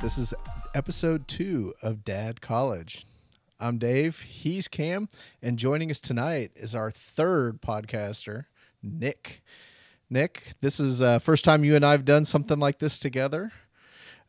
This 0.00 0.18
is 0.18 0.34
episode 0.74 1.26
two 1.28 1.74
of 1.80 2.04
Dad 2.04 2.40
College. 2.40 3.06
I'm 3.58 3.78
Dave, 3.78 4.20
he's 4.20 4.68
Cam, 4.68 5.08
and 5.42 5.58
joining 5.58 5.90
us 5.90 6.00
tonight 6.00 6.50
is 6.56 6.74
our 6.74 6.90
third 6.90 7.62
podcaster, 7.62 8.44
Nick. 8.82 9.42
Nick, 10.10 10.52
this 10.60 10.78
is 10.78 11.00
uh, 11.00 11.18
first 11.20 11.44
time 11.44 11.64
you 11.64 11.74
and 11.74 11.84
I 11.84 11.92
have 11.92 12.04
done 12.04 12.24
something 12.26 12.58
like 12.58 12.80
this 12.80 12.98
together. 12.98 13.52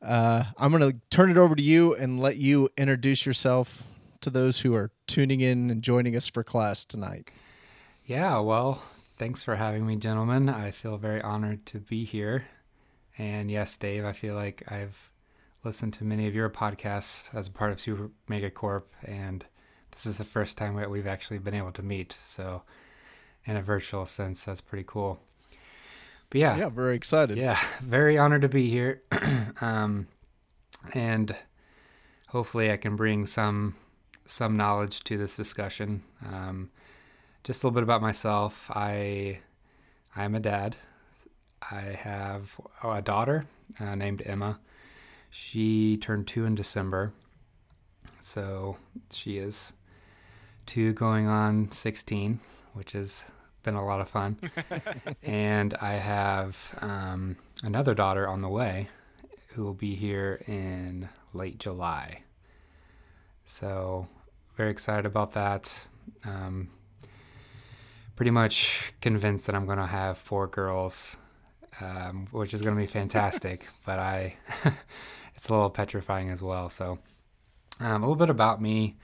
Uh, 0.02 0.46
I'm 0.58 0.72
going 0.72 0.92
to 0.92 0.98
turn 1.10 1.30
it 1.30 1.38
over 1.38 1.56
to 1.56 1.64
you 1.64 1.94
and 1.94 2.20
let 2.20 2.38
you 2.38 2.70
introduce 2.78 3.26
yourself 3.26 3.84
to 4.22 4.30
those 4.30 4.60
who 4.60 4.74
are 4.76 4.92
tuning 5.08 5.42
in 5.42 5.70
and 5.70 5.82
joining 5.82 6.16
us 6.16 6.28
for 6.28 6.44
class 6.44 6.86
tonight. 6.86 7.32
Yeah, 8.06 8.40
well, 8.40 8.82
thanks 9.18 9.44
for 9.44 9.56
having 9.56 9.86
me, 9.86 9.98
gentlemen. 9.98 10.48
I 10.48 10.72
feel 10.72 10.98
very 10.98 11.22
honored 11.22 11.66
to 11.68 11.80
be 11.80 12.06
here. 12.06 12.46
And 13.18 13.52
yes, 13.52 13.76
Dave, 13.76 14.06
I 14.06 14.14
feel 14.14 14.36
like 14.36 14.64
I've 14.72 15.12
listened 15.66 15.94
to 15.94 16.04
many 16.04 16.28
of 16.28 16.36
your 16.36 16.50
podcasts 16.50 17.34
as 17.34 17.48
a 17.48 17.52
part 17.52 17.72
of 17.72 17.80
Super 17.80 18.12
Mega 18.28 18.50
Corp, 18.52 18.92
and 19.04 19.46
this 19.92 20.06
is 20.06 20.18
the 20.18 20.24
first 20.24 20.58
time 20.58 20.76
that 20.76 20.90
we've 20.90 21.08
actually 21.08 21.40
been 21.40 21.54
able 21.56 21.72
to 21.74 21.82
meet. 21.82 22.18
So, 22.24 22.62
in 23.46 23.58
a 23.58 23.62
virtual 23.62 24.06
sense, 24.06 24.44
that's 24.44 24.62
pretty 24.62 24.84
cool. 24.88 25.20
But 26.30 26.42
yeah, 26.42 26.56
Yeah, 26.58 26.70
very 26.70 26.96
excited. 26.96 27.38
yeah, 27.38 27.60
very 27.82 28.18
honored 28.18 28.44
to 28.44 28.50
be 28.50 28.70
here. 28.70 29.02
um, 29.62 30.08
and 30.94 31.36
hopefully 32.30 32.72
I 32.72 32.78
can 32.78 32.96
bring 32.96 33.26
some 33.26 33.76
some 34.28 34.58
knowledge 34.58 35.04
to 35.06 35.18
this 35.18 35.36
discussion. 35.36 36.04
Um, 36.26 36.72
just 37.44 37.64
a 37.64 37.68
little 37.68 37.76
bit 37.76 37.84
about 37.84 38.02
myself. 38.02 38.70
I 38.74 39.40
I'm 40.16 40.36
a 40.36 40.40
dad. 40.40 40.76
I 41.72 41.82
have 42.00 42.56
a 42.84 43.02
daughter 43.02 43.46
uh, 43.80 43.96
named 43.96 44.22
Emma. 44.26 44.60
She 45.38 45.98
turned 45.98 46.28
two 46.28 46.46
in 46.46 46.56
December, 46.56 47.12
so 48.22 48.78
she 49.12 49.38
is 49.38 49.74
two 50.66 50.94
going 50.94 51.28
on 51.28 51.74
sixteen, 51.74 52.40
which 52.72 52.94
has 52.94 53.26
been 53.62 53.76
a 53.76 53.86
lot 53.86 54.00
of 54.00 54.08
fun. 54.08 54.40
and 55.24 55.74
I 55.82 55.96
have 55.96 56.78
um, 56.80 57.36
another 57.66 57.94
daughter 57.94 58.30
on 58.30 58.42
the 58.42 58.48
way 58.48 58.88
who 59.50 59.66
will 59.66 59.74
be 59.74 59.96
here 59.96 60.42
in 60.48 61.10
late 61.34 61.60
July. 61.60 62.24
So, 63.44 64.08
very 64.56 64.72
excited 64.72 65.06
about 65.06 65.34
that. 65.34 65.88
Um, 66.24 66.70
pretty 68.16 68.32
much 68.32 68.94
convinced 69.02 69.48
that 69.48 69.56
I'm 69.56 69.66
going 69.66 69.80
to 69.80 69.86
have 69.86 70.18
four 70.18 70.48
girls, 70.48 71.18
um, 71.82 72.28
which 72.32 72.54
is 72.54 72.62
going 72.62 72.76
to 72.76 72.82
be 72.82 72.88
fantastic. 72.88 73.66
but 73.86 74.00
I, 74.00 74.38
it's 75.36 75.50
a 75.50 75.54
little 75.54 75.70
petrifying 75.70 76.30
as 76.30 76.42
well. 76.42 76.70
So, 76.70 77.00
um, 77.80 78.04
a 78.04 78.08
little 78.08 78.16
bit 78.16 78.30
about 78.30 78.62
me. 78.62 78.96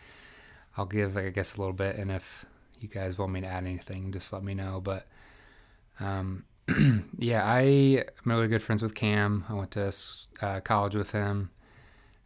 I'll 0.77 0.85
give, 0.85 1.17
I 1.17 1.29
guess, 1.29 1.55
a 1.55 1.59
little 1.59 1.73
bit, 1.73 1.97
and 1.97 2.09
if 2.11 2.45
you 2.79 2.87
guys 2.87 3.17
want 3.17 3.33
me 3.33 3.41
to 3.41 3.47
add 3.47 3.65
anything, 3.65 4.11
just 4.11 4.31
let 4.31 4.43
me 4.43 4.53
know. 4.53 4.79
But 4.81 5.05
um, 5.99 6.45
yeah, 7.17 7.43
I 7.43 7.61
am 7.61 8.05
really 8.25 8.47
good 8.47 8.63
friends 8.63 8.81
with 8.81 8.95
Cam. 8.95 9.43
I 9.49 9.53
went 9.53 9.71
to 9.71 9.91
uh, 10.41 10.61
college 10.61 10.95
with 10.95 11.11
him 11.11 11.51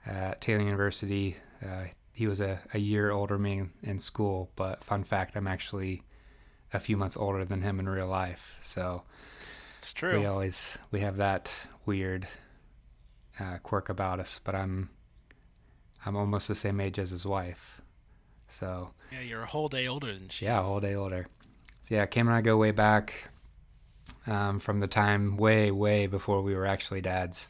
at 0.06 0.42
Taylor 0.42 0.64
University. 0.64 1.38
Uh, 1.64 1.86
he 2.14 2.28
was 2.28 2.40
a, 2.40 2.60
a 2.74 2.80
year 2.80 3.12
older 3.12 3.36
than 3.36 3.44
me 3.44 3.64
in 3.84 4.00
school, 4.00 4.52
but 4.56 4.84
fun 4.84 5.04
fact, 5.04 5.36
I'm 5.36 5.48
actually 5.48 6.04
a 6.72 6.80
few 6.80 6.96
months 6.98 7.18
older 7.18 7.44
than 7.44 7.62
him 7.62 7.80
in 7.80 7.90
real 7.90 8.08
life. 8.08 8.58
So 8.62 9.04
It's 9.80 9.92
true. 9.94 10.20
we 10.20 10.26
always 10.26 10.78
we 10.92 11.00
have 11.02 11.18
that 11.18 11.68
weird 11.86 12.28
uh, 13.40 13.58
quirk 13.64 13.90
about 13.90 14.20
us. 14.20 14.40
But 14.44 14.56
I'm 14.56 14.90
I'm 16.06 16.16
almost 16.16 16.48
the 16.48 16.56
same 16.56 16.80
age 16.80 17.00
as 17.00 17.10
his 17.12 17.26
wife. 17.26 17.82
So 18.48 18.92
Yeah, 19.12 19.22
you're 19.22 19.42
a 19.42 19.48
whole 19.48 19.68
day 19.68 19.88
older 19.88 20.14
than 20.14 20.30
she 20.30 20.46
yeah, 20.46 20.60
a 20.60 20.64
whole 20.64 20.80
day 20.80 20.96
older. 20.96 21.28
So 21.82 21.96
yeah, 21.96 22.06
Cam 22.06 22.28
and 22.28 22.36
I 22.36 22.42
go 22.42 22.58
way 22.58 22.72
back 22.72 23.14
um, 24.28 24.60
from 24.60 24.80
the 24.80 24.88
time 24.88 25.38
way, 25.38 25.72
way 25.72 26.08
before 26.08 26.42
we 26.42 26.56
were 26.56 26.66
actually 26.66 27.02
dads. 27.02 27.50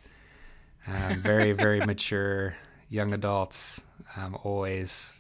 Um, 0.87 1.13
very, 1.15 1.51
very 1.53 1.81
mature 1.85 2.55
young 2.89 3.13
adults. 3.13 3.81
Um, 4.15 4.37
always, 4.43 5.13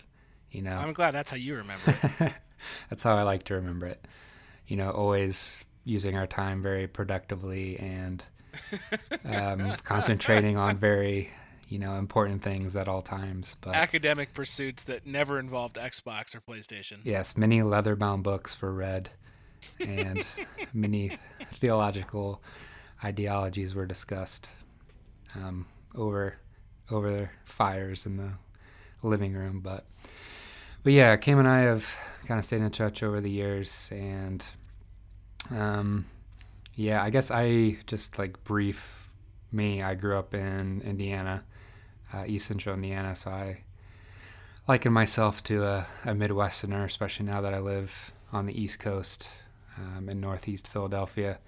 you 0.51 0.61
know, 0.61 0.77
I'm 0.77 0.93
glad 0.93 1.11
that's 1.11 1.31
how 1.31 1.37
you 1.37 1.55
remember 1.55 1.95
it. 2.19 2.33
that's 2.89 3.03
how 3.03 3.15
I 3.15 3.23
like 3.23 3.43
to 3.43 3.55
remember 3.55 3.87
it. 3.87 4.05
You 4.67 4.77
know, 4.77 4.91
always 4.91 5.63
using 5.83 6.15
our 6.17 6.27
time 6.27 6.61
very 6.61 6.87
productively 6.87 7.77
and 7.79 8.23
um, 9.25 9.75
concentrating 9.83 10.57
on 10.57 10.77
very, 10.77 11.29
you 11.69 11.79
know, 11.79 11.95
important 11.95 12.43
things 12.43 12.75
at 12.75 12.87
all 12.87 13.01
times. 13.01 13.55
But 13.61 13.75
Academic 13.75 14.33
pursuits 14.33 14.83
that 14.85 15.05
never 15.05 15.39
involved 15.39 15.77
Xbox 15.77 16.35
or 16.35 16.41
PlayStation. 16.41 16.99
Yes, 17.03 17.37
many 17.37 17.63
leather 17.63 17.95
bound 17.95 18.23
books 18.23 18.61
were 18.61 18.73
read, 18.73 19.09
and 19.79 20.23
many 20.73 21.17
theological 21.53 22.41
ideologies 23.03 23.75
were 23.75 23.85
discussed 23.85 24.49
um, 25.35 25.65
over 25.95 26.37
over 26.91 27.31
fires 27.45 28.05
in 28.05 28.17
the 28.17 28.33
living 29.01 29.33
room. 29.33 29.59
But 29.59 29.85
but 30.83 30.93
yeah, 30.93 31.15
Cam 31.17 31.39
and 31.39 31.47
I 31.47 31.61
have 31.61 31.95
kind 32.27 32.39
of 32.39 32.45
stayed 32.45 32.61
in 32.61 32.71
touch 32.71 33.01
over 33.03 33.19
the 33.21 33.29
years, 33.29 33.89
and 33.91 34.45
um, 35.51 36.05
yeah, 36.75 37.03
I 37.03 37.09
guess 37.09 37.31
I 37.31 37.77
just 37.87 38.19
like 38.19 38.43
brief 38.43 39.09
me. 39.51 39.81
I 39.81 39.95
grew 39.95 40.17
up 40.17 40.33
in 40.33 40.81
Indiana, 40.81 41.43
uh, 42.13 42.23
East 42.25 42.47
Central 42.47 42.75
Indiana, 42.75 43.15
so 43.15 43.31
I 43.31 43.63
liken 44.67 44.93
myself 44.93 45.43
to 45.43 45.63
a, 45.63 45.87
a 46.03 46.09
Midwesterner, 46.09 46.85
especially 46.85 47.25
now 47.25 47.41
that 47.41 47.53
I 47.53 47.59
live 47.59 48.11
on 48.31 48.45
the 48.45 48.59
East 48.59 48.79
Coast 48.79 49.29
um, 49.77 50.09
in 50.09 50.19
Northeast 50.19 50.67
Philadelphia, 50.67 51.39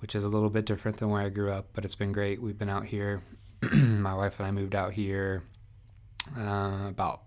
which 0.00 0.14
is 0.14 0.24
a 0.24 0.28
little 0.28 0.50
bit 0.50 0.66
different 0.66 0.98
than 0.98 1.08
where 1.08 1.22
I 1.22 1.28
grew 1.28 1.50
up, 1.50 1.68
but 1.72 1.84
it's 1.84 1.94
been 1.94 2.12
great. 2.12 2.42
We've 2.42 2.58
been 2.58 2.68
out 2.68 2.86
here. 2.86 3.22
My 3.72 4.14
wife 4.14 4.38
and 4.38 4.46
I 4.46 4.50
moved 4.50 4.74
out 4.74 4.92
here 4.92 5.42
uh, 6.36 6.86
about 6.88 7.22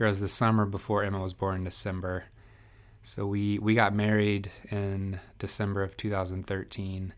it 0.00 0.04
was 0.04 0.20
the 0.20 0.28
summer 0.28 0.64
before 0.64 1.04
Emma 1.04 1.20
was 1.20 1.34
born 1.34 1.56
in 1.56 1.64
December. 1.64 2.24
So 3.02 3.26
we 3.26 3.58
we 3.58 3.74
got 3.74 3.94
married 3.94 4.50
in 4.70 5.20
December 5.38 5.82
of 5.82 5.96
2013, 5.96 7.14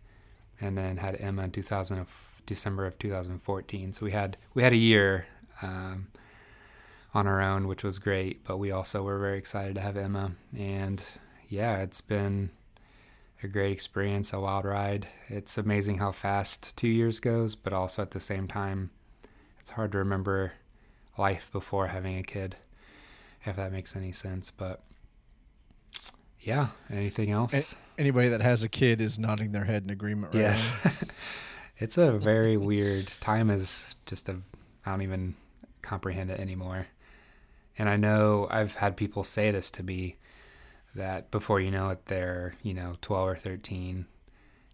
and 0.60 0.78
then 0.78 0.97
had 0.98 1.16
Emma 1.16 1.44
in 1.44 1.50
2000 1.50 1.98
of, 1.98 2.43
December 2.47 2.87
of 2.87 2.98
2014. 2.98 3.93
So 3.93 4.04
we 4.04 4.12
had 4.12 4.37
we 4.54 4.62
had 4.62 4.72
a 4.72 4.76
year. 4.76 5.26
Um, 5.60 6.09
on 7.15 7.26
our 7.26 7.43
own, 7.43 7.69
which 7.69 7.84
was 7.84 7.98
great. 7.98 8.44
But 8.44 8.59
we 8.59 8.70
also 8.70 9.03
were 9.03 9.19
very 9.19 9.38
excited 9.38 9.75
to 9.76 9.81
have 9.81 9.97
Emma. 9.97 10.32
And 10.56 11.03
yeah, 11.48 11.78
it's 11.78 12.00
been 12.00 12.50
a 13.43 13.49
great 13.49 13.72
experience, 13.72 14.32
a 14.32 14.41
wild 14.41 14.64
ride. 14.64 15.09
It's 15.28 15.59
amazing 15.59 15.99
how 15.99 16.12
fast 16.12 16.76
two 16.76 16.88
years 16.88 17.20
goes, 17.20 17.54
but 17.54 17.72
also 17.72 18.03
at 18.03 18.12
the 18.12 18.20
same 18.20 18.49
time, 18.49 18.91
it's 19.60 19.70
hard 19.70 19.93
to 19.93 19.99
remember 19.99 20.54
life 21.19 21.50
before 21.53 21.88
having 21.88 22.16
a 22.16 22.22
kid, 22.22 22.56
if 23.44 23.56
that 23.56 23.72
makes 23.72 23.94
any 23.94 24.12
sense. 24.12 24.50
But 24.50 24.82
yeah, 26.42 26.69
anything 26.91 27.30
else? 27.30 27.54
A- 27.54 28.00
Anybody 28.00 28.28
that 28.28 28.41
has 28.41 28.62
a 28.62 28.69
kid 28.69 29.00
is 29.00 29.19
nodding 29.19 29.53
their 29.53 29.64
head 29.64 29.84
in 29.84 29.91
agreement 29.91 30.34
right 30.34 30.41
Yes. 30.42 30.86
it's 31.78 31.98
a 31.98 32.12
very 32.12 32.56
weird 32.56 33.06
time 33.20 33.50
is 33.50 33.94
just 34.06 34.28
a 34.28 34.37
I 34.84 34.90
don't 34.90 35.02
even 35.02 35.34
comprehend 35.82 36.31
it 36.31 36.40
anymore. 36.40 36.87
And 37.78 37.88
I 37.88 37.96
know 37.96 38.49
I've 38.50 38.75
had 38.76 38.96
people 38.96 39.25
say 39.25 39.50
this 39.50 39.70
to 39.72 39.82
me 39.82 40.17
that 40.94 41.31
before 41.31 41.61
you 41.61 41.70
know 41.70 41.90
it 41.90 42.06
they're, 42.06 42.55
you 42.62 42.75
know, 42.75 42.94
12 43.02 43.28
or 43.28 43.37
13 43.37 44.06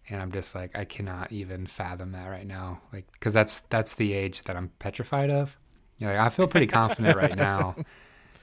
and 0.09 0.21
I'm 0.21 0.31
just 0.31 0.55
like 0.55 0.75
I 0.77 0.85
cannot 0.85 1.31
even 1.31 1.67
fathom 1.67 2.13
that 2.13 2.27
right 2.27 2.47
now. 2.47 2.81
Like 2.93 3.05
cuz 3.19 3.33
that's 3.33 3.61
that's 3.69 3.95
the 3.95 4.13
age 4.13 4.43
that 4.43 4.55
I'm 4.55 4.69
petrified 4.79 5.29
of. 5.29 5.57
You 5.97 6.07
know, 6.07 6.13
like, 6.13 6.21
I 6.21 6.29
feel 6.29 6.47
pretty 6.47 6.67
confident 6.67 7.15
right 7.17 7.35
now. 7.35 7.75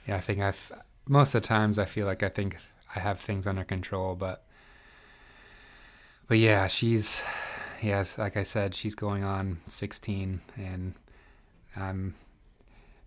Yeah, 0.07 0.15
I 0.17 0.21
think 0.21 0.41
I've 0.41 0.71
most 1.09 1.35
of 1.35 1.43
the 1.43 1.49
times 1.49 1.81
I 1.81 1.85
feel 1.85 2.07
like 2.07 2.23
I 2.23 2.29
think 2.29 2.57
I 2.95 3.01
have 3.01 3.21
things 3.21 3.47
under 3.47 3.65
control, 3.65 4.15
but 4.15 4.45
but 6.29 6.39
yeah, 6.39 6.67
she's 6.67 7.23
yes, 7.83 8.19
like 8.19 8.37
I 8.37 8.43
said, 8.43 8.75
she's 8.75 8.95
going 8.95 9.25
on 9.25 9.59
16 9.67 10.41
and 10.57 10.95
I'm 11.77 12.15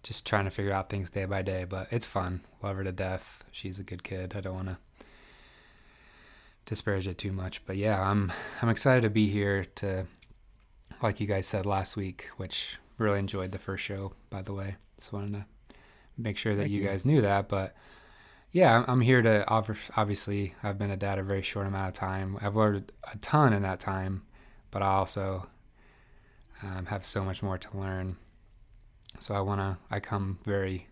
just 0.04 0.26
trying 0.26 0.46
to 0.46 0.52
figure 0.52 0.72
out 0.72 0.90
things 0.90 1.10
day 1.10 1.26
by 1.26 1.42
day, 1.42 1.66
but 1.66 1.88
it's 1.92 2.06
fun. 2.06 2.42
Love 2.64 2.78
her 2.78 2.84
to 2.84 2.92
death. 2.92 3.44
She's 3.52 3.80
a 3.80 3.84
good 3.84 4.04
kid. 4.04 4.34
I 4.36 4.42
don't 4.42 4.56
want 4.56 4.68
to 4.70 4.78
disparage 6.66 7.08
it 7.08 7.18
too 7.18 7.32
much, 7.32 7.66
but 7.66 7.78
yeah, 7.78 8.02
I'm 8.02 8.32
I'm 8.62 8.70
excited 8.70 9.02
to 9.02 9.10
be 9.10 9.30
here 9.30 9.66
to 9.76 10.06
like 11.02 11.20
you 11.20 11.28
guys 11.28 11.48
said 11.48 11.66
last 11.66 11.96
week, 11.96 12.30
which 12.38 12.78
really 12.98 13.20
enjoyed 13.20 13.52
the 13.52 13.60
first 13.60 13.84
show, 13.84 14.14
by 14.30 14.42
the 14.42 14.54
way. 14.54 14.76
Just 14.98 15.14
wanted 15.14 15.34
to 15.34 15.46
make 16.18 16.38
sure 16.38 16.56
that 16.56 16.70
you, 16.70 16.82
you. 16.82 16.88
guys 16.88 17.06
knew 17.06 17.22
that, 17.22 17.48
but 17.48 17.76
yeah, 18.52 18.84
I'm- 18.88 19.02
here 19.02 19.22
to 19.22 19.48
offer. 19.48 19.78
Obviously, 19.96 20.56
I've 20.64 20.78
been 20.78 20.92
a 20.92 20.98
dad 20.98 21.20
a 21.20 21.24
very 21.24 21.42
short 21.42 21.68
amount 21.68 21.88
of 21.90 21.94
time. 21.94 22.38
I've 22.42 22.56
learned 22.56 22.92
a 23.12 23.18
ton 23.18 23.54
in 23.54 23.62
that 23.64 23.80
time, 23.80 24.24
but 24.72 24.82
I 24.82 24.88
also 24.88 25.48
um, 26.64 26.88
have 26.88 27.06
so 27.06 27.24
much 27.24 27.42
more 27.44 27.58
to 27.58 27.78
learn. 27.78 28.18
So 29.20 29.36
I 29.36 29.42
want 29.42 29.60
to, 29.62 29.78
I 29.92 30.00
come 30.00 30.40
very 30.46 30.88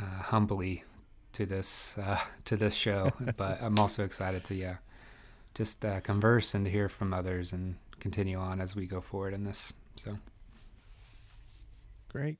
uh, 0.00 0.22
humbly 0.22 0.84
to 1.32 1.46
this 1.46 1.96
uh, 1.98 2.18
to 2.44 2.56
this 2.56 2.74
show, 2.74 3.12
but 3.36 3.60
I'm 3.62 3.78
also 3.78 4.04
excited 4.04 4.44
to 4.44 4.54
yeah, 4.54 4.76
just 5.54 5.84
uh, 5.84 6.00
converse 6.00 6.54
and 6.54 6.64
to 6.64 6.70
hear 6.70 6.88
from 6.88 7.12
others 7.12 7.52
and 7.52 7.76
continue 8.00 8.38
on 8.38 8.60
as 8.60 8.76
we 8.76 8.86
go 8.86 9.00
forward 9.00 9.34
in 9.34 9.44
this. 9.44 9.72
So 9.96 10.18
Great. 12.08 12.38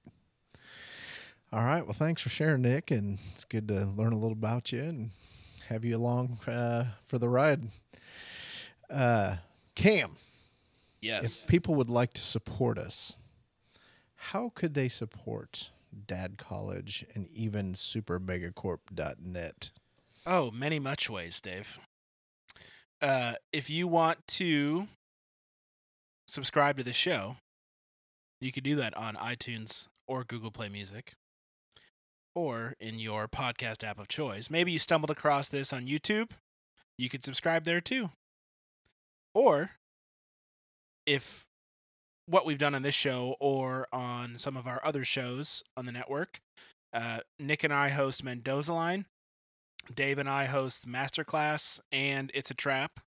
All 1.52 1.64
right. 1.64 1.82
Well, 1.84 1.94
thanks 1.94 2.20
for 2.22 2.28
sharing, 2.28 2.62
Nick, 2.62 2.90
and 2.90 3.18
it's 3.32 3.44
good 3.44 3.68
to 3.68 3.86
learn 3.86 4.12
a 4.12 4.16
little 4.18 4.32
about 4.32 4.70
you 4.72 4.82
and 4.82 5.10
have 5.68 5.84
you 5.84 5.96
along 5.96 6.38
uh, 6.46 6.84
for 7.06 7.18
the 7.18 7.28
ride. 7.28 7.62
Uh, 8.90 9.36
Cam, 9.74 10.16
Yes. 11.00 11.44
if 11.44 11.48
people 11.48 11.74
would 11.76 11.88
like 11.88 12.12
to 12.14 12.22
support 12.22 12.76
us, 12.78 13.18
how 14.16 14.50
could 14.54 14.74
they 14.74 14.88
support 14.88 15.70
Dad 16.06 16.36
College 16.36 17.06
and 17.14 17.28
even 17.30 17.72
SuperMegacorp.net? 17.74 19.70
Oh, 20.26 20.50
many 20.50 20.78
much 20.78 21.08
ways, 21.08 21.40
Dave. 21.40 21.78
Uh, 23.00 23.34
if 23.52 23.70
you 23.70 23.86
want 23.88 24.26
to 24.26 24.88
subscribe 26.26 26.76
to 26.76 26.84
the 26.84 26.92
show, 26.92 27.36
you 28.40 28.52
can 28.52 28.62
do 28.64 28.76
that 28.76 28.94
on 28.96 29.14
iTunes 29.14 29.88
or 30.06 30.24
Google 30.24 30.50
Play 30.50 30.68
Music 30.68 31.14
or 32.38 32.76
in 32.78 33.00
your 33.00 33.26
podcast 33.26 33.82
app 33.82 33.98
of 33.98 34.06
choice. 34.06 34.48
Maybe 34.48 34.70
you 34.70 34.78
stumbled 34.78 35.10
across 35.10 35.48
this 35.48 35.72
on 35.72 35.88
YouTube. 35.88 36.30
You 36.96 37.08
could 37.08 37.24
subscribe 37.24 37.64
there 37.64 37.80
too. 37.80 38.10
Or 39.34 39.72
if 41.04 41.46
what 42.26 42.46
we've 42.46 42.58
done 42.58 42.76
on 42.76 42.82
this 42.82 42.94
show 42.94 43.34
or 43.40 43.88
on 43.92 44.38
some 44.38 44.56
of 44.56 44.68
our 44.68 44.80
other 44.84 45.02
shows 45.02 45.64
on 45.76 45.86
the 45.86 45.92
network, 45.92 46.40
uh, 46.92 47.20
Nick 47.40 47.64
and 47.64 47.72
I 47.72 47.88
host 47.88 48.22
Mendoza 48.22 48.72
Line. 48.72 49.06
Dave 49.92 50.18
and 50.18 50.28
I 50.28 50.44
host 50.44 50.86
Masterclass 50.86 51.80
and 51.90 52.30
It's 52.34 52.52
a 52.52 52.54
Trap, 52.54 53.00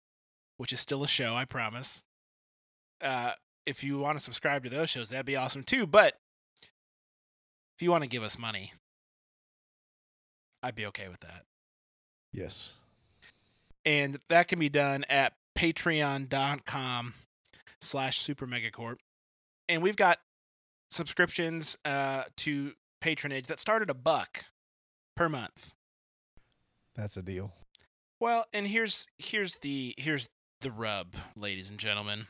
which 0.58 0.74
is 0.74 0.82
still 0.82 1.04
a 1.04 1.08
show, 1.08 1.36
I 1.36 1.46
promise. 1.46 2.04
Uh, 3.00 3.32
if 3.66 3.82
you 3.82 4.00
want 4.00 4.18
to 4.18 4.24
subscribe 4.24 4.64
to 4.66 4.70
those 4.70 4.90
shows, 4.90 5.10
that'd 5.10 5.26
be 5.26 5.38
awesome 5.38 5.64
too. 5.64 5.88
But 5.88 6.18
if 7.78 7.82
you 7.82 7.92
want 7.92 8.04
to 8.04 8.10
give 8.10 8.24
us 8.24 8.38
money, 8.38 8.74
I'd 10.64 10.76
be 10.76 10.86
okay 10.88 11.08
with 11.08 11.22
that. 11.22 11.44
Yes. 12.34 12.76
And 13.86 14.20
that 14.30 14.48
can 14.48 14.60
be 14.60 14.70
done 14.70 15.04
at 15.10 15.34
patreon.com 15.58 17.14
slash 17.82 18.20
super 18.20 18.46
supermegacorp. 18.46 18.98
And 19.68 19.82
we've 19.82 19.96
got 19.96 20.20
subscriptions 20.90 21.78
uh, 21.86 22.24
to 22.38 22.74
patronage 23.00 23.48
that 23.48 23.60
started 23.60 23.90
a 23.90 23.94
buck 23.94 24.46
per 25.16 25.30
month. 25.30 25.74
That's 26.96 27.18
a 27.18 27.24
deal. 27.24 27.54
Well, 28.20 28.46
and 28.54 28.68
here's 28.68 29.08
here's 29.18 29.58
the 29.60 29.96
here's 29.98 30.30
the 30.62 30.72
rub, 30.72 31.16
ladies 31.36 31.70
and 31.70 31.80
gentlemen. 31.80 32.28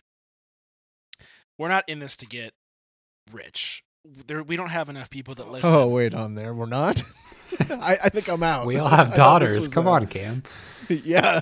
We're 1.57 1.67
not 1.67 1.87
in 1.89 1.99
this 1.99 2.15
to 2.17 2.25
get 2.25 2.53
rich. 3.31 3.83
There, 4.03 4.41
we 4.41 4.55
don't 4.55 4.69
have 4.69 4.89
enough 4.89 5.09
people 5.09 5.35
that 5.35 5.49
listen. 5.49 5.69
Oh, 5.73 5.87
wait 5.87 6.13
on 6.13 6.35
there. 6.35 6.53
We're 6.53 6.65
not. 6.65 7.03
I, 7.69 7.97
I 8.03 8.09
think 8.09 8.27
I'm 8.29 8.43
out. 8.43 8.65
we 8.65 8.77
all 8.77 8.89
have 8.89 9.13
daughters. 9.15 9.57
was, 9.57 9.73
Come 9.73 9.87
uh, 9.87 9.91
on, 9.91 10.07
Cam. 10.07 10.43
yeah. 10.89 11.41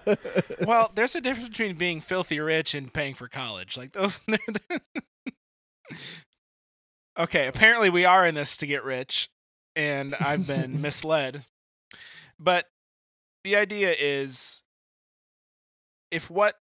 Well, 0.65 0.91
there's 0.93 1.15
a 1.15 1.21
difference 1.21 1.49
between 1.49 1.75
being 1.75 2.01
filthy 2.01 2.39
rich 2.39 2.75
and 2.75 2.93
paying 2.93 3.13
for 3.13 3.27
college. 3.27 3.77
Like 3.77 3.93
those. 3.93 4.21
okay, 7.17 7.47
apparently 7.47 7.89
we 7.89 8.05
are 8.05 8.25
in 8.25 8.35
this 8.35 8.57
to 8.57 8.67
get 8.67 8.83
rich, 8.83 9.29
and 9.75 10.15
I've 10.15 10.45
been 10.45 10.81
misled. 10.81 11.45
But 12.39 12.65
the 13.43 13.55
idea 13.55 13.95
is, 13.97 14.63
if 16.11 16.29
what 16.29 16.55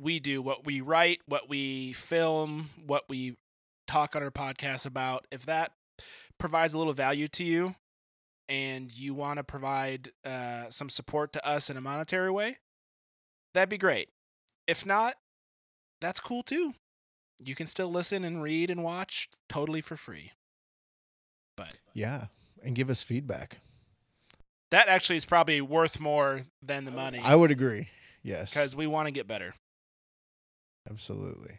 we 0.00 0.20
do, 0.20 0.40
what 0.42 0.64
we 0.64 0.80
write, 0.80 1.20
what 1.26 1.48
we 1.48 1.92
film, 1.92 2.70
what 2.86 3.04
we 3.08 3.36
talk 3.86 4.14
on 4.16 4.22
our 4.22 4.30
podcast 4.30 4.86
about, 4.86 5.26
if 5.30 5.46
that 5.46 5.72
provides 6.38 6.74
a 6.74 6.78
little 6.78 6.92
value 6.92 7.28
to 7.28 7.44
you, 7.44 7.74
and 8.48 8.96
you 8.96 9.14
want 9.14 9.38
to 9.38 9.44
provide 9.44 10.10
uh, 10.24 10.64
some 10.68 10.88
support 10.90 11.32
to 11.32 11.46
us 11.46 11.70
in 11.70 11.76
a 11.76 11.80
monetary 11.80 12.30
way, 12.30 12.58
that'd 13.54 13.68
be 13.68 13.78
great. 13.78 14.08
If 14.66 14.84
not, 14.84 15.14
that's 16.00 16.20
cool 16.20 16.42
too. 16.42 16.74
You 17.42 17.54
can 17.54 17.66
still 17.66 17.88
listen 17.90 18.24
and 18.24 18.42
read 18.42 18.70
and 18.70 18.82
watch 18.84 19.28
totally 19.48 19.80
for 19.80 19.96
free. 19.96 20.32
But 21.56 21.74
yeah. 21.92 22.26
And 22.62 22.74
give 22.74 22.88
us 22.90 23.02
feedback. 23.02 23.58
that 24.70 24.88
actually 24.88 25.16
is 25.16 25.24
probably 25.24 25.60
worth 25.60 26.00
more 26.00 26.42
than 26.62 26.84
the 26.84 26.90
money 26.90 27.20
I 27.22 27.34
would 27.36 27.50
agree. 27.50 27.88
Yes. 28.22 28.52
because 28.52 28.74
we 28.74 28.86
want 28.86 29.06
to 29.06 29.10
get 29.12 29.26
better. 29.26 29.54
Absolutely. 30.90 31.58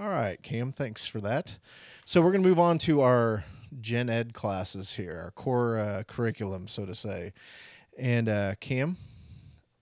All 0.00 0.08
right, 0.08 0.40
Cam, 0.40 0.70
thanks 0.70 1.08
for 1.08 1.20
that. 1.22 1.58
So 2.04 2.22
we're 2.22 2.30
going 2.30 2.44
to 2.44 2.48
move 2.48 2.60
on 2.60 2.78
to 2.78 3.00
our 3.00 3.44
gen 3.80 4.08
ed 4.08 4.32
classes 4.32 4.92
here, 4.92 5.20
our 5.24 5.32
core 5.32 5.76
uh, 5.76 6.04
curriculum, 6.06 6.68
so 6.68 6.86
to 6.86 6.94
say. 6.94 7.32
And 7.98 8.28
uh, 8.28 8.54
Cam, 8.60 8.96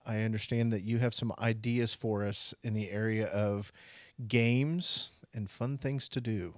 I 0.07 0.21
understand 0.21 0.73
that 0.73 0.81
you 0.81 0.97
have 0.97 1.13
some 1.13 1.31
ideas 1.37 1.93
for 1.93 2.23
us 2.23 2.55
in 2.63 2.73
the 2.73 2.89
area 2.89 3.27
of 3.27 3.71
games 4.27 5.11
and 5.35 5.51
fun 5.51 5.77
things 5.77 6.09
to 6.09 6.19
do. 6.19 6.55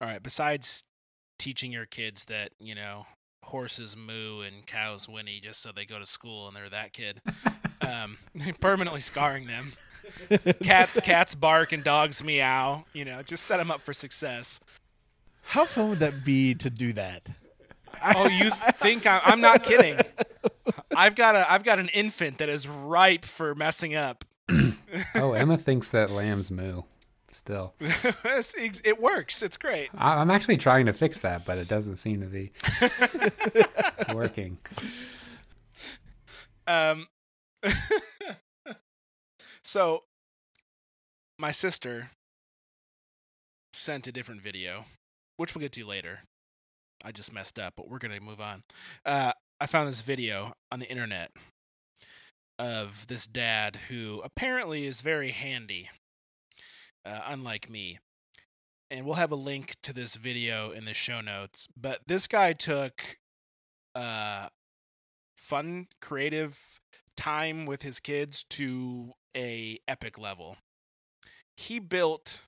All 0.00 0.06
right. 0.06 0.22
Besides 0.22 0.84
teaching 1.40 1.72
your 1.72 1.86
kids 1.86 2.26
that, 2.26 2.52
you 2.60 2.76
know, 2.76 3.06
horses 3.42 3.96
moo 3.96 4.42
and 4.42 4.64
cows 4.64 5.08
whinny 5.08 5.40
just 5.40 5.60
so 5.60 5.72
they 5.74 5.86
go 5.86 5.98
to 5.98 6.06
school 6.06 6.46
and 6.46 6.56
they're 6.56 6.70
that 6.70 6.92
kid, 6.92 7.20
um, 7.80 8.18
permanently 8.60 9.00
scarring 9.00 9.48
them. 9.48 9.72
Cats, 10.62 10.98
cats 11.00 11.34
bark 11.34 11.72
and 11.72 11.82
dogs 11.84 12.22
meow. 12.22 12.84
You 12.92 13.04
know, 13.04 13.22
just 13.22 13.44
set 13.44 13.56
them 13.58 13.70
up 13.70 13.80
for 13.80 13.92
success. 13.92 14.60
How 15.42 15.64
fun 15.64 15.90
would 15.90 16.00
that 16.00 16.24
be 16.24 16.54
to 16.56 16.70
do 16.70 16.92
that? 16.94 17.28
Oh, 18.14 18.28
you 18.28 18.50
think 18.74 19.06
I'm, 19.06 19.20
I'm 19.24 19.40
not 19.40 19.62
kidding? 19.62 19.98
I've 20.96 21.14
got 21.14 21.34
a 21.36 21.50
I've 21.50 21.64
got 21.64 21.78
an 21.78 21.88
infant 21.88 22.38
that 22.38 22.48
is 22.48 22.68
ripe 22.68 23.24
for 23.24 23.54
messing 23.54 23.94
up. 23.94 24.24
Oh, 25.14 25.32
Emma 25.32 25.58
thinks 25.58 25.90
that 25.90 26.10
lambs 26.10 26.50
moo. 26.50 26.82
Still, 27.30 27.74
it 27.80 28.98
works. 29.00 29.42
It's 29.42 29.58
great. 29.58 29.90
I- 29.94 30.14
I'm 30.16 30.30
actually 30.30 30.56
trying 30.56 30.86
to 30.86 30.94
fix 30.94 31.18
that, 31.20 31.44
but 31.44 31.58
it 31.58 31.68
doesn't 31.68 31.96
seem 31.96 32.20
to 32.22 32.26
be 32.26 32.50
working. 34.14 34.56
Um, 36.66 37.08
so 39.66 40.04
my 41.38 41.50
sister 41.50 42.10
sent 43.74 44.06
a 44.06 44.12
different 44.12 44.40
video, 44.40 44.84
which 45.38 45.54
we'll 45.54 45.60
get 45.60 45.72
to 45.72 45.84
later. 45.84 46.20
I 47.04 47.10
just 47.10 47.32
messed 47.32 47.58
up, 47.58 47.74
but 47.76 47.88
we're 47.88 47.98
gonna 47.98 48.20
move 48.20 48.40
on. 48.40 48.62
Uh, 49.04 49.32
I 49.60 49.66
found 49.66 49.88
this 49.88 50.02
video 50.02 50.54
on 50.70 50.78
the 50.78 50.88
internet 50.88 51.32
of 52.60 53.08
this 53.08 53.26
dad 53.26 53.76
who 53.88 54.20
apparently 54.24 54.86
is 54.86 55.00
very 55.00 55.30
handy, 55.32 55.90
uh, 57.04 57.22
unlike 57.26 57.68
me. 57.68 57.98
And 58.88 59.04
we'll 59.04 59.16
have 59.16 59.32
a 59.32 59.36
link 59.36 59.74
to 59.82 59.92
this 59.92 60.14
video 60.14 60.70
in 60.70 60.84
the 60.84 60.94
show 60.94 61.20
notes. 61.20 61.66
But 61.76 62.02
this 62.06 62.28
guy 62.28 62.52
took 62.52 63.18
uh, 63.96 64.46
fun, 65.36 65.88
creative 66.00 66.80
time 67.16 67.66
with 67.66 67.82
his 67.82 67.98
kids 67.98 68.44
to 68.50 69.14
a 69.36 69.78
epic 69.86 70.18
level. 70.18 70.56
He 71.56 71.78
built 71.78 72.42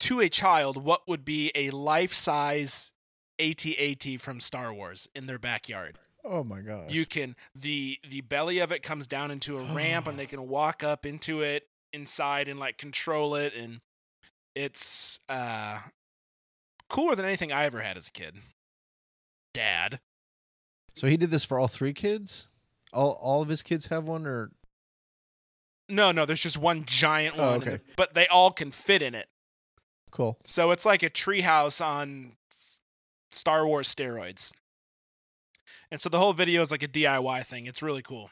to 0.00 0.20
a 0.20 0.28
child 0.28 0.82
what 0.82 1.06
would 1.06 1.24
be 1.24 1.52
a 1.54 1.70
life-size 1.70 2.92
AT-AT 3.38 4.20
from 4.20 4.40
Star 4.40 4.72
Wars 4.72 5.08
in 5.14 5.26
their 5.26 5.38
backyard. 5.38 5.98
Oh 6.24 6.44
my 6.44 6.60
god! 6.60 6.90
You 6.90 7.06
can 7.06 7.34
the 7.54 7.98
the 8.06 8.20
belly 8.20 8.58
of 8.58 8.72
it 8.72 8.82
comes 8.82 9.06
down 9.06 9.30
into 9.30 9.58
a 9.58 9.62
ramp 9.62 10.06
and 10.06 10.18
they 10.18 10.26
can 10.26 10.48
walk 10.48 10.84
up 10.84 11.06
into 11.06 11.40
it 11.40 11.66
inside 11.92 12.46
and 12.48 12.60
like 12.60 12.76
control 12.76 13.34
it 13.34 13.54
and 13.54 13.80
it's 14.54 15.18
uh 15.28 15.78
cooler 16.88 17.14
than 17.14 17.24
anything 17.24 17.52
I 17.52 17.64
ever 17.64 17.80
had 17.80 17.96
as 17.96 18.08
a 18.08 18.12
kid. 18.12 18.36
Dad. 19.54 20.00
so 20.94 21.06
he 21.06 21.16
did 21.16 21.30
this 21.30 21.44
for 21.44 21.58
all 21.58 21.68
three 21.68 21.94
kids? 21.94 22.48
All 22.92 23.18
all 23.20 23.42
of 23.42 23.48
his 23.48 23.62
kids 23.62 23.86
have 23.88 24.04
one 24.04 24.26
or 24.26 24.50
No, 25.88 26.12
no, 26.12 26.24
there's 26.26 26.40
just 26.40 26.58
one 26.58 26.84
giant 26.84 27.34
Oh, 27.38 27.44
one, 27.46 27.54
and 27.54 27.62
okay. 27.62 27.76
the- 27.76 27.82
but 27.96 28.14
they 28.14 28.26
all 28.28 28.50
can 28.50 28.70
fit 28.70 29.02
in 29.02 29.14
it. 29.14 29.28
cool. 30.10 30.38
So 30.44 30.70
it's 30.72 30.84
like 30.84 31.02
a 31.02 31.10
treehouse 31.10 31.84
on 31.84 32.32
Star 33.32 33.66
Wars 33.66 33.92
steroids. 33.94 34.52
And 35.90 36.00
so 36.00 36.08
the 36.08 36.18
whole 36.18 36.32
video 36.32 36.62
is 36.62 36.70
like 36.70 36.82
a 36.82 36.88
DIY 36.88 37.44
thing. 37.46 37.66
It's 37.66 37.82
really 37.82 38.02
cool. 38.02 38.30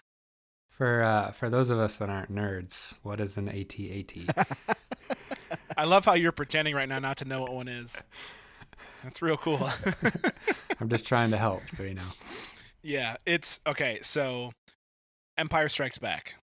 For 0.70 1.02
uh, 1.02 1.32
for 1.32 1.50
those 1.50 1.70
of 1.70 1.78
us 1.80 1.96
that 1.96 2.08
aren't 2.08 2.32
nerds, 2.32 2.96
what 3.02 3.20
is 3.20 3.36
an 3.36 3.48
AT-AT? 3.48 4.12
I 5.76 5.84
love 5.84 6.04
how 6.04 6.14
you're 6.14 6.30
pretending 6.32 6.74
right 6.74 6.88
now 6.88 6.98
not 7.00 7.16
to 7.18 7.24
know 7.24 7.40
what 7.42 7.52
one 7.52 7.66
is. 7.68 8.00
That's 9.02 9.20
real 9.22 9.36
cool. 9.36 9.68
I'm 10.80 10.88
just 10.88 11.04
trying 11.06 11.30
to 11.30 11.36
help, 11.36 11.62
you 11.80 11.94
know. 11.94 12.02
yeah, 12.88 13.16
it's 13.26 13.61
okay. 13.66 13.99
So, 14.00 14.52
Empire 15.37 15.68
Strikes 15.68 15.99
Back. 15.99 16.37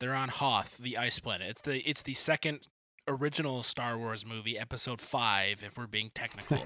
They're 0.00 0.14
on 0.14 0.28
Hoth, 0.28 0.78
the 0.78 0.98
ice 0.98 1.20
planet. 1.20 1.50
It's 1.50 1.62
the 1.62 1.78
it's 1.88 2.02
the 2.02 2.14
second 2.14 2.66
original 3.06 3.62
Star 3.62 3.96
Wars 3.96 4.26
movie, 4.26 4.58
Episode 4.58 5.00
Five, 5.00 5.62
if 5.64 5.78
we're 5.78 5.86
being 5.86 6.10
technical. 6.14 6.58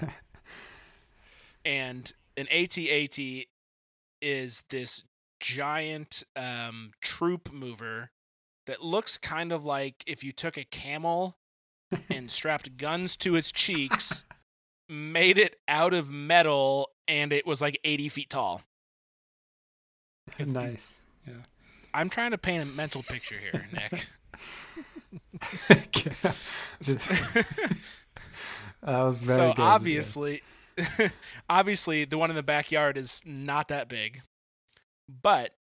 and 1.66 2.10
an 2.38 2.48
AT-AT 2.50 3.18
is 4.22 4.64
this 4.70 5.04
giant 5.38 6.24
um, 6.34 6.92
troop 7.02 7.52
mover 7.52 8.12
that 8.66 8.82
looks 8.82 9.18
kind 9.18 9.52
of 9.52 9.66
like 9.66 10.02
if 10.06 10.24
you 10.24 10.32
took 10.32 10.56
a 10.56 10.64
camel 10.64 11.36
and 12.10 12.30
strapped 12.30 12.78
guns 12.78 13.14
to 13.18 13.36
its 13.36 13.52
cheeks, 13.52 14.24
made 14.88 15.36
it 15.36 15.56
out 15.68 15.92
of 15.92 16.10
metal, 16.10 16.88
and 17.12 17.30
it 17.32 17.46
was 17.46 17.60
like 17.60 17.78
80 17.84 18.08
feet 18.08 18.30
tall. 18.30 18.62
It's 20.38 20.52
the- 20.54 20.60
nice. 20.60 20.92
Yeah. 21.26 21.34
I'm 21.92 22.08
trying 22.08 22.30
to 22.30 22.38
paint 22.38 22.62
a 22.62 22.66
mental 22.66 23.02
picture 23.02 23.36
here, 23.38 23.68
Nick. 23.72 24.06
that 25.68 26.34
was 28.82 29.20
very 29.20 29.36
so 29.36 29.48
good. 29.52 29.58
yeah. 29.58 29.64
obviously, 29.64 30.42
obviously, 31.50 32.04
the 32.06 32.16
one 32.16 32.30
in 32.30 32.36
the 32.36 32.42
backyard 32.42 32.96
is 32.96 33.22
not 33.26 33.68
that 33.68 33.88
big, 33.88 34.22
but 35.22 35.54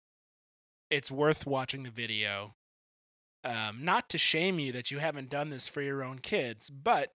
it's 0.88 1.10
worth 1.10 1.46
watching 1.46 1.82
the 1.82 1.90
video. 1.90 2.54
Um, 3.42 3.78
not 3.84 4.08
to 4.10 4.18
shame 4.18 4.58
you 4.60 4.70
that 4.72 4.90
you 4.90 4.98
haven't 4.98 5.30
done 5.30 5.50
this 5.50 5.66
for 5.66 5.82
your 5.82 6.04
own 6.04 6.18
kids, 6.20 6.70
but 6.70 7.12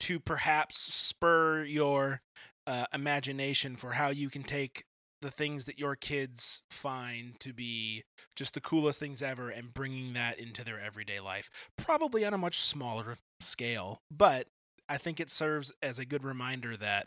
to 0.00 0.20
perhaps 0.20 0.78
spur 0.78 1.64
your 1.64 2.20
uh, 2.66 2.86
imagination 2.92 3.76
for 3.76 3.92
how 3.92 4.08
you 4.08 4.28
can 4.28 4.42
take 4.42 4.84
the 5.22 5.30
things 5.30 5.64
that 5.66 5.78
your 5.78 5.96
kids 5.96 6.62
find 6.70 7.38
to 7.40 7.52
be 7.52 8.04
just 8.34 8.54
the 8.54 8.60
coolest 8.60 9.00
things 9.00 9.22
ever 9.22 9.48
and 9.48 9.72
bringing 9.72 10.12
that 10.12 10.38
into 10.38 10.62
their 10.62 10.78
everyday 10.78 11.20
life. 11.20 11.50
Probably 11.76 12.24
on 12.24 12.34
a 12.34 12.38
much 12.38 12.60
smaller 12.60 13.16
scale, 13.40 14.02
but 14.10 14.46
I 14.88 14.98
think 14.98 15.18
it 15.18 15.30
serves 15.30 15.72
as 15.82 15.98
a 15.98 16.04
good 16.04 16.22
reminder 16.22 16.76
that 16.76 17.06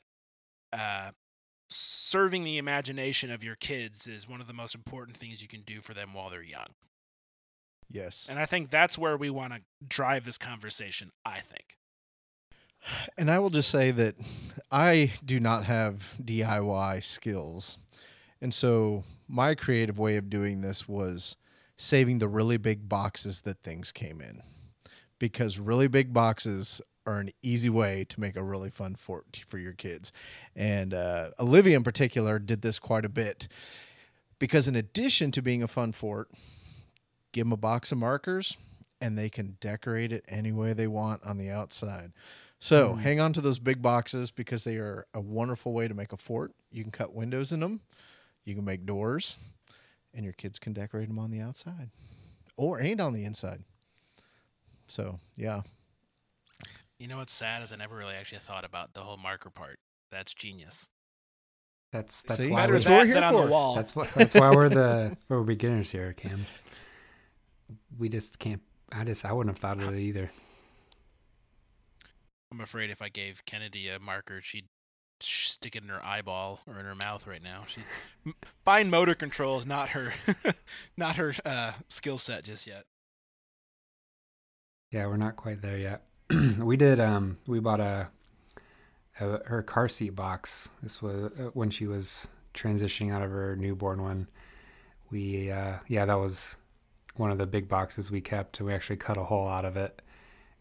uh, 0.73 1.11
serving 1.69 2.43
the 2.43 2.57
imagination 2.57 3.31
of 3.31 3.43
your 3.43 3.55
kids 3.55 4.07
is 4.07 4.27
one 4.27 4.41
of 4.41 4.47
the 4.47 4.53
most 4.53 4.75
important 4.75 5.15
things 5.15 5.41
you 5.41 5.47
can 5.47 5.61
do 5.61 5.81
for 5.81 5.93
them 5.93 6.13
while 6.13 6.29
they're 6.29 6.41
young. 6.41 6.67
Yes. 7.91 8.27
And 8.29 8.39
I 8.39 8.45
think 8.45 8.69
that's 8.69 8.97
where 8.97 9.17
we 9.17 9.29
want 9.29 9.53
to 9.53 9.61
drive 9.87 10.25
this 10.25 10.37
conversation, 10.37 11.11
I 11.25 11.39
think. 11.39 11.78
And 13.17 13.29
I 13.29 13.39
will 13.39 13.49
just 13.49 13.69
say 13.69 13.91
that 13.91 14.15
I 14.71 15.13
do 15.23 15.39
not 15.39 15.65
have 15.65 16.15
DIY 16.23 17.03
skills. 17.03 17.77
And 18.41 18.53
so 18.53 19.03
my 19.27 19.55
creative 19.55 19.99
way 19.99 20.15
of 20.17 20.29
doing 20.29 20.61
this 20.61 20.87
was 20.87 21.37
saving 21.77 22.19
the 22.19 22.27
really 22.27 22.57
big 22.57 22.89
boxes 22.89 23.41
that 23.41 23.63
things 23.63 23.91
came 23.91 24.21
in. 24.21 24.41
Because 25.17 25.59
really 25.59 25.87
big 25.87 26.13
boxes 26.13 26.81
are 27.05 27.19
an 27.19 27.31
easy 27.41 27.69
way 27.69 28.05
to 28.09 28.19
make 28.19 28.35
a 28.35 28.43
really 28.43 28.69
fun 28.69 28.95
fort 28.95 29.43
for 29.47 29.57
your 29.57 29.73
kids. 29.73 30.11
And 30.55 30.93
uh, 30.93 31.29
Olivia, 31.39 31.75
in 31.75 31.83
particular, 31.83 32.39
did 32.39 32.61
this 32.61 32.79
quite 32.79 33.05
a 33.05 33.09
bit. 33.09 33.47
Because 34.37 34.67
in 34.67 34.75
addition 34.75 35.31
to 35.31 35.41
being 35.41 35.63
a 35.63 35.67
fun 35.67 35.91
fort, 35.91 36.29
give 37.31 37.45
them 37.45 37.51
a 37.51 37.57
box 37.57 37.91
of 37.91 37.97
markers 37.97 38.57
and 39.01 39.17
they 39.17 39.29
can 39.29 39.57
decorate 39.59 40.11
it 40.11 40.25
any 40.27 40.51
way 40.51 40.73
they 40.73 40.87
want 40.87 41.23
on 41.25 41.37
the 41.37 41.49
outside. 41.49 42.11
So 42.59 42.93
Mm. 42.95 42.99
hang 42.99 43.19
on 43.19 43.33
to 43.33 43.41
those 43.41 43.57
big 43.59 43.81
boxes 43.81 44.31
because 44.31 44.63
they 44.65 44.75
are 44.77 45.05
a 45.13 45.21
wonderful 45.21 45.71
way 45.73 45.87
to 45.87 45.93
make 45.93 46.11
a 46.11 46.17
fort. 46.17 46.53
You 46.71 46.83
can 46.83 46.91
cut 46.91 47.13
windows 47.13 47.51
in 47.53 47.61
them, 47.61 47.81
you 48.43 48.53
can 48.55 48.65
make 48.65 48.85
doors, 48.85 49.37
and 50.13 50.23
your 50.25 50.33
kids 50.33 50.59
can 50.59 50.73
decorate 50.73 51.07
them 51.07 51.19
on 51.19 51.31
the 51.31 51.39
outside 51.39 51.89
or 52.57 52.77
and 52.79 52.99
on 52.99 53.13
the 53.13 53.23
inside. 53.23 53.63
So 54.87 55.19
yeah, 55.37 55.61
You 56.97 57.07
know 57.07 57.17
what's 57.17 57.31
sad 57.33 57.61
is 57.63 57.71
I 57.71 57.77
never 57.77 57.95
really 57.95 58.15
actually 58.15 58.39
thought 58.39 58.65
about 58.65 58.93
the 58.93 59.01
whole 59.01 59.15
marker 59.17 59.49
part. 59.49 59.79
That's 60.11 60.33
genius. 60.33 60.89
That's 61.93 62.21
that's 62.23 62.41
See? 62.43 62.49
why 62.51 62.67
Better 62.67 62.73
we're, 62.73 62.79
That's 62.79 62.85
what 62.89 62.97
we're 62.99 63.05
here 63.05 63.13
than 63.15 63.23
on 63.23 63.33
for. 63.33 63.45
the 63.45 63.51
wall. 63.51 63.75
that's 63.75 63.95
what 63.95 64.09
that's 64.15 64.35
why 64.35 64.51
we're 64.53 64.69
the 64.69 65.17
we're 65.29 65.43
beginners 65.43 65.91
here, 65.91 66.11
Cam. 66.13 66.45
We 67.97 68.09
just 68.09 68.37
can't. 68.37 68.61
I 68.91 69.05
just 69.05 69.23
I 69.25 69.31
wouldn't 69.31 69.55
have 69.55 69.61
thought 69.61 69.81
of 69.81 69.93
it 69.95 69.99
either. 69.99 70.29
I'm 72.51 72.61
afraid 72.61 72.89
if 72.89 73.01
I 73.01 73.09
gave 73.09 73.45
Kennedy 73.45 73.89
a 73.89 73.99
marker, 73.99 74.41
she'd 74.41 74.67
stick 75.21 75.75
it 75.75 75.83
in 75.83 75.89
her 75.89 76.03
eyeball 76.03 76.61
or 76.65 76.79
in 76.79 76.85
her 76.85 76.95
mouth 76.95 77.27
right 77.27 77.43
now. 77.43 77.63
She 77.67 77.81
fine 78.65 78.89
motor 78.89 79.15
control 79.15 79.57
is 79.57 79.65
not 79.65 79.89
her, 79.89 80.13
not 80.97 81.17
her 81.17 81.33
uh, 81.45 81.73
skill 81.87 82.17
set 82.17 82.43
just 82.43 82.65
yet. 82.65 82.85
Yeah, 84.91 85.05
we're 85.05 85.17
not 85.17 85.35
quite 85.35 85.61
there 85.61 85.77
yet. 85.77 86.03
we 86.59 86.77
did. 86.77 86.99
Um, 86.99 87.37
we 87.45 87.59
bought 87.59 87.79
a, 87.79 88.07
a 89.19 89.47
her 89.47 89.61
car 89.61 89.87
seat 89.87 90.15
box. 90.15 90.69
This 90.81 91.01
was 91.01 91.31
uh, 91.39 91.49
when 91.53 91.69
she 91.69 91.85
was 91.85 92.27
transitioning 92.53 93.13
out 93.13 93.21
of 93.21 93.29
her 93.29 93.55
newborn 93.55 94.01
one. 94.01 94.27
We 95.11 95.51
uh, 95.51 95.77
yeah, 95.87 96.05
that 96.05 96.19
was 96.19 96.57
one 97.15 97.31
of 97.31 97.37
the 97.37 97.45
big 97.45 97.67
boxes 97.67 98.09
we 98.09 98.21
kept. 98.21 98.59
We 98.61 98.73
actually 98.73 98.97
cut 98.97 99.17
a 99.17 99.25
hole 99.25 99.47
out 99.47 99.65
of 99.65 99.77
it, 99.77 100.01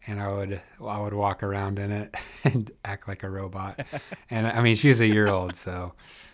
and 0.07 0.19
I 0.19 0.31
would 0.31 0.61
I 0.83 0.99
would 0.99 1.13
walk 1.13 1.43
around 1.43 1.79
in 1.79 1.91
it 1.91 2.15
and 2.43 2.71
act 2.83 3.07
like 3.07 3.23
a 3.23 3.29
robot. 3.29 3.85
and 4.29 4.47
I 4.47 4.61
mean, 4.61 4.75
she's 4.75 4.99
a 4.99 5.07
year 5.07 5.27
old, 5.27 5.55
so 5.55 5.93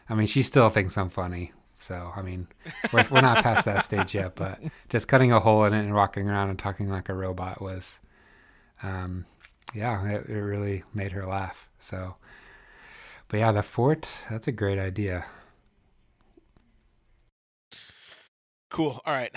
I 0.10 0.16
mean, 0.16 0.28
she 0.28 0.44
still 0.44 0.70
thinks 0.70 0.98
I'm 0.98 1.10
funny. 1.10 1.52
So 1.78 2.12
I 2.16 2.22
mean, 2.22 2.48
we're, 2.94 3.06
we're 3.12 3.22
not 3.22 3.44
past 3.44 3.66
that 3.66 3.84
stage 3.84 4.16
yet, 4.16 4.36
but 4.36 4.60
just 4.90 5.08
cutting 5.08 5.32
a 5.32 5.40
hole 5.40 5.66
in 5.66 5.74
it 5.74 5.80
and 5.80 5.94
walking 5.94 6.28
around 6.28 6.50
and 6.50 6.58
talking 6.58 6.90
like 6.90 7.10
a 7.10 7.14
robot 7.14 7.62
was, 7.62 8.00
um, 8.82 9.26
yeah, 9.74 10.06
it, 10.08 10.30
it 10.30 10.40
really 10.40 10.84
made 10.94 11.12
her 11.12 11.26
laugh. 11.26 11.70
So, 11.80 12.16
but 13.28 13.38
yeah, 13.38 13.52
the 13.52 13.62
fort, 13.62 14.20
that's 14.30 14.48
a 14.48 14.52
great 14.52 14.80
idea. 14.80 15.26
Cool. 18.70 19.00
All 19.06 19.14
right. 19.14 19.34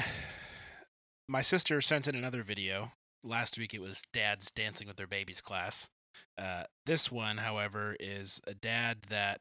My 1.29 1.43
sister 1.43 1.81
sent 1.81 2.09
in 2.09 2.15
another 2.15 2.43
video. 2.43 2.93
Last 3.25 3.59
week 3.59 3.75
it 3.75 3.81
was 3.81 4.03
dads 4.13 4.51
dancing 4.51 4.87
with 4.87 4.97
their 4.97 5.07
babies 5.07 5.41
class. 5.41 5.91
Uh, 6.37 6.65
this 6.87 7.11
one, 7.11 7.39
however, 7.39 7.97
is 7.99 8.41
a 8.47 8.55
dad 8.55 8.99
that 9.09 9.41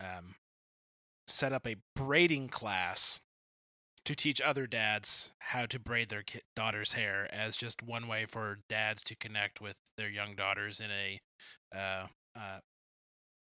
um, 0.00 0.34
set 1.26 1.52
up 1.52 1.66
a 1.66 1.76
braiding 1.94 2.48
class 2.48 3.20
to 4.04 4.14
teach 4.14 4.40
other 4.40 4.66
dads 4.66 5.32
how 5.38 5.64
to 5.66 5.78
braid 5.78 6.10
their 6.10 6.24
daughter's 6.54 6.92
hair 6.92 7.26
as 7.32 7.56
just 7.56 7.82
one 7.82 8.06
way 8.06 8.26
for 8.26 8.58
dads 8.68 9.02
to 9.02 9.16
connect 9.16 9.60
with 9.60 9.76
their 9.96 10.10
young 10.10 10.34
daughters 10.34 10.80
in 10.80 10.90
a 10.90 11.20
uh, 11.74 12.06
uh, 12.36 12.58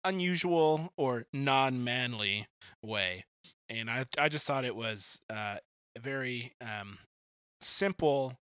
unusual 0.03 0.93
or 0.97 1.25
non-manly 1.33 2.47
way 2.83 3.25
and 3.69 3.89
I 3.89 4.05
I 4.17 4.29
just 4.29 4.45
thought 4.45 4.65
it 4.65 4.75
was 4.75 5.21
uh, 5.29 5.57
a 5.95 5.99
very 5.99 6.53
um, 6.61 6.99
simple 7.61 8.37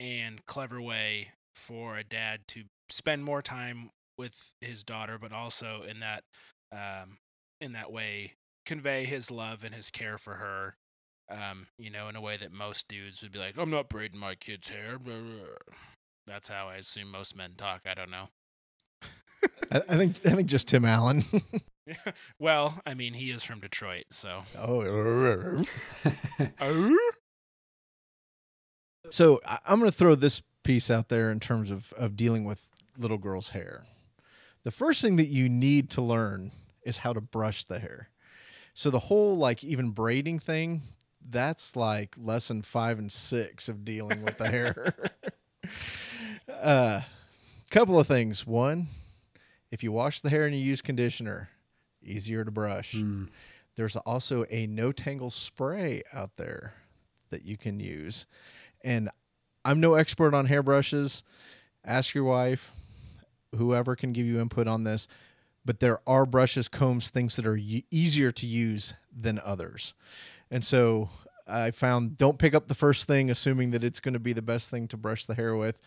and 0.00 0.44
clever 0.46 0.80
way 0.80 1.32
for 1.54 1.96
a 1.96 2.02
dad 2.02 2.40
to 2.48 2.64
spend 2.88 3.22
more 3.22 3.42
time 3.42 3.90
with 4.18 4.52
his 4.60 4.82
daughter, 4.82 5.18
but 5.18 5.32
also 5.32 5.82
in 5.88 6.00
that 6.00 6.24
um, 6.72 7.18
in 7.60 7.72
that 7.72 7.92
way 7.92 8.34
convey 8.66 9.04
his 9.04 9.30
love 9.30 9.62
and 9.62 9.74
his 9.74 9.90
care 9.90 10.18
for 10.18 10.34
her. 10.34 10.74
Um, 11.30 11.68
you 11.78 11.90
know, 11.90 12.08
in 12.08 12.16
a 12.16 12.20
way 12.20 12.36
that 12.36 12.50
most 12.50 12.88
dudes 12.88 13.22
would 13.22 13.30
be 13.30 13.38
like, 13.38 13.56
"I'm 13.56 13.70
not 13.70 13.88
braiding 13.88 14.18
my 14.18 14.34
kid's 14.34 14.70
hair." 14.70 14.98
blah, 14.98 15.14
blah, 15.14 15.44
blah." 15.44 15.74
That's 16.26 16.48
how 16.48 16.68
I 16.68 16.76
assume 16.76 17.10
most 17.10 17.36
men 17.36 17.52
talk. 17.56 17.82
I 17.86 17.94
don't 17.94 18.10
know. 18.10 18.30
I, 19.70 19.82
I 19.88 19.96
think 19.96 20.16
I 20.26 20.30
think 20.30 20.48
just 20.48 20.66
Tim 20.66 20.84
Allen. 20.84 21.24
well, 22.38 22.80
I 22.86 22.94
mean, 22.94 23.14
he 23.14 23.30
is 23.30 23.44
from 23.44 23.60
Detroit, 23.60 24.04
so. 24.10 24.42
oh, 24.58 25.64
Oh. 26.60 27.10
So 29.08 29.40
I'm 29.66 29.80
going 29.80 29.90
to 29.90 29.96
throw 29.96 30.14
this 30.14 30.42
piece 30.62 30.90
out 30.90 31.08
there 31.08 31.30
in 31.30 31.40
terms 31.40 31.70
of, 31.70 31.92
of 31.94 32.16
dealing 32.16 32.44
with 32.44 32.68
little 32.98 33.18
girls' 33.18 33.50
hair. 33.50 33.84
The 34.62 34.70
first 34.70 35.00
thing 35.00 35.16
that 35.16 35.28
you 35.28 35.48
need 35.48 35.88
to 35.90 36.02
learn 36.02 36.52
is 36.84 36.98
how 36.98 37.12
to 37.12 37.20
brush 37.20 37.64
the 37.64 37.78
hair. 37.78 38.10
So 38.74 38.90
the 38.90 38.98
whole 38.98 39.36
like 39.36 39.64
even 39.64 39.90
braiding 39.90 40.38
thing, 40.38 40.82
that's 41.28 41.76
like 41.76 42.14
lesson 42.18 42.62
five 42.62 42.98
and 42.98 43.10
six 43.10 43.68
of 43.68 43.84
dealing 43.84 44.22
with 44.22 44.38
the 44.38 44.50
hair. 44.50 44.94
uh, 46.62 47.00
couple 47.70 47.98
of 47.98 48.06
things. 48.06 48.46
One, 48.46 48.88
if 49.70 49.82
you 49.82 49.92
wash 49.92 50.20
the 50.20 50.30
hair 50.30 50.44
and 50.44 50.54
you 50.54 50.60
use 50.60 50.82
conditioner, 50.82 51.48
easier 52.02 52.44
to 52.44 52.50
brush. 52.50 52.94
Mm. 52.94 53.28
there's 53.76 53.96
also 53.96 54.44
a 54.50 54.66
no 54.66 54.92
tangle 54.92 55.30
spray 55.30 56.02
out 56.12 56.36
there 56.36 56.74
that 57.30 57.44
you 57.44 57.56
can 57.56 57.80
use. 57.80 58.26
And 58.82 59.10
I'm 59.64 59.80
no 59.80 59.94
expert 59.94 60.34
on 60.34 60.46
hairbrushes. 60.46 61.22
Ask 61.84 62.14
your 62.14 62.24
wife, 62.24 62.72
whoever 63.56 63.96
can 63.96 64.12
give 64.12 64.26
you 64.26 64.40
input 64.40 64.66
on 64.66 64.84
this. 64.84 65.08
But 65.64 65.80
there 65.80 66.00
are 66.06 66.24
brushes, 66.24 66.68
combs, 66.68 67.10
things 67.10 67.36
that 67.36 67.46
are 67.46 67.58
easier 67.90 68.30
to 68.32 68.46
use 68.46 68.94
than 69.14 69.40
others. 69.44 69.94
And 70.50 70.64
so 70.64 71.10
I 71.46 71.70
found 71.70 72.16
don't 72.16 72.38
pick 72.38 72.54
up 72.54 72.68
the 72.68 72.74
first 72.74 73.06
thing 73.06 73.30
assuming 73.30 73.70
that 73.72 73.84
it's 73.84 74.00
going 74.00 74.14
to 74.14 74.20
be 74.20 74.32
the 74.32 74.42
best 74.42 74.70
thing 74.70 74.88
to 74.88 74.96
brush 74.96 75.26
the 75.26 75.34
hair 75.34 75.54
with. 75.54 75.80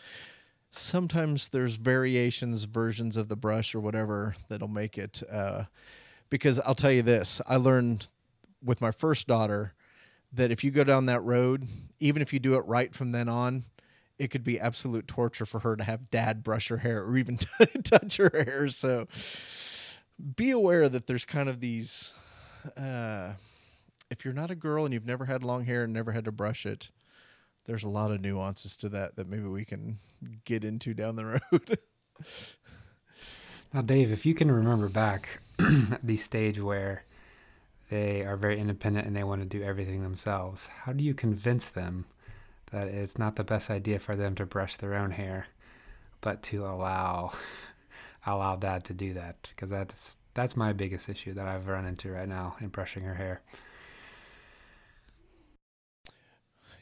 Sometimes 0.69 1.49
there's 1.49 1.75
variations, 1.75 2.63
versions 2.63 3.17
of 3.17 3.29
the 3.29 3.35
brush 3.35 3.73
or 3.73 3.79
whatever 3.79 4.35
that'll 4.49 4.67
make 4.67 4.97
it. 4.97 5.23
Uh, 5.31 5.63
because 6.29 6.59
I'll 6.59 6.75
tell 6.75 6.91
you 6.91 7.03
this 7.03 7.41
I 7.47 7.57
learned 7.57 8.07
with 8.63 8.81
my 8.81 8.91
first 8.91 9.27
daughter 9.27 9.73
that 10.33 10.51
if 10.51 10.63
you 10.63 10.71
go 10.71 10.83
down 10.83 11.05
that 11.05 11.21
road, 11.21 11.67
even 11.99 12.21
if 12.21 12.33
you 12.33 12.39
do 12.39 12.55
it 12.55 12.65
right 12.65 12.93
from 12.93 13.11
then 13.11 13.29
on, 13.29 13.63
it 14.17 14.29
could 14.29 14.43
be 14.43 14.59
absolute 14.59 15.07
torture 15.07 15.45
for 15.45 15.59
her 15.59 15.75
to 15.75 15.83
have 15.83 16.09
dad 16.09 16.43
brush 16.43 16.67
her 16.69 16.77
hair 16.77 17.03
or 17.03 17.17
even 17.17 17.37
touch 17.83 18.17
her 18.17 18.31
hair. 18.33 18.67
So 18.67 19.07
be 20.35 20.51
aware 20.51 20.89
that 20.89 21.07
there's 21.07 21.25
kind 21.25 21.49
of 21.49 21.59
these. 21.59 22.13
Uh, 22.77 23.33
if 24.09 24.23
you're 24.23 24.33
not 24.33 24.51
a 24.51 24.55
girl 24.55 24.85
and 24.85 24.93
you've 24.93 25.05
never 25.05 25.25
had 25.25 25.43
long 25.43 25.65
hair 25.65 25.83
and 25.83 25.93
never 25.93 26.11
had 26.11 26.25
to 26.25 26.31
brush 26.31 26.65
it, 26.65 26.91
there's 27.65 27.83
a 27.83 27.89
lot 27.89 28.11
of 28.11 28.21
nuances 28.21 28.77
to 28.77 28.89
that 28.89 29.15
that 29.15 29.27
maybe 29.27 29.47
we 29.47 29.65
can 29.65 29.99
get 30.45 30.63
into 30.63 30.93
down 30.93 31.15
the 31.15 31.25
road. 31.51 31.77
now, 33.73 33.81
Dave, 33.81 34.11
if 34.11 34.25
you 34.25 34.33
can 34.33 34.51
remember 34.51 34.87
back 34.87 35.41
the 36.03 36.17
stage 36.17 36.59
where 36.59 37.05
they 37.93 38.23
are 38.23 38.35
very 38.35 38.59
independent 38.59 39.05
and 39.05 39.15
they 39.15 39.23
want 39.23 39.41
to 39.41 39.45
do 39.47 39.63
everything 39.63 40.01
themselves, 40.01 40.65
how 40.65 40.91
do 40.91 41.03
you 41.03 41.13
convince 41.13 41.65
them 41.69 42.05
that 42.71 42.87
it's 42.87 43.19
not 43.19 43.35
the 43.35 43.43
best 43.43 43.69
idea 43.69 43.99
for 43.99 44.15
them 44.15 44.33
to 44.33 44.47
brush 44.47 44.77
their 44.77 44.95
own 44.95 45.11
hair, 45.11 45.45
but 46.19 46.41
to 46.41 46.65
allow 46.65 47.31
allow 48.25 48.55
dad 48.55 48.83
to 48.85 48.95
do 48.95 49.13
that? 49.13 49.35
Because 49.49 49.69
that's 49.69 50.17
that's 50.33 50.57
my 50.57 50.73
biggest 50.73 51.07
issue 51.07 51.33
that 51.35 51.47
I've 51.47 51.67
run 51.67 51.85
into 51.85 52.09
right 52.09 52.27
now 52.27 52.55
in 52.59 52.69
brushing 52.69 53.03
her 53.03 53.13
hair. 53.13 53.41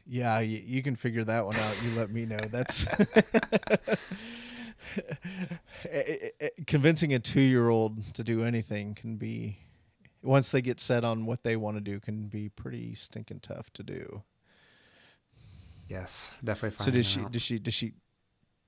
Yeah, 0.07 0.39
you, 0.39 0.61
you 0.65 0.81
can 0.81 0.95
figure 0.95 1.25
that 1.25 1.45
one 1.45 1.57
out. 1.57 1.75
You 1.83 1.91
let 1.91 2.09
me 2.09 2.25
know. 2.25 2.39
That's 2.49 2.87
eh, 2.97 3.93
eh, 5.89 6.29
eh, 6.39 6.49
convincing 6.67 7.13
a 7.13 7.19
two-year-old 7.19 8.13
to 8.13 8.23
do 8.23 8.43
anything 8.43 8.95
can 8.95 9.17
be 9.17 9.57
once 10.23 10.51
they 10.51 10.61
get 10.61 10.79
set 10.79 11.03
on 11.03 11.25
what 11.25 11.43
they 11.43 11.55
want 11.55 11.77
to 11.77 11.81
do 11.81 11.99
can 11.99 12.27
be 12.27 12.49
pretty 12.49 12.95
stinking 12.95 13.39
tough 13.39 13.71
to 13.73 13.83
do. 13.83 14.23
Yes, 15.89 16.33
definitely. 16.43 16.83
So 16.83 16.91
does 16.91 17.07
she? 17.07 17.19
Does 17.29 17.41
she? 17.41 17.59
Does 17.59 17.73
she? 17.73 17.93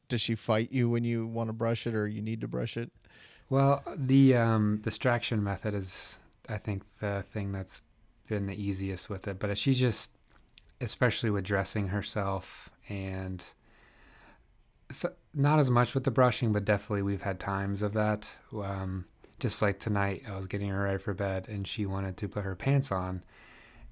Does 0.09 0.21
she 0.21 0.35
fight 0.35 0.71
you 0.71 0.89
when 0.89 1.03
you 1.03 1.25
want 1.25 1.47
to 1.47 1.53
brush 1.53 1.87
it 1.87 1.95
or 1.95 2.07
you 2.07 2.21
need 2.21 2.41
to 2.41 2.47
brush 2.47 2.75
it? 2.75 2.91
Well, 3.49 3.83
the 3.95 4.35
um, 4.35 4.79
distraction 4.83 5.43
method 5.43 5.73
is, 5.73 6.17
I 6.49 6.57
think, 6.57 6.83
the 6.99 7.23
thing 7.23 7.51
that's 7.51 7.81
been 8.27 8.47
the 8.47 8.61
easiest 8.61 9.09
with 9.09 9.27
it. 9.27 9.39
But 9.39 9.57
she 9.57 9.73
just, 9.73 10.11
especially 10.81 11.29
with 11.29 11.45
dressing 11.45 11.89
herself 11.89 12.69
and 12.89 13.45
so 14.91 15.13
not 15.33 15.59
as 15.59 15.69
much 15.69 15.93
with 15.93 16.03
the 16.03 16.11
brushing, 16.11 16.51
but 16.51 16.65
definitely 16.65 17.01
we've 17.01 17.21
had 17.21 17.39
times 17.39 17.81
of 17.81 17.93
that. 17.93 18.29
Um, 18.53 19.05
just 19.43 19.61
like 19.61 19.77
tonight, 19.77 20.23
I 20.25 20.37
was 20.37 20.47
getting 20.47 20.69
her 20.69 20.83
ready 20.83 20.99
for 20.99 21.13
bed 21.13 21.49
and 21.49 21.67
she 21.67 21.85
wanted 21.85 22.15
to 22.15 22.29
put 22.29 22.45
her 22.45 22.55
pants 22.55 22.93
on 22.93 23.25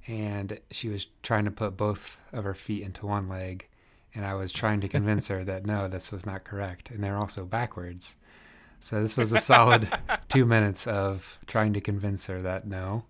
and 0.08 0.58
she 0.72 0.88
was 0.88 1.08
trying 1.24 1.44
to 1.44 1.52
put 1.52 1.76
both 1.76 2.16
of 2.32 2.46
her 2.46 2.54
feet 2.54 2.84
into 2.84 3.06
one 3.06 3.28
leg 3.28 3.68
and 4.16 4.26
I 4.26 4.34
was 4.36 4.54
trying 4.54 4.80
to 4.80 4.88
convince 4.88 5.28
her 5.28 5.44
that 5.44 5.66
no, 5.66 5.90
this 5.90 6.10
was 6.10 6.26
not 6.26 6.46
correct 6.46 6.90
and 6.90 7.04
they're 7.04 7.18
also 7.18 7.44
backwards. 7.44 8.16
So 8.80 9.02
this 9.02 9.18
was 9.18 9.34
a 9.34 9.40
solid 9.40 9.90
2 10.30 10.46
minutes 10.46 10.88
of 10.88 11.38
trying 11.48 11.74
to 11.74 11.82
convince 11.82 12.28
her 12.28 12.42
that 12.42 12.66
no, 12.66 13.04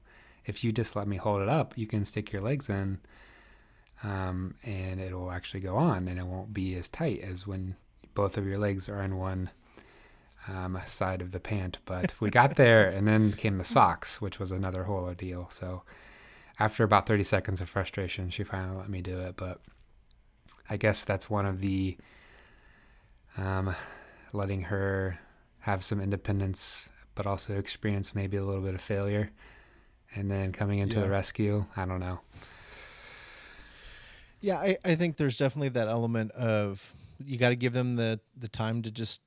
if 0.44 0.64
you 0.64 0.72
just 0.72 0.96
let 0.96 1.08
me 1.08 1.18
hold 1.18 1.44
it 1.44 1.48
up, 1.48 1.78
you 1.78 1.86
can 1.86 2.06
stick 2.06 2.32
your 2.32 2.42
legs 2.42 2.72
in 2.72 3.02
um, 4.02 4.56
and 4.64 5.00
it'll 5.00 5.32
actually 5.32 5.60
go 5.60 5.78
on 5.78 6.08
and 6.08 6.18
it 6.18 6.26
won't 6.26 6.56
be 6.56 6.74
as 6.74 6.90
tight 6.90 7.22
as 7.22 7.46
when 7.46 7.76
both 8.16 8.36
of 8.36 8.48
your 8.48 8.58
legs 8.58 8.90
are 8.90 9.04
in 9.04 9.20
one 9.20 9.52
um, 10.48 10.80
side 10.86 11.22
of 11.22 11.32
the 11.32 11.40
pant. 11.40 11.78
But 11.86 12.14
we 12.20 12.30
got 12.30 12.56
there 12.56 12.90
and 12.90 13.08
then 13.08 13.34
came 13.34 13.58
the 13.58 13.64
socks, 13.64 14.22
which 14.22 14.40
was 14.40 14.52
another 14.52 14.84
whole 14.86 15.04
ordeal. 15.04 15.48
So 15.52 15.84
after 16.60 16.84
about 16.84 17.06
30 17.06 17.24
seconds 17.24 17.62
of 17.62 17.70
frustration, 17.70 18.30
she 18.30 18.44
finally 18.44 18.78
let 18.78 18.90
me 18.90 19.02
do 19.02 19.20
it. 19.20 19.36
But 19.36 19.62
I 20.70 20.78
guess 20.78 21.04
that's 21.04 21.30
one 21.30 21.46
of 21.46 21.62
the 21.62 21.98
um, 23.38 23.76
letting 24.34 24.64
her 24.64 25.20
have 25.60 25.84
some 25.84 26.02
independence, 26.02 26.90
but 27.16 27.26
also 27.26 27.58
experience 27.58 28.16
maybe 28.16 28.38
a 28.38 28.44
little 28.44 28.62
bit 28.62 28.74
of 28.74 28.82
failure, 28.82 29.32
and 30.16 30.30
then 30.30 30.52
coming 30.52 30.80
into 30.80 30.96
yeah. 30.96 31.04
the 31.04 31.10
rescue. 31.10 31.66
I 31.76 31.86
don't 31.86 32.00
know. 32.00 32.20
Yeah, 34.40 34.58
I, 34.58 34.78
I 34.84 34.96
think 34.96 35.18
there's 35.18 35.38
definitely 35.38 35.70
that 35.70 35.88
element 35.88 36.32
of 36.32 36.94
you 37.20 37.38
got 37.38 37.50
to 37.50 37.56
give 37.56 37.74
them 37.74 37.96
the 37.96 38.20
the 38.36 38.48
time 38.48 38.82
to 38.82 38.92
just 38.92 39.22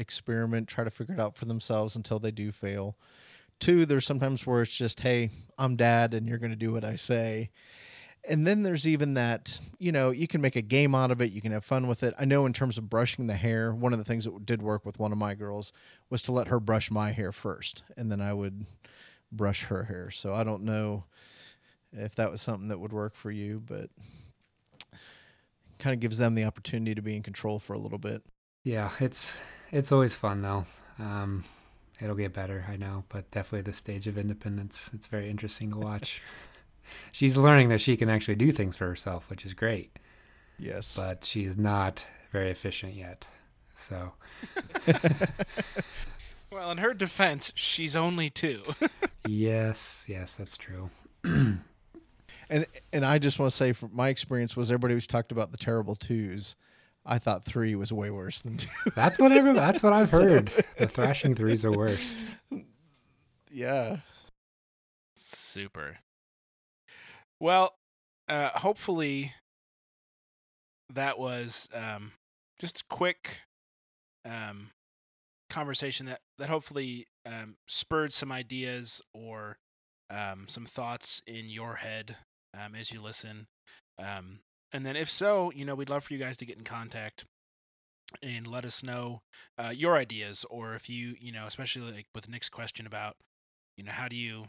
experiment, 0.00 0.68
try 0.68 0.82
to 0.82 0.90
figure 0.90 1.14
it 1.14 1.20
out 1.20 1.36
for 1.36 1.44
themselves 1.44 1.94
until 1.94 2.18
they 2.18 2.30
do 2.30 2.50
fail. 2.50 2.96
Two, 3.60 3.84
there's 3.84 4.06
sometimes 4.06 4.46
where 4.46 4.62
it's 4.62 4.76
just, 4.76 5.00
hey, 5.00 5.30
I'm 5.58 5.76
dad 5.76 6.14
and 6.14 6.26
you're 6.26 6.38
going 6.38 6.50
to 6.50 6.56
do 6.56 6.72
what 6.72 6.84
I 6.84 6.96
say. 6.96 7.50
And 8.24 8.46
then 8.46 8.62
there's 8.62 8.86
even 8.86 9.14
that, 9.14 9.60
you 9.78 9.92
know, 9.92 10.10
you 10.10 10.26
can 10.26 10.40
make 10.40 10.56
a 10.56 10.62
game 10.62 10.94
out 10.94 11.10
of 11.10 11.20
it. 11.20 11.32
You 11.32 11.40
can 11.40 11.52
have 11.52 11.64
fun 11.64 11.86
with 11.86 12.02
it. 12.02 12.14
I 12.18 12.24
know 12.24 12.46
in 12.46 12.52
terms 12.52 12.78
of 12.78 12.90
brushing 12.90 13.26
the 13.26 13.34
hair, 13.34 13.74
one 13.74 13.92
of 13.92 13.98
the 13.98 14.04
things 14.04 14.24
that 14.24 14.46
did 14.46 14.62
work 14.62 14.84
with 14.84 14.98
one 14.98 15.12
of 15.12 15.18
my 15.18 15.34
girls 15.34 15.72
was 16.10 16.22
to 16.22 16.32
let 16.32 16.48
her 16.48 16.60
brush 16.60 16.90
my 16.90 17.12
hair 17.12 17.32
first. 17.32 17.82
And 17.96 18.10
then 18.10 18.20
I 18.20 18.32
would 18.32 18.66
brush 19.32 19.64
her 19.64 19.84
hair. 19.84 20.10
So 20.10 20.34
I 20.34 20.44
don't 20.44 20.64
know 20.64 21.04
if 21.92 22.14
that 22.16 22.30
was 22.30 22.40
something 22.40 22.68
that 22.68 22.78
would 22.78 22.92
work 22.92 23.14
for 23.14 23.30
you, 23.30 23.62
but 23.64 23.90
kind 25.78 25.94
of 25.94 26.00
gives 26.00 26.18
them 26.18 26.34
the 26.34 26.44
opportunity 26.44 26.94
to 26.94 27.02
be 27.02 27.16
in 27.16 27.22
control 27.22 27.58
for 27.58 27.72
a 27.72 27.78
little 27.78 27.98
bit. 27.98 28.22
Yeah, 28.62 28.90
it's 29.00 29.34
it's 29.70 29.92
always 29.92 30.14
fun 30.14 30.42
though. 30.42 30.66
Um, 30.98 31.44
it'll 32.00 32.16
get 32.16 32.32
better, 32.32 32.66
I 32.68 32.76
know, 32.76 33.04
but 33.08 33.30
definitely 33.30 33.62
the 33.62 33.72
stage 33.72 34.06
of 34.06 34.18
independence. 34.18 34.90
It's 34.92 35.06
very 35.06 35.30
interesting 35.30 35.70
to 35.70 35.76
watch. 35.78 36.22
She's 37.12 37.36
learning 37.36 37.68
that 37.68 37.80
she 37.80 37.96
can 37.96 38.08
actually 38.08 38.34
do 38.34 38.52
things 38.52 38.76
for 38.76 38.86
herself, 38.86 39.30
which 39.30 39.46
is 39.46 39.54
great. 39.54 39.98
Yes, 40.58 40.96
but 40.96 41.24
she 41.24 41.44
is 41.44 41.56
not 41.56 42.04
very 42.32 42.50
efficient 42.50 42.94
yet. 42.94 43.26
So. 43.74 44.12
well, 46.52 46.70
in 46.70 46.78
her 46.78 46.92
defense, 46.92 47.52
she's 47.54 47.96
only 47.96 48.28
two. 48.28 48.62
yes, 49.26 50.04
yes, 50.06 50.34
that's 50.34 50.56
true. 50.56 50.90
and 51.24 52.66
and 52.92 53.06
I 53.06 53.18
just 53.18 53.38
want 53.38 53.50
to 53.50 53.56
say, 53.56 53.72
from 53.72 53.90
my 53.94 54.08
experience, 54.08 54.56
was 54.56 54.70
everybody 54.70 54.94
was 54.94 55.06
talked 55.06 55.32
about 55.32 55.52
the 55.52 55.58
terrible 55.58 55.94
twos 55.94 56.56
I 57.10 57.18
thought 57.18 57.44
three 57.44 57.74
was 57.74 57.92
way 57.92 58.08
worse 58.10 58.40
than 58.40 58.56
two. 58.56 58.70
That's 58.94 59.18
what 59.18 59.32
every, 59.32 59.52
That's 59.52 59.82
what 59.82 59.92
I've 59.92 60.10
heard. 60.12 60.50
the 60.78 60.86
thrashing 60.86 61.34
threes 61.34 61.64
are 61.64 61.72
worse. 61.72 62.14
Yeah. 63.52 63.96
Super. 65.16 65.98
Well, 67.40 67.74
uh, 68.28 68.50
hopefully 68.50 69.32
that 70.88 71.18
was 71.18 71.68
um, 71.74 72.12
just 72.60 72.82
a 72.82 72.84
quick 72.88 73.42
um, 74.24 74.70
conversation 75.48 76.06
that 76.06 76.20
that 76.38 76.48
hopefully 76.48 77.08
um, 77.26 77.56
spurred 77.66 78.12
some 78.12 78.30
ideas 78.30 79.02
or 79.12 79.58
um, 80.10 80.44
some 80.46 80.64
thoughts 80.64 81.20
in 81.26 81.48
your 81.48 81.74
head 81.74 82.14
um, 82.54 82.76
as 82.76 82.92
you 82.92 83.00
listen. 83.00 83.48
And 84.72 84.86
then 84.86 84.96
if 84.96 85.10
so, 85.10 85.50
you 85.54 85.64
know, 85.64 85.74
we'd 85.74 85.90
love 85.90 86.04
for 86.04 86.12
you 86.12 86.18
guys 86.18 86.36
to 86.38 86.46
get 86.46 86.58
in 86.58 86.64
contact 86.64 87.24
and 88.22 88.46
let 88.46 88.64
us 88.64 88.82
know 88.82 89.22
uh, 89.58 89.72
your 89.74 89.96
ideas 89.96 90.44
or 90.50 90.74
if 90.74 90.88
you, 90.88 91.16
you 91.20 91.32
know, 91.32 91.46
especially 91.46 91.90
like 91.92 92.06
with 92.14 92.28
Nick's 92.28 92.48
question 92.48 92.86
about, 92.86 93.16
you 93.76 93.84
know, 93.84 93.92
how 93.92 94.08
do 94.08 94.16
you 94.16 94.46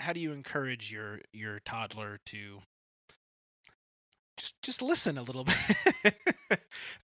how 0.00 0.12
do 0.12 0.20
you 0.20 0.32
encourage 0.32 0.92
your 0.92 1.20
your 1.32 1.60
toddler 1.60 2.18
to 2.26 2.62
just 4.36 4.60
just 4.62 4.82
listen 4.82 5.16
a 5.16 5.22
little 5.22 5.44
bit. 6.04 6.14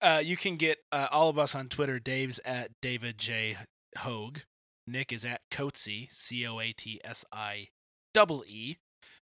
uh, 0.02 0.22
you 0.24 0.36
can 0.36 0.56
get 0.56 0.80
uh, 0.92 1.08
all 1.12 1.30
of 1.30 1.38
us 1.38 1.54
on 1.54 1.68
Twitter. 1.70 2.00
Dave's 2.00 2.40
at 2.44 2.72
David 2.82 3.18
J 3.18 3.58
Hogue. 4.00 4.40
Nick 4.88 5.12
is 5.12 5.26
at 5.26 5.42
Coatsy 5.52 6.12
C 6.12 6.48
O 6.48 6.60
A 6.60 6.72
T 6.72 7.00
S 7.04 7.26
I 7.32 7.68
double 8.14 8.44
E. 8.48 8.78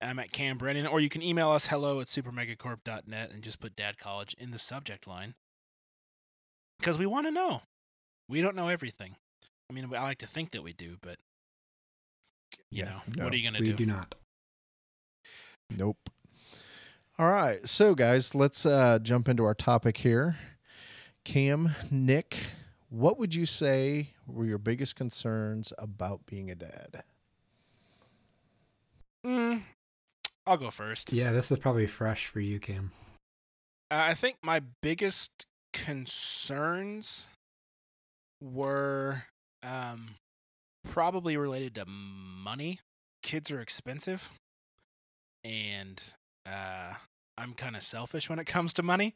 I'm 0.01 0.19
at 0.19 0.31
Cam 0.31 0.57
Brennan, 0.57 0.85
or 0.85 0.99
you 0.99 1.09
can 1.09 1.21
email 1.23 1.49
us 1.49 1.67
hello 1.67 1.99
at 1.99 2.07
supermegacorp.net 2.07 3.31
and 3.31 3.41
just 3.41 3.59
put 3.59 3.75
dad 3.75 3.97
college 3.97 4.35
in 4.37 4.51
the 4.51 4.59
subject 4.59 5.07
line. 5.07 5.33
Because 6.79 6.99
we 6.99 7.05
want 7.07 7.25
to 7.27 7.31
know. 7.31 7.61
We 8.29 8.41
don't 8.41 8.55
know 8.55 8.67
everything. 8.67 9.15
I 9.69 9.73
mean, 9.73 9.93
I 9.93 10.03
like 10.03 10.19
to 10.19 10.27
think 10.27 10.51
that 10.51 10.63
we 10.63 10.73
do, 10.73 10.97
but 11.01 11.17
you 12.69 12.83
Yeah, 12.83 12.85
know, 12.85 13.01
no, 13.15 13.23
what 13.25 13.33
are 13.33 13.37
you 13.37 13.43
gonna 13.49 13.59
do? 13.59 13.65
we 13.65 13.71
do? 13.71 13.77
do 13.77 13.85
not. 13.85 14.15
Nope. 15.75 16.09
All 17.19 17.27
right. 17.27 17.67
So, 17.67 17.95
guys, 17.95 18.35
let's 18.35 18.65
uh, 18.65 18.99
jump 19.01 19.27
into 19.27 19.43
our 19.43 19.55
topic 19.55 19.97
here. 19.97 20.37
Cam, 21.25 21.71
Nick, 21.89 22.37
what 22.89 23.17
would 23.17 23.33
you 23.35 23.45
say 23.45 24.11
were 24.27 24.45
your 24.45 24.59
biggest 24.59 24.95
concerns 24.95 25.73
about 25.77 26.25
being 26.25 26.49
a 26.51 26.55
dad? 26.55 27.03
Mm, 29.25 29.61
I'll 30.47 30.57
go 30.57 30.71
first. 30.71 31.11
Yeah, 31.11 31.33
this 31.33 31.51
is 31.51 31.59
probably 31.59 31.87
fresh 31.87 32.25
for 32.25 32.39
you, 32.39 32.57
Cam. 32.57 32.91
Uh, 33.91 33.95
I 33.95 34.13
think 34.13 34.37
my 34.41 34.61
biggest 34.81 35.45
concerns 35.73 37.27
were 38.41 39.23
um, 39.61 40.15
probably 40.89 41.35
related 41.35 41.75
to 41.75 41.85
money. 41.85 42.79
Kids 43.21 43.51
are 43.51 43.59
expensive, 43.59 44.31
and 45.43 46.01
uh, 46.45 46.93
I'm 47.37 47.53
kind 47.53 47.75
of 47.75 47.83
selfish 47.83 48.29
when 48.29 48.39
it 48.39 48.45
comes 48.45 48.73
to 48.75 48.83
money. 48.83 49.15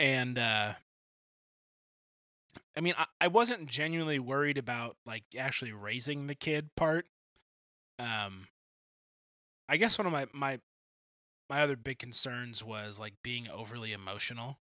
And 0.00 0.38
uh, 0.38 0.74
I 2.76 2.80
mean, 2.80 2.94
I, 2.98 3.06
I 3.20 3.28
wasn't 3.28 3.66
genuinely 3.66 4.18
worried 4.18 4.58
about 4.58 4.96
like 5.06 5.22
actually 5.38 5.72
raising 5.72 6.26
the 6.26 6.34
kid 6.34 6.70
part. 6.76 7.06
Um, 8.00 8.48
I 9.68 9.76
guess 9.76 9.98
one 9.98 10.06
of 10.06 10.12
my 10.12 10.26
my 10.32 10.58
my 11.50 11.62
other 11.62 11.76
big 11.76 11.98
concerns 11.98 12.64
was 12.64 12.98
like 12.98 13.14
being 13.22 13.48
overly 13.48 13.92
emotional 13.92 14.58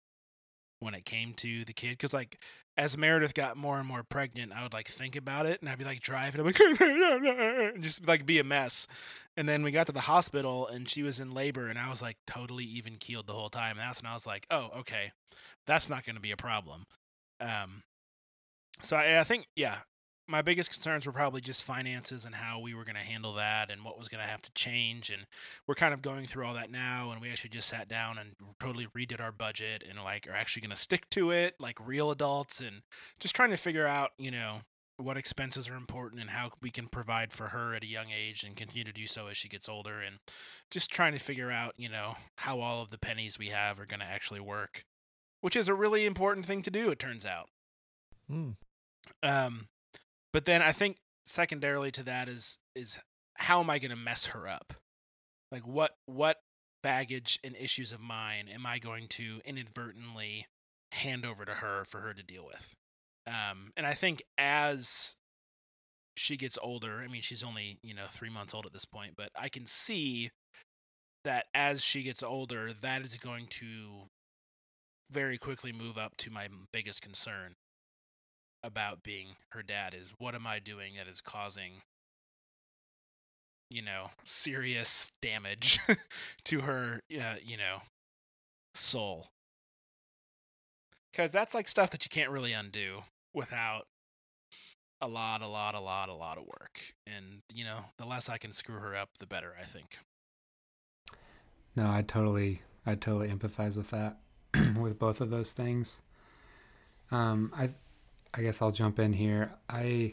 when 0.80 0.94
it 0.94 1.04
came 1.04 1.32
to 1.32 1.64
the 1.64 1.72
kid 1.72 1.90
because 1.90 2.12
like 2.12 2.38
as 2.76 2.98
meredith 2.98 3.32
got 3.32 3.56
more 3.56 3.78
and 3.78 3.88
more 3.88 4.02
pregnant 4.02 4.52
i 4.52 4.62
would 4.62 4.74
like 4.74 4.88
think 4.88 5.16
about 5.16 5.46
it 5.46 5.60
and 5.60 5.70
i'd 5.70 5.78
be 5.78 5.84
like 5.86 6.00
driving 6.00 6.38
i'm 6.38 6.46
like 6.46 7.80
just 7.80 8.06
like 8.06 8.26
be 8.26 8.38
a 8.38 8.44
mess. 8.44 8.86
And 9.38 9.46
then 9.46 9.62
we 9.62 9.70
got 9.70 9.86
to 9.88 9.92
the 9.92 10.00
hospital 10.00 10.66
and 10.66 10.88
she 10.88 11.02
was 11.02 11.20
in 11.20 11.30
labor 11.30 11.68
and 11.68 11.78
i 11.78 11.88
was 11.90 12.02
like 12.02 12.16
totally 12.26 12.64
even 12.64 12.96
keeled 12.96 13.26
the 13.26 13.34
whole 13.34 13.48
time. 13.48 13.72
And 13.72 13.80
that's 13.80 14.02
when 14.02 14.10
i 14.10 14.14
was 14.14 14.26
like 14.26 14.46
oh 14.50 14.70
okay 14.78 15.12
that's 15.66 15.90
not 15.90 16.04
going 16.04 16.16
to 16.16 16.22
be 16.22 16.30
a 16.30 16.36
problem. 16.36 16.86
Um 17.40 17.82
so 18.82 18.96
I, 18.96 19.20
I 19.20 19.24
think 19.24 19.46
yeah 19.56 19.78
my 20.28 20.42
biggest 20.42 20.72
concerns 20.72 21.06
were 21.06 21.12
probably 21.12 21.40
just 21.40 21.62
finances 21.62 22.24
and 22.24 22.34
how 22.34 22.58
we 22.58 22.74
were 22.74 22.84
going 22.84 22.96
to 22.96 23.02
handle 23.02 23.34
that 23.34 23.70
and 23.70 23.84
what 23.84 23.98
was 23.98 24.08
going 24.08 24.22
to 24.22 24.28
have 24.28 24.42
to 24.42 24.50
change 24.52 25.10
and 25.10 25.26
we're 25.66 25.74
kind 25.74 25.94
of 25.94 26.02
going 26.02 26.26
through 26.26 26.44
all 26.44 26.54
that 26.54 26.70
now 26.70 27.10
and 27.10 27.20
we 27.20 27.30
actually 27.30 27.50
just 27.50 27.68
sat 27.68 27.88
down 27.88 28.18
and 28.18 28.32
totally 28.58 28.86
redid 28.96 29.20
our 29.20 29.32
budget 29.32 29.84
and 29.88 30.02
like 30.02 30.26
are 30.28 30.34
actually 30.34 30.60
going 30.60 30.70
to 30.70 30.76
stick 30.76 31.08
to 31.10 31.30
it 31.30 31.54
like 31.60 31.78
real 31.86 32.10
adults 32.10 32.60
and 32.60 32.82
just 33.20 33.36
trying 33.36 33.50
to 33.50 33.56
figure 33.56 33.86
out 33.86 34.10
you 34.18 34.30
know 34.30 34.62
what 34.98 35.18
expenses 35.18 35.68
are 35.68 35.76
important 35.76 36.20
and 36.20 36.30
how 36.30 36.50
we 36.62 36.70
can 36.70 36.86
provide 36.86 37.30
for 37.30 37.48
her 37.48 37.74
at 37.74 37.84
a 37.84 37.86
young 37.86 38.06
age 38.10 38.42
and 38.42 38.56
continue 38.56 38.82
to 38.84 38.92
do 38.92 39.06
so 39.06 39.26
as 39.26 39.36
she 39.36 39.48
gets 39.48 39.68
older 39.68 40.00
and 40.00 40.16
just 40.70 40.90
trying 40.90 41.12
to 41.12 41.18
figure 41.18 41.50
out 41.50 41.74
you 41.76 41.88
know 41.88 42.14
how 42.38 42.60
all 42.60 42.82
of 42.82 42.90
the 42.90 42.98
pennies 42.98 43.38
we 43.38 43.48
have 43.48 43.78
are 43.78 43.86
going 43.86 44.00
to 44.00 44.06
actually 44.06 44.40
work 44.40 44.84
which 45.40 45.54
is 45.54 45.68
a 45.68 45.74
really 45.74 46.04
important 46.06 46.46
thing 46.46 46.62
to 46.62 46.70
do 46.70 46.90
it 46.90 46.98
turns 46.98 47.24
out 47.26 47.48
Hmm. 48.28 48.52
um 49.22 49.68
but 50.36 50.44
then 50.44 50.60
I 50.60 50.72
think 50.72 50.98
secondarily 51.24 51.90
to 51.92 52.02
that 52.02 52.28
is 52.28 52.58
is 52.74 52.98
how 53.38 53.60
am 53.60 53.70
I 53.70 53.78
going 53.78 53.90
to 53.90 53.96
mess 53.96 54.26
her 54.26 54.46
up? 54.46 54.74
Like 55.50 55.66
what 55.66 55.92
what 56.04 56.40
baggage 56.82 57.40
and 57.42 57.56
issues 57.56 57.90
of 57.90 58.02
mine 58.02 58.46
am 58.52 58.66
I 58.66 58.78
going 58.78 59.08
to 59.12 59.40
inadvertently 59.46 60.44
hand 60.92 61.24
over 61.24 61.46
to 61.46 61.52
her 61.52 61.86
for 61.86 62.02
her 62.02 62.12
to 62.12 62.22
deal 62.22 62.44
with? 62.44 62.74
Um, 63.26 63.72
and 63.78 63.86
I 63.86 63.94
think 63.94 64.24
as 64.36 65.16
she 66.18 66.36
gets 66.36 66.58
older, 66.62 67.00
I 67.02 67.08
mean 67.08 67.22
she's 67.22 67.42
only 67.42 67.78
you 67.82 67.94
know 67.94 68.04
three 68.06 68.28
months 68.28 68.52
old 68.52 68.66
at 68.66 68.74
this 68.74 68.84
point, 68.84 69.14
but 69.16 69.30
I 69.40 69.48
can 69.48 69.64
see 69.64 70.28
that 71.24 71.46
as 71.54 71.82
she 71.82 72.02
gets 72.02 72.22
older, 72.22 72.74
that 72.74 73.00
is 73.00 73.16
going 73.16 73.46
to 73.52 74.10
very 75.10 75.38
quickly 75.38 75.72
move 75.72 75.96
up 75.96 76.14
to 76.18 76.30
my 76.30 76.48
biggest 76.74 77.00
concern 77.00 77.54
about 78.66 79.02
being 79.02 79.36
her 79.50 79.62
dad 79.62 79.94
is 79.94 80.12
what 80.18 80.34
am 80.34 80.46
I 80.46 80.58
doing 80.58 80.94
that 80.96 81.08
is 81.08 81.20
causing 81.20 81.82
you 83.70 83.82
know 83.82 84.10
serious 84.24 85.10
damage 85.22 85.78
to 86.44 86.60
her 86.62 87.00
uh, 87.12 87.36
you 87.42 87.56
know 87.56 87.82
soul? 88.74 89.28
Cuz 91.14 91.30
that's 91.30 91.54
like 91.54 91.68
stuff 91.68 91.90
that 91.90 92.04
you 92.04 92.10
can't 92.10 92.30
really 92.30 92.52
undo 92.52 93.02
without 93.32 93.86
a 95.00 95.08
lot 95.08 95.42
a 95.42 95.46
lot 95.48 95.74
a 95.74 95.80
lot 95.80 96.08
a 96.08 96.14
lot 96.14 96.38
of 96.38 96.44
work. 96.44 96.94
And 97.06 97.42
you 97.54 97.64
know 97.64 97.86
the 97.98 98.04
less 98.04 98.28
I 98.28 98.38
can 98.38 98.52
screw 98.52 98.78
her 98.78 98.96
up 98.96 99.10
the 99.18 99.26
better 99.26 99.54
I 99.60 99.64
think. 99.64 99.98
No, 101.76 101.90
I 101.90 102.00
totally, 102.00 102.62
I 102.86 102.94
totally 102.94 103.28
empathize 103.28 103.76
with 103.76 103.90
that, 103.90 104.16
with 104.80 104.98
both 104.98 105.20
of 105.20 105.28
those 105.28 105.52
things. 105.52 105.98
Um, 107.10 107.52
I, 107.54 107.68
I 108.36 108.42
guess 108.42 108.60
I'll 108.60 108.70
jump 108.72 108.98
in 108.98 109.14
here. 109.14 109.52
I, 109.70 110.12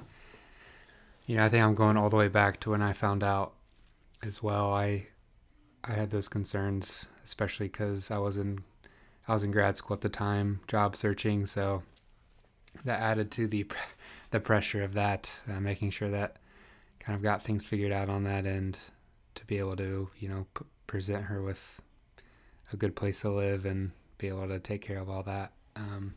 you 1.26 1.36
know, 1.36 1.46
I 1.46 1.50
think 1.50 1.64
I'm 1.64 1.76
going 1.76 1.98
all 1.98 2.10
the 2.10 2.16
way 2.16 2.30
back 2.30 2.60
to 2.62 2.70
when 2.70 2.82
I 2.82 2.94
found 2.94 3.24
out, 3.24 3.54
as 4.26 4.42
well. 4.42 4.74
I, 4.74 5.08
I 5.84 5.92
had 5.92 6.12
those 6.12 6.30
concerns, 6.30 7.08
especially 7.26 7.68
because 7.68 8.10
I 8.10 8.18
was 8.18 8.38
in, 8.38 8.64
I 9.28 9.34
was 9.34 9.44
in 9.44 9.52
grad 9.52 9.76
school 9.76 9.96
at 9.96 10.02
the 10.02 10.10
time, 10.10 10.62
job 10.68 10.96
searching, 10.96 11.46
so 11.46 11.84
that 12.86 13.02
added 13.02 13.30
to 13.32 13.48
the, 13.48 13.66
the 14.32 14.40
pressure 14.40 14.82
of 14.82 14.94
that, 14.94 15.42
uh, 15.50 15.60
making 15.60 15.92
sure 15.92 16.10
that, 16.10 16.38
kind 17.00 17.18
of 17.18 17.22
got 17.22 17.44
things 17.44 17.64
figured 17.64 17.92
out 17.92 18.10
on 18.10 18.24
that 18.24 18.46
end, 18.46 18.80
to 19.36 19.46
be 19.46 19.58
able 19.58 19.76
to, 19.76 20.10
you 20.18 20.30
know, 20.30 20.46
p- 20.56 20.66
present 20.88 21.26
her 21.26 21.42
with 21.42 21.82
a 22.72 22.78
good 22.78 22.96
place 22.96 23.20
to 23.22 23.30
live 23.30 23.66
and 23.66 23.92
be 24.18 24.30
able 24.30 24.48
to 24.48 24.60
take 24.60 24.82
care 24.82 25.00
of 25.00 25.10
all 25.10 25.24
that. 25.24 25.52
Um, 25.76 26.14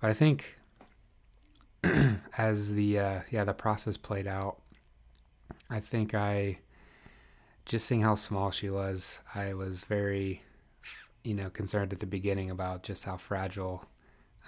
but 0.00 0.10
I 0.10 0.12
think 0.12 0.55
as 2.38 2.74
the 2.74 2.98
uh, 2.98 3.20
yeah 3.30 3.44
the 3.44 3.52
process 3.52 3.96
played 3.96 4.26
out, 4.26 4.60
I 5.70 5.80
think 5.80 6.14
I 6.14 6.58
just 7.64 7.86
seeing 7.86 8.02
how 8.02 8.14
small 8.14 8.50
she 8.50 8.70
was, 8.70 9.20
I 9.34 9.54
was 9.54 9.84
very 9.84 10.42
you 11.24 11.34
know 11.34 11.50
concerned 11.50 11.92
at 11.92 12.00
the 12.00 12.06
beginning 12.06 12.50
about 12.50 12.82
just 12.82 13.04
how 13.04 13.16
fragile. 13.16 13.84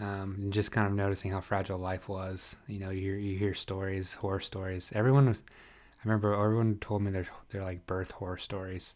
Um, 0.01 0.37
and 0.39 0.53
just 0.53 0.71
kind 0.71 0.87
of 0.87 0.93
noticing 0.93 1.33
how 1.33 1.41
fragile 1.41 1.77
life 1.77 2.09
was. 2.09 2.55
You 2.69 2.79
know, 2.79 2.91
you 2.91 3.01
hear, 3.01 3.17
you 3.17 3.37
hear 3.37 3.53
stories, 3.53 4.13
horror 4.13 4.39
stories. 4.39 4.93
Everyone 4.95 5.27
was, 5.27 5.43
I 5.49 6.07
remember 6.07 6.33
everyone 6.35 6.79
told 6.81 7.03
me 7.03 7.11
they're 7.11 7.27
they're 7.51 7.65
like 7.65 7.85
birth 7.85 8.13
horror 8.13 8.37
stories 8.37 8.95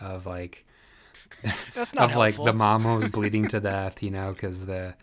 of 0.00 0.24
like 0.24 0.64
that's 1.74 1.94
not 1.94 2.10
of 2.10 2.16
like 2.16 2.36
the 2.36 2.52
mom 2.52 2.84
was 2.84 3.10
bleeding 3.10 3.46
to 3.48 3.60
death, 3.60 4.02
you 4.02 4.10
know, 4.10 4.32
because 4.32 4.66
the 4.66 4.94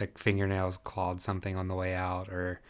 the 0.00 0.08
fingernails 0.18 0.78
clawed 0.78 1.20
something 1.20 1.56
on 1.56 1.68
the 1.68 1.74
way 1.74 1.94
out, 1.94 2.28
or 2.30 2.60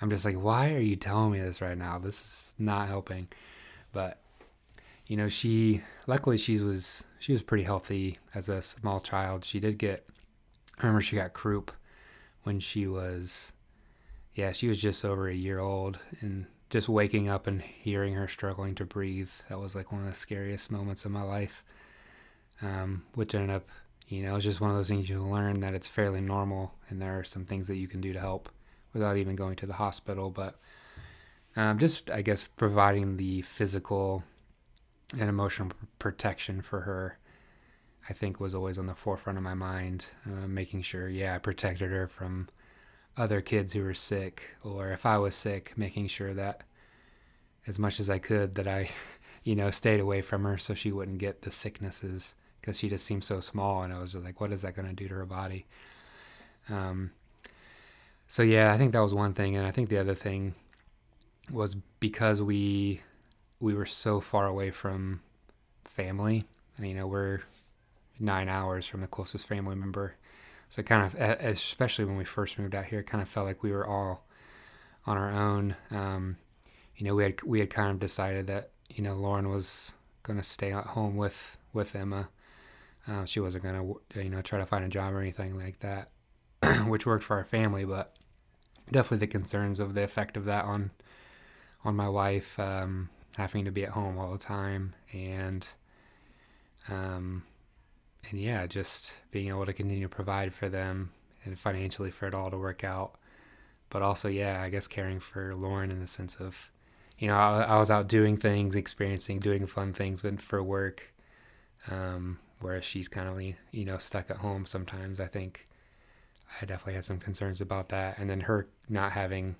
I'm 0.00 0.10
just 0.10 0.24
like, 0.24 0.34
why 0.34 0.74
are 0.74 0.80
you 0.80 0.96
telling 0.96 1.30
me 1.30 1.40
this 1.40 1.60
right 1.60 1.78
now? 1.78 1.98
This 1.98 2.20
is 2.20 2.54
not 2.58 2.88
helping. 2.88 3.28
But 3.92 4.18
you 5.06 5.16
know, 5.16 5.28
she 5.28 5.82
luckily 6.06 6.36
she 6.36 6.58
was 6.58 7.04
she 7.20 7.32
was 7.32 7.42
pretty 7.42 7.64
healthy 7.64 8.18
as 8.34 8.48
a 8.48 8.60
small 8.60 9.00
child. 9.00 9.44
She 9.44 9.60
did 9.60 9.78
get, 9.78 10.04
I 10.78 10.82
remember 10.82 11.00
she 11.00 11.16
got 11.16 11.32
croup 11.32 11.70
when 12.42 12.58
she 12.58 12.88
was, 12.88 13.52
yeah, 14.34 14.50
she 14.50 14.66
was 14.66 14.80
just 14.80 15.04
over 15.04 15.28
a 15.28 15.34
year 15.34 15.60
old, 15.60 16.00
and 16.20 16.46
just 16.68 16.88
waking 16.88 17.28
up 17.28 17.46
and 17.46 17.62
hearing 17.62 18.14
her 18.14 18.26
struggling 18.26 18.74
to 18.74 18.84
breathe, 18.84 19.30
that 19.48 19.60
was 19.60 19.76
like 19.76 19.92
one 19.92 20.00
of 20.00 20.08
the 20.08 20.14
scariest 20.14 20.70
moments 20.70 21.04
of 21.04 21.12
my 21.12 21.22
life 21.22 21.62
um, 22.62 23.02
which 23.14 23.34
ended 23.34 23.50
up, 23.50 23.68
you 24.08 24.22
know, 24.22 24.36
it's 24.36 24.44
just 24.44 24.60
one 24.60 24.70
of 24.70 24.76
those 24.76 24.88
things 24.88 25.08
you 25.08 25.22
learn 25.22 25.60
that 25.60 25.74
it's 25.74 25.88
fairly 25.88 26.20
normal, 26.20 26.74
and 26.88 27.00
there 27.00 27.18
are 27.18 27.24
some 27.24 27.44
things 27.44 27.66
that 27.68 27.76
you 27.76 27.88
can 27.88 28.00
do 28.00 28.12
to 28.12 28.20
help 28.20 28.48
without 28.92 29.16
even 29.16 29.36
going 29.36 29.56
to 29.56 29.66
the 29.66 29.74
hospital. 29.74 30.30
But 30.30 30.58
um, 31.56 31.78
just, 31.78 32.10
I 32.10 32.22
guess, 32.22 32.44
providing 32.56 33.16
the 33.16 33.42
physical 33.42 34.24
and 35.18 35.28
emotional 35.28 35.72
protection 35.98 36.62
for 36.62 36.80
her, 36.80 37.18
I 38.08 38.12
think, 38.12 38.40
was 38.40 38.54
always 38.54 38.78
on 38.78 38.86
the 38.86 38.94
forefront 38.94 39.38
of 39.38 39.44
my 39.44 39.54
mind. 39.54 40.06
Uh, 40.26 40.46
making 40.46 40.82
sure, 40.82 41.08
yeah, 41.08 41.34
I 41.34 41.38
protected 41.38 41.90
her 41.90 42.06
from 42.06 42.48
other 43.16 43.40
kids 43.40 43.72
who 43.72 43.82
were 43.82 43.94
sick, 43.94 44.56
or 44.62 44.92
if 44.92 45.04
I 45.06 45.18
was 45.18 45.34
sick, 45.34 45.72
making 45.76 46.08
sure 46.08 46.34
that 46.34 46.62
as 47.66 47.78
much 47.78 48.00
as 48.00 48.10
I 48.10 48.18
could 48.18 48.56
that 48.56 48.66
I, 48.66 48.90
you 49.44 49.54
know, 49.54 49.70
stayed 49.70 50.00
away 50.00 50.22
from 50.22 50.44
her 50.44 50.58
so 50.58 50.74
she 50.74 50.92
wouldn't 50.92 51.18
get 51.18 51.42
the 51.42 51.50
sicknesses 51.50 52.34
because 52.62 52.78
she 52.78 52.88
just 52.88 53.04
seemed 53.04 53.24
so 53.24 53.40
small, 53.40 53.82
and 53.82 53.92
I 53.92 53.98
was 53.98 54.12
just 54.12 54.24
like, 54.24 54.40
what 54.40 54.52
is 54.52 54.62
that 54.62 54.74
going 54.74 54.88
to 54.88 54.94
do 54.94 55.08
to 55.08 55.14
her 55.14 55.26
body? 55.26 55.66
Um, 56.70 57.10
so 58.28 58.42
yeah, 58.42 58.72
I 58.72 58.78
think 58.78 58.92
that 58.92 59.00
was 59.00 59.12
one 59.12 59.34
thing, 59.34 59.56
and 59.56 59.66
I 59.66 59.72
think 59.72 59.90
the 59.90 59.98
other 59.98 60.14
thing 60.14 60.54
was 61.50 61.74
because 62.00 62.40
we 62.40 63.02
we 63.60 63.74
were 63.74 63.86
so 63.86 64.20
far 64.20 64.46
away 64.46 64.70
from 64.70 65.20
family. 65.84 66.44
And, 66.76 66.88
You 66.88 66.94
know, 66.94 67.06
we're 67.06 67.42
nine 68.18 68.48
hours 68.48 68.86
from 68.86 69.00
the 69.02 69.06
closest 69.06 69.46
family 69.46 69.74
member, 69.74 70.14
so 70.70 70.82
kind 70.82 71.04
of, 71.04 71.14
especially 71.20 72.06
when 72.06 72.16
we 72.16 72.24
first 72.24 72.58
moved 72.58 72.74
out 72.74 72.86
here, 72.86 73.00
it 73.00 73.06
kind 73.06 73.20
of 73.20 73.28
felt 73.28 73.46
like 73.46 73.62
we 73.62 73.72
were 73.72 73.86
all 73.86 74.24
on 75.04 75.18
our 75.18 75.30
own. 75.30 75.76
Um, 75.90 76.36
you 76.96 77.04
know, 77.04 77.14
we 77.14 77.24
had 77.24 77.42
we 77.42 77.60
had 77.60 77.70
kind 77.70 77.90
of 77.90 77.98
decided 78.00 78.46
that 78.46 78.70
you 78.88 79.02
know 79.02 79.14
Lauren 79.14 79.50
was 79.50 79.92
going 80.22 80.38
to 80.38 80.44
stay 80.44 80.72
at 80.72 80.86
home 80.86 81.16
with 81.16 81.58
with 81.72 81.94
Emma. 81.94 82.28
Uh, 83.06 83.24
she 83.24 83.40
wasn't 83.40 83.64
to 84.12 84.22
you 84.22 84.30
know 84.30 84.42
try 84.42 84.58
to 84.58 84.66
find 84.66 84.84
a 84.84 84.88
job 84.88 85.12
or 85.12 85.20
anything 85.20 85.58
like 85.58 85.80
that, 85.80 86.10
which 86.86 87.06
worked 87.06 87.24
for 87.24 87.36
our 87.36 87.44
family. 87.44 87.84
But 87.84 88.14
definitely 88.90 89.26
the 89.26 89.32
concerns 89.32 89.80
of 89.80 89.94
the 89.94 90.02
effect 90.02 90.36
of 90.36 90.44
that 90.44 90.64
on 90.64 90.90
on 91.84 91.96
my 91.96 92.08
wife 92.08 92.58
um, 92.60 93.08
having 93.36 93.64
to 93.64 93.72
be 93.72 93.84
at 93.84 93.90
home 93.90 94.18
all 94.18 94.32
the 94.32 94.38
time 94.38 94.94
and 95.12 95.66
um, 96.88 97.44
and 98.30 98.40
yeah, 98.40 98.66
just 98.66 99.12
being 99.30 99.48
able 99.48 99.66
to 99.66 99.72
continue 99.72 100.04
to 100.04 100.14
provide 100.14 100.54
for 100.54 100.68
them 100.68 101.10
and 101.44 101.58
financially 101.58 102.10
for 102.10 102.26
it 102.26 102.34
all 102.34 102.50
to 102.50 102.58
work 102.58 102.84
out. 102.84 103.16
But 103.90 104.02
also, 104.02 104.28
yeah, 104.28 104.62
I 104.62 104.70
guess 104.70 104.86
caring 104.86 105.20
for 105.20 105.54
Lauren 105.54 105.90
in 105.90 106.00
the 106.00 106.06
sense 106.06 106.36
of, 106.36 106.70
you 107.18 107.28
know, 107.28 107.36
I, 107.36 107.62
I 107.62 107.76
was 107.78 107.90
out 107.90 108.08
doing 108.08 108.36
things, 108.36 108.74
experiencing, 108.74 109.40
doing 109.40 109.66
fun 109.66 109.92
things 109.92 110.22
but 110.22 110.40
for 110.40 110.62
work, 110.62 111.12
um, 111.90 112.38
whereas 112.62 112.84
she's 112.84 113.08
kind 113.08 113.28
of, 113.28 113.40
you 113.72 113.84
know, 113.84 113.98
stuck 113.98 114.30
at 114.30 114.38
home 114.38 114.66
sometimes. 114.66 115.20
I 115.20 115.26
think 115.26 115.68
I 116.60 116.66
definitely 116.66 116.94
had 116.94 117.04
some 117.04 117.18
concerns 117.18 117.60
about 117.60 117.88
that. 117.90 118.18
And 118.18 118.28
then 118.28 118.40
her 118.42 118.68
not 118.88 119.12
having 119.12 119.56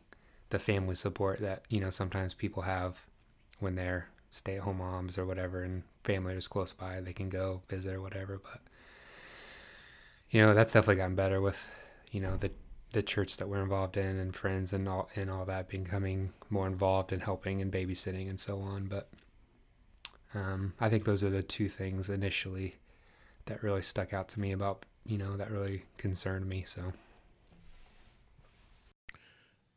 the 0.50 0.58
family 0.58 0.94
support 0.94 1.40
that, 1.40 1.64
you 1.68 1.80
know, 1.80 1.90
sometimes 1.90 2.34
people 2.34 2.62
have 2.62 3.06
when 3.58 3.74
they're 3.74 4.08
stay 4.30 4.56
at 4.56 4.62
home 4.62 4.78
moms 4.78 5.18
or 5.18 5.26
whatever 5.26 5.62
and 5.62 5.82
family 6.04 6.34
is 6.34 6.48
close 6.48 6.72
by, 6.72 7.00
they 7.00 7.12
can 7.12 7.28
go 7.28 7.62
visit 7.68 7.94
or 7.94 8.00
whatever. 8.00 8.40
But 8.42 8.60
you 10.30 10.40
know, 10.40 10.54
that's 10.54 10.72
definitely 10.72 10.96
gotten 10.96 11.14
better 11.14 11.40
with, 11.40 11.68
you 12.10 12.20
know, 12.20 12.36
the 12.36 12.50
the 12.92 13.02
church 13.02 13.38
that 13.38 13.48
we're 13.48 13.62
involved 13.62 13.96
in 13.96 14.18
and 14.18 14.34
friends 14.34 14.72
and 14.72 14.88
all 14.88 15.08
and 15.16 15.30
all 15.30 15.44
that 15.46 15.68
becoming 15.68 16.32
more 16.50 16.66
involved 16.66 17.12
in 17.12 17.20
helping 17.20 17.60
and 17.60 17.72
babysitting 17.72 18.28
and 18.28 18.40
so 18.40 18.60
on. 18.60 18.86
But 18.86 19.08
um, 20.34 20.74
I 20.80 20.88
think 20.88 21.04
those 21.04 21.22
are 21.22 21.30
the 21.30 21.42
two 21.42 21.68
things 21.68 22.08
initially 22.08 22.76
that 23.46 23.62
really 23.62 23.82
stuck 23.82 24.12
out 24.12 24.28
to 24.28 24.40
me 24.40 24.52
about 24.52 24.84
you 25.06 25.18
know 25.18 25.36
that 25.36 25.50
really 25.50 25.84
concerned 25.96 26.46
me. 26.46 26.64
So. 26.66 26.92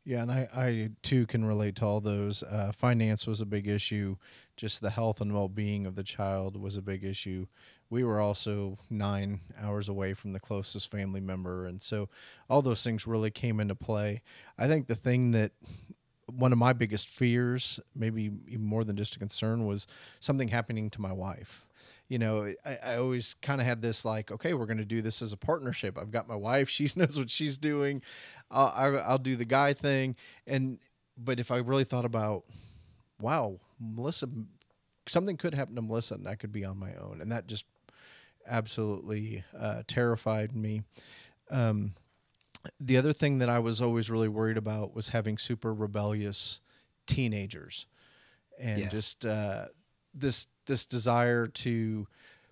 Yeah, 0.07 0.21
and 0.21 0.31
I, 0.31 0.47
I 0.55 0.89
too 1.01 1.25
can 1.25 1.45
relate 1.45 1.77
to 1.77 1.85
all 1.85 1.99
those. 1.99 2.43
Uh, 2.43 2.71
finance 2.77 3.25
was 3.25 3.41
a 3.41 3.45
big 3.45 3.67
issue. 3.67 4.17
Just 4.55 4.81
the 4.81 4.91
health 4.91 5.19
and 5.19 5.33
well 5.33 5.49
being 5.49 5.87
of 5.87 5.95
the 5.95 6.03
child 6.03 6.61
was 6.61 6.77
a 6.77 6.81
big 6.83 7.03
issue. 7.03 7.47
We 7.89 8.03
were 8.03 8.19
also 8.19 8.77
nine 8.87 9.41
hours 9.59 9.89
away 9.89 10.13
from 10.13 10.33
the 10.33 10.39
closest 10.39 10.91
family 10.91 11.21
member. 11.21 11.65
And 11.65 11.81
so 11.81 12.09
all 12.47 12.61
those 12.61 12.83
things 12.83 13.07
really 13.07 13.31
came 13.31 13.59
into 13.59 13.73
play. 13.73 14.21
I 14.59 14.67
think 14.67 14.85
the 14.85 14.95
thing 14.95 15.31
that 15.31 15.53
one 16.27 16.51
of 16.51 16.59
my 16.59 16.73
biggest 16.73 17.09
fears, 17.09 17.79
maybe 17.95 18.31
even 18.47 18.65
more 18.65 18.83
than 18.83 18.97
just 18.97 19.15
a 19.15 19.19
concern, 19.19 19.65
was 19.65 19.87
something 20.19 20.49
happening 20.49 20.91
to 20.91 21.01
my 21.01 21.13
wife 21.13 21.65
you 22.07 22.19
know, 22.19 22.53
I, 22.65 22.77
I 22.83 22.95
always 22.97 23.35
kind 23.41 23.59
of 23.59 23.67
had 23.67 23.81
this 23.81 24.05
like, 24.05 24.31
okay, 24.31 24.53
we're 24.53 24.67
going 24.67 24.77
to 24.77 24.85
do 24.85 25.01
this 25.01 25.21
as 25.21 25.33
a 25.33 25.37
partnership. 25.37 25.97
I've 25.97 26.11
got 26.11 26.27
my 26.27 26.35
wife; 26.35 26.69
she 26.69 26.87
knows 26.95 27.17
what 27.17 27.29
she's 27.29 27.57
doing. 27.57 28.01
I'll, 28.51 28.73
I'll, 28.75 28.99
I'll 28.99 29.17
do 29.17 29.35
the 29.35 29.45
guy 29.45 29.73
thing, 29.73 30.15
and 30.45 30.79
but 31.17 31.39
if 31.39 31.51
I 31.51 31.57
really 31.57 31.85
thought 31.85 32.05
about, 32.05 32.43
wow, 33.19 33.59
Melissa, 33.79 34.27
something 35.07 35.37
could 35.37 35.53
happen 35.53 35.75
to 35.75 35.81
Melissa, 35.81 36.15
and 36.15 36.27
I 36.27 36.35
could 36.35 36.51
be 36.51 36.65
on 36.65 36.77
my 36.77 36.93
own, 36.95 37.19
and 37.21 37.31
that 37.31 37.47
just 37.47 37.65
absolutely 38.47 39.43
uh, 39.57 39.83
terrified 39.87 40.55
me. 40.55 40.83
Um, 41.49 41.93
the 42.79 42.97
other 42.97 43.13
thing 43.13 43.39
that 43.39 43.49
I 43.49 43.59
was 43.59 43.81
always 43.81 44.09
really 44.09 44.27
worried 44.27 44.57
about 44.57 44.95
was 44.95 45.09
having 45.09 45.37
super 45.37 45.73
rebellious 45.73 46.61
teenagers, 47.05 47.85
and 48.59 48.81
yes. 48.81 48.91
just 48.91 49.25
uh, 49.25 49.65
this 50.15 50.47
this 50.65 50.85
desire 50.85 51.45
to 51.45 52.07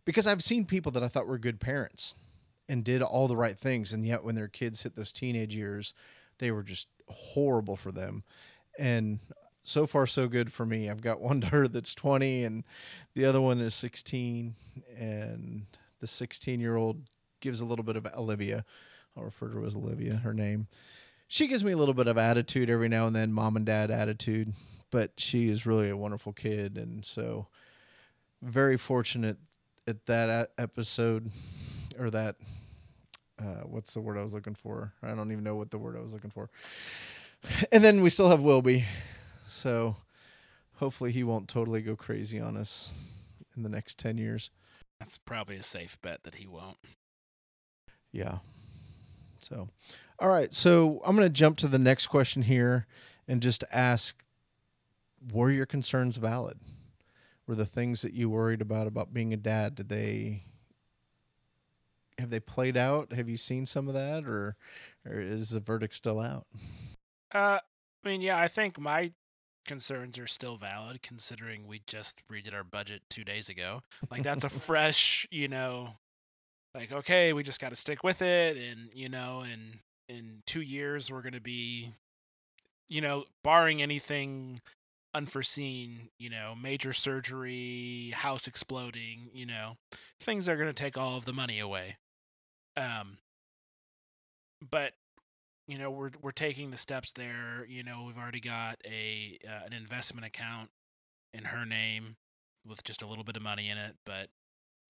because 0.06 0.28
I've 0.28 0.44
seen 0.44 0.66
people 0.66 0.92
that 0.92 1.04
I 1.04 1.08
thought 1.08 1.28
were 1.28 1.38
good 1.38 1.60
parents 1.60 2.16
and 2.68 2.84
did 2.84 3.02
all 3.02 3.28
the 3.28 3.38
right 3.38 3.58
things. 3.58 3.94
And 3.94 4.06
yet 4.06 4.24
when 4.24 4.36
their 4.36 4.48
kids 4.48 4.84
hit 4.84 4.96
those 4.96 5.12
teenage 5.12 5.56
years 5.56 5.94
they 6.40 6.52
were 6.52 6.64
just 6.64 6.88
horrible 7.08 7.76
for 7.76 7.92
them. 7.92 8.24
And 8.78 9.20
so 9.62 9.86
far 9.88 10.06
so 10.08 10.28
good 10.28 10.52
for 10.52 10.66
me. 10.66 10.90
I've 10.90 11.02
got 11.02 11.22
one 11.22 11.40
daughter 11.40 11.68
that's 11.68 11.94
20 11.94 12.44
and 12.44 12.64
the 13.14 13.26
other 13.26 13.42
one 13.42 13.62
is 13.62 13.74
16 13.76 14.56
and 14.98 15.66
the 16.00 16.08
16 16.08 16.60
year 16.60 16.76
old 16.76 17.02
gives 17.40 17.62
a 17.62 17.66
little 17.66 17.86
bit 17.86 17.96
of 17.96 18.06
olivia. 18.16 18.66
I'll 19.16 19.24
refer 19.24 19.50
to 19.50 19.60
her 19.60 19.66
as 19.66 19.76
olivia 19.76 20.18
her 20.18 20.34
name. 20.34 20.68
She 21.28 21.48
gives 21.48 21.64
me 21.64 21.72
a 21.72 21.78
little 21.78 21.94
bit 21.94 22.08
of 22.08 22.18
attitude 22.18 22.70
every 22.70 22.90
now 22.90 23.08
and 23.08 23.16
then 23.16 23.34
mom 23.34 23.56
and 23.56 23.66
dad 23.66 23.90
attitude 23.90 24.54
but 24.94 25.14
she 25.18 25.50
is 25.50 25.66
really 25.66 25.90
a 25.90 25.98
wonderful 25.98 26.32
kid 26.32 26.78
and 26.78 27.04
so 27.04 27.48
very 28.44 28.78
fortunate 28.78 29.38
at 29.88 30.06
that 30.06 30.52
episode 30.60 31.32
or 31.98 32.12
that 32.12 32.36
uh, 33.42 33.64
what's 33.66 33.96
the 33.96 34.02
word 34.02 34.20
I 34.20 34.22
was 34.22 34.36
looking 34.36 34.54
for? 34.54 34.94
I 35.02 35.16
don't 35.16 35.32
even 35.32 35.44
know 35.44 35.56
what 35.56 35.72
the 35.72 35.80
word 35.80 35.98
I 35.98 36.00
was 36.00 36.14
looking 36.14 36.30
for. 36.30 36.52
And 37.72 37.84
then 37.84 38.04
we 38.04 38.12
still 38.12 38.30
have 38.30 38.42
Wilby, 38.42 38.86
so 39.48 39.96
hopefully 40.76 41.12
he 41.12 41.24
won't 41.24 41.50
totally 41.50 41.82
go 41.82 41.96
crazy 41.96 42.40
on 42.40 42.56
us 42.56 42.94
in 43.58 43.64
the 43.64 43.70
next 43.70 43.98
ten 43.98 44.20
years. 44.20 44.52
That's 45.00 45.18
probably 45.18 45.56
a 45.56 45.64
safe 45.64 46.00
bet 46.04 46.22
that 46.22 46.36
he 46.36 46.46
won't. 46.46 46.78
Yeah. 48.12 48.38
So, 49.42 49.70
all 50.20 50.30
right. 50.30 50.54
So 50.54 51.02
I'm 51.04 51.16
going 51.16 51.28
to 51.28 51.34
jump 51.34 51.58
to 51.58 51.68
the 51.68 51.80
next 51.80 52.08
question 52.08 52.44
here 52.44 52.86
and 53.28 53.42
just 53.42 53.64
ask: 53.72 54.24
Were 55.32 55.52
your 55.52 55.66
concerns 55.66 56.18
valid? 56.18 56.58
were 57.48 57.56
the 57.56 57.66
things 57.66 58.02
that 58.02 58.14
you 58.14 58.30
worried 58.30 58.62
about 58.62 58.88
about 58.88 59.14
being 59.14 59.34
a 59.34 59.38
dad 59.38 59.76
did 59.76 59.90
they 59.90 60.44
have 62.20 62.30
they 62.30 62.40
played 62.40 62.78
out? 62.78 63.12
Have 63.12 63.28
you 63.28 63.38
seen 63.38 63.66
some 63.66 63.88
of 63.88 63.96
that 63.96 64.26
or 64.26 64.56
or 65.06 65.20
is 65.20 65.50
the 65.52 65.60
verdict 65.60 65.96
still 65.96 66.20
out? 66.20 66.46
Uh 67.34 67.60
i 68.06 68.08
mean 68.08 68.22
yeah 68.22 68.40
i 68.40 68.48
think 68.48 68.80
my 68.80 69.12
concerns 69.66 70.20
are 70.20 70.28
still 70.28 70.58
valid 70.58 71.02
considering 71.02 71.68
we 71.68 71.82
just 71.88 72.22
redid 72.30 72.54
our 72.54 72.66
budget 72.66 73.02
two 73.10 73.24
days 73.24 73.48
ago. 73.48 73.82
Like 74.12 74.24
that's 74.24 74.44
a 74.44 74.50
fresh 74.70 75.28
you 75.32 75.48
know 75.48 75.90
like 76.76 76.92
okay 76.92 77.34
we 77.34 77.44
just 77.44 77.62
got 77.62 77.70
to 77.70 77.76
stick 77.76 78.04
with 78.04 78.22
it 78.22 78.58
and 78.58 78.90
you 78.94 79.10
know 79.10 79.42
and 79.42 79.80
in 80.10 80.44
two 80.46 80.62
years 80.62 81.12
we're 81.12 81.22
going 81.22 81.34
to 81.34 81.42
be 81.42 81.94
you 82.90 83.02
know 83.02 83.26
barring 83.44 83.82
anything 83.82 84.62
unforeseen, 85.14 86.10
you 86.18 86.30
know, 86.30 86.56
major 86.60 86.94
surgery, 86.94 88.12
house 88.16 88.48
exploding, 88.48 89.30
you 89.34 89.46
know, 89.46 89.78
things 90.20 90.50
are 90.50 90.56
going 90.56 90.70
to 90.70 90.74
take 90.74 90.98
all 90.98 91.18
of 91.18 91.26
the 91.26 91.34
money 91.34 91.60
away. 91.60 91.98
Um, 92.76 93.18
but 94.70 94.94
you 95.68 95.78
know, 95.78 95.90
we're 95.92 96.12
we're 96.22 96.32
taking 96.32 96.72
the 96.72 96.78
steps 96.78 97.14
there. 97.14 97.66
You 97.68 97.84
know, 97.84 98.04
we've 98.06 98.18
already 98.18 98.40
got 98.40 98.78
a 98.86 99.40
uh, 99.48 99.66
an 99.66 99.74
investment 99.74 100.26
account 100.26 100.70
in 101.34 101.46
her 101.46 101.66
name 101.66 102.18
with 102.66 102.84
just 102.84 103.02
a 103.02 103.08
little 103.08 103.24
bit 103.24 103.38
of 103.38 103.42
money 103.42 103.70
in 103.70 103.78
it, 103.78 103.96
but 104.06 104.30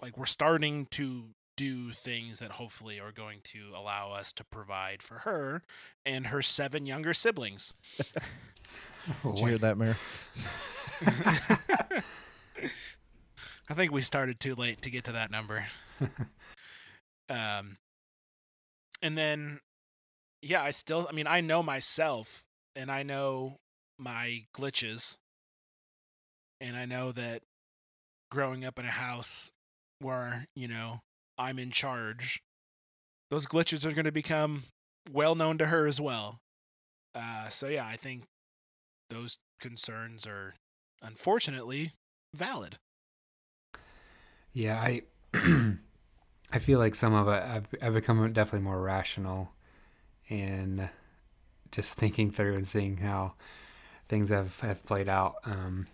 like 0.02 0.18
we're 0.18 0.26
starting 0.26 0.88
to 0.92 1.30
do 1.56 1.92
things 1.92 2.40
that 2.40 2.52
hopefully 2.52 3.00
are 3.00 3.12
going 3.12 3.40
to 3.44 3.72
allow 3.76 4.12
us 4.12 4.34
to 4.34 4.44
provide 4.44 5.02
for 5.02 5.20
her 5.20 5.62
and 6.06 6.28
her 6.28 6.42
seven 6.42 6.86
younger 6.86 7.14
siblings. 7.14 7.76
Did 9.24 9.40
you 9.40 9.46
hear 9.46 9.58
that, 9.58 9.78
Mayor? 9.78 9.98
I 13.70 13.74
think 13.76 13.92
we 13.92 14.02
started 14.02 14.40
too 14.40 14.56
late 14.56 14.82
to 14.82 14.90
get 14.90 15.04
to 15.06 15.12
that 15.14 15.32
number. 15.32 15.66
um, 17.30 17.78
and 19.02 19.18
then, 19.18 19.60
yeah, 20.42 20.62
I 20.62 20.72
still, 20.72 21.08
I 21.10 21.14
mean, 21.14 21.28
I 21.28 21.42
know 21.42 21.64
myself 21.64 22.44
and 22.76 22.92
I 22.92 23.04
know 23.04 23.58
my 23.98 24.46
glitches. 24.56 25.18
And 26.62 26.78
I 26.78 26.86
know 26.86 27.12
that 27.12 27.42
growing 28.32 28.64
up 28.64 28.80
in 28.80 28.86
a 28.86 28.92
house 28.92 29.52
where, 30.00 30.48
you 30.56 30.68
know, 30.68 31.02
I'm 31.38 31.60
in 31.60 31.72
charge, 31.72 32.42
those 33.30 33.46
glitches 33.46 33.86
are 33.86 33.94
going 33.94 34.06
to 34.06 34.12
become 34.12 34.64
well 35.12 35.36
known 35.36 35.58
to 35.58 35.68
her 35.68 35.88
as 35.88 36.00
well. 36.00 36.40
Uh, 37.16 37.50
so 37.50 37.68
yeah, 37.68 37.86
I 37.86 37.96
think 37.96 38.24
those 39.10 39.38
concerns 39.60 40.26
are 40.26 40.56
unfortunately 41.02 41.92
valid. 42.34 42.78
Yeah, 44.54 44.80
I 44.80 45.02
I 46.54 46.60
feel 46.60 46.80
like 46.80 46.96
some 46.96 47.14
of 47.14 47.28
it 47.28 47.44
I've, 47.44 47.68
I've 47.82 47.94
become 47.94 48.32
definitely 48.34 48.66
more 48.66 48.82
rational 48.82 49.52
in 50.30 50.90
just 51.72 51.96
thinking 51.96 52.30
through 52.30 52.56
and 52.56 52.68
seeing 52.68 52.98
how 52.98 53.34
things 54.08 54.30
have, 54.30 54.60
have 54.60 54.86
played 54.86 55.10
out. 55.10 55.38
Um, 55.44 55.88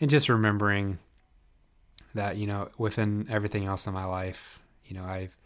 and 0.00 0.10
just 0.10 0.28
remembering 0.28 0.98
that, 2.14 2.36
you 2.36 2.46
know, 2.46 2.68
within 2.76 3.26
everything 3.30 3.64
else 3.64 3.86
in 3.86 3.94
my 3.94 4.04
life, 4.04 4.60
you 4.86 4.96
know, 4.96 5.04
I've, 5.04 5.36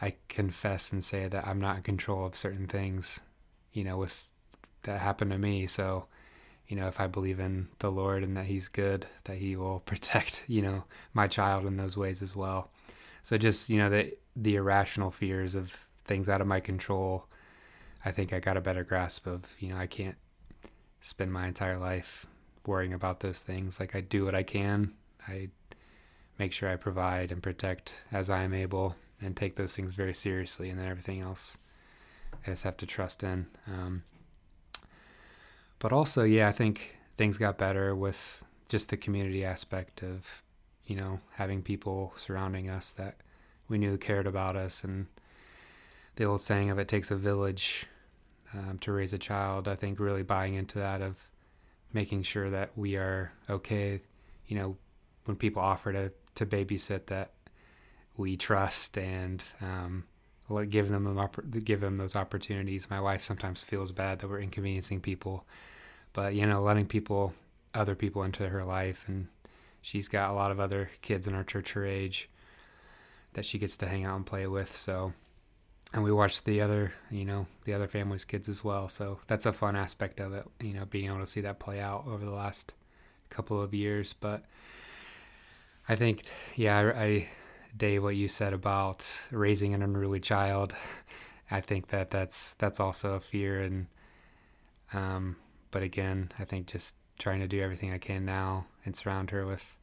I 0.00 0.14
confess 0.28 0.92
and 0.92 1.02
say 1.02 1.28
that 1.28 1.46
I'm 1.46 1.60
not 1.60 1.78
in 1.78 1.82
control 1.82 2.24
of 2.24 2.36
certain 2.36 2.66
things, 2.66 3.20
you 3.72 3.84
know, 3.84 3.96
with 3.98 4.26
that 4.82 5.00
happened 5.00 5.30
to 5.32 5.38
me. 5.38 5.66
So, 5.66 6.06
you 6.68 6.76
know, 6.76 6.86
if 6.86 7.00
I 7.00 7.06
believe 7.06 7.40
in 7.40 7.68
the 7.80 7.90
Lord 7.90 8.22
and 8.22 8.36
that 8.36 8.46
He's 8.46 8.68
good, 8.68 9.06
that 9.24 9.38
He 9.38 9.56
will 9.56 9.80
protect, 9.86 10.44
you 10.46 10.62
know, 10.62 10.84
my 11.12 11.26
child 11.26 11.66
in 11.66 11.76
those 11.76 11.96
ways 11.96 12.22
as 12.22 12.34
well. 12.34 12.70
So 13.22 13.36
just, 13.36 13.68
you 13.68 13.78
know, 13.78 13.90
the 13.90 14.16
the 14.36 14.56
irrational 14.56 15.10
fears 15.10 15.54
of 15.54 15.76
things 16.04 16.28
out 16.28 16.40
of 16.40 16.46
my 16.46 16.60
control, 16.60 17.26
I 18.04 18.12
think 18.12 18.32
I 18.32 18.40
got 18.40 18.56
a 18.56 18.60
better 18.60 18.84
grasp 18.84 19.26
of, 19.26 19.54
you 19.58 19.68
know, 19.68 19.76
I 19.76 19.86
can't 19.86 20.16
spend 21.00 21.32
my 21.32 21.46
entire 21.46 21.78
life 21.78 22.26
worrying 22.66 22.92
about 22.92 23.20
those 23.20 23.42
things. 23.42 23.80
Like 23.80 23.94
I 23.94 24.00
do 24.00 24.24
what 24.24 24.34
I 24.34 24.42
can. 24.42 24.94
I 25.26 25.48
make 26.40 26.54
sure 26.54 26.70
I 26.70 26.76
provide 26.76 27.30
and 27.30 27.42
protect 27.42 27.92
as 28.10 28.30
I 28.30 28.44
am 28.44 28.54
able 28.54 28.96
and 29.20 29.36
take 29.36 29.56
those 29.56 29.76
things 29.76 29.92
very 29.92 30.14
seriously 30.14 30.70
and 30.70 30.80
then 30.80 30.88
everything 30.88 31.20
else 31.20 31.58
I 32.46 32.50
just 32.50 32.64
have 32.64 32.78
to 32.78 32.86
trust 32.86 33.22
in. 33.22 33.46
Um, 33.66 34.04
but 35.78 35.92
also, 35.92 36.22
yeah, 36.22 36.48
I 36.48 36.52
think 36.52 36.96
things 37.18 37.36
got 37.36 37.58
better 37.58 37.94
with 37.94 38.42
just 38.70 38.88
the 38.88 38.96
community 38.96 39.44
aspect 39.44 40.02
of, 40.02 40.42
you 40.86 40.96
know, 40.96 41.20
having 41.34 41.60
people 41.60 42.14
surrounding 42.16 42.70
us 42.70 42.90
that 42.92 43.16
we 43.68 43.76
knew 43.76 43.98
cared 43.98 44.26
about 44.26 44.56
us. 44.56 44.82
And 44.82 45.08
the 46.16 46.24
old 46.24 46.40
saying 46.40 46.70
of 46.70 46.78
it 46.78 46.88
takes 46.88 47.10
a 47.10 47.16
village 47.16 47.86
um, 48.54 48.78
to 48.78 48.92
raise 48.92 49.12
a 49.12 49.18
child, 49.18 49.68
I 49.68 49.74
think 49.74 50.00
really 50.00 50.22
buying 50.22 50.54
into 50.54 50.78
that 50.78 51.02
of 51.02 51.18
making 51.92 52.22
sure 52.22 52.48
that 52.48 52.70
we 52.76 52.96
are 52.96 53.30
okay, 53.50 54.00
you 54.46 54.56
know, 54.56 54.78
when 55.26 55.36
people 55.36 55.60
offer 55.60 55.92
to, 55.92 56.12
to 56.34 56.46
babysit 56.46 57.06
that 57.06 57.32
we 58.16 58.36
trust 58.36 58.98
and 58.98 59.42
um, 59.60 60.04
give 60.68 60.88
them 60.90 61.28
give 61.64 61.80
them 61.80 61.96
those 61.96 62.16
opportunities. 62.16 62.90
My 62.90 63.00
wife 63.00 63.22
sometimes 63.22 63.62
feels 63.62 63.92
bad 63.92 64.18
that 64.18 64.28
we're 64.28 64.40
inconveniencing 64.40 65.00
people, 65.00 65.44
but 66.12 66.34
you 66.34 66.46
know, 66.46 66.62
letting 66.62 66.86
people, 66.86 67.34
other 67.74 67.94
people 67.94 68.22
into 68.22 68.48
her 68.48 68.64
life, 68.64 69.04
and 69.06 69.28
she's 69.80 70.08
got 70.08 70.30
a 70.30 70.34
lot 70.34 70.50
of 70.50 70.60
other 70.60 70.90
kids 71.02 71.26
in 71.26 71.34
our 71.34 71.44
church 71.44 71.72
her 71.72 71.86
age 71.86 72.28
that 73.32 73.44
she 73.44 73.58
gets 73.58 73.76
to 73.78 73.88
hang 73.88 74.04
out 74.04 74.16
and 74.16 74.26
play 74.26 74.46
with. 74.46 74.76
So, 74.76 75.12
and 75.92 76.02
we 76.02 76.12
watch 76.12 76.42
the 76.42 76.60
other, 76.60 76.94
you 77.10 77.24
know, 77.24 77.46
the 77.64 77.74
other 77.74 77.88
family's 77.88 78.24
kids 78.24 78.48
as 78.48 78.64
well. 78.64 78.88
So 78.88 79.20
that's 79.28 79.46
a 79.46 79.52
fun 79.52 79.76
aspect 79.76 80.20
of 80.20 80.32
it, 80.32 80.46
you 80.60 80.74
know, 80.74 80.84
being 80.84 81.06
able 81.06 81.20
to 81.20 81.26
see 81.26 81.40
that 81.42 81.60
play 81.60 81.80
out 81.80 82.06
over 82.06 82.24
the 82.24 82.32
last 82.32 82.74
couple 83.28 83.62
of 83.62 83.72
years. 83.72 84.12
But 84.12 84.44
I 85.90 85.96
think, 85.96 86.22
yeah, 86.54 86.78
I, 86.78 87.02
I 87.02 87.28
Dave, 87.76 88.04
what 88.04 88.14
you 88.14 88.28
said 88.28 88.52
about 88.52 89.10
raising 89.32 89.74
an 89.74 89.82
unruly 89.82 90.20
child, 90.20 90.72
I 91.50 91.60
think 91.60 91.88
that 91.88 92.12
that's 92.12 92.52
that's 92.54 92.78
also 92.78 93.14
a 93.14 93.20
fear, 93.20 93.60
and 93.60 93.88
um, 94.92 95.34
but 95.72 95.82
again, 95.82 96.30
I 96.38 96.44
think 96.44 96.68
just 96.68 96.94
trying 97.18 97.40
to 97.40 97.48
do 97.48 97.60
everything 97.60 97.92
I 97.92 97.98
can 97.98 98.24
now 98.24 98.66
and 98.84 98.94
surround 98.94 99.30
her 99.30 99.44
with 99.44 99.76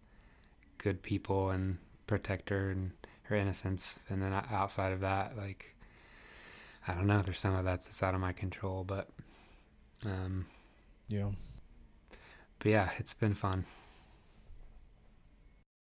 good 0.77 1.03
people 1.03 1.49
and 1.49 1.77
protect 2.07 2.51
her 2.51 2.71
and 2.71 2.91
her 3.23 3.35
innocence, 3.35 3.99
and 4.07 4.21
then 4.21 4.31
outside 4.49 4.93
of 4.93 5.01
that, 5.01 5.35
like 5.35 5.75
I 6.87 6.93
don't 6.93 7.07
know, 7.07 7.21
there's 7.21 7.41
some 7.41 7.53
of 7.53 7.65
that 7.65 7.83
that's 7.83 8.01
out 8.01 8.15
of 8.15 8.21
my 8.21 8.31
control, 8.31 8.85
but 8.85 9.09
um, 10.05 10.45
yeah, 11.09 11.31
but 12.59 12.69
yeah, 12.71 12.91
it's 12.97 13.13
been 13.13 13.33
fun. 13.33 13.65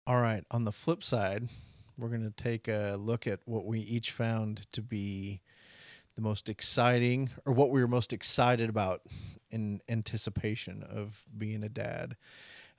All 0.07 0.21
right. 0.21 0.43
On 0.51 0.65
the 0.65 0.71
flip 0.71 1.03
side, 1.03 1.47
we're 1.97 2.09
going 2.09 2.21
to 2.21 2.43
take 2.43 2.67
a 2.67 2.95
look 2.99 3.25
at 3.25 3.39
what 3.45 3.65
we 3.65 3.79
each 3.79 4.11
found 4.11 4.71
to 4.73 4.83
be 4.83 5.41
the 6.13 6.21
most 6.21 6.47
exciting 6.47 7.31
or 7.43 7.53
what 7.53 7.71
we 7.71 7.81
were 7.81 7.87
most 7.87 8.13
excited 8.13 8.69
about 8.69 9.01
in 9.49 9.81
anticipation 9.89 10.83
of 10.83 11.23
being 11.35 11.63
a 11.63 11.69
dad. 11.69 12.15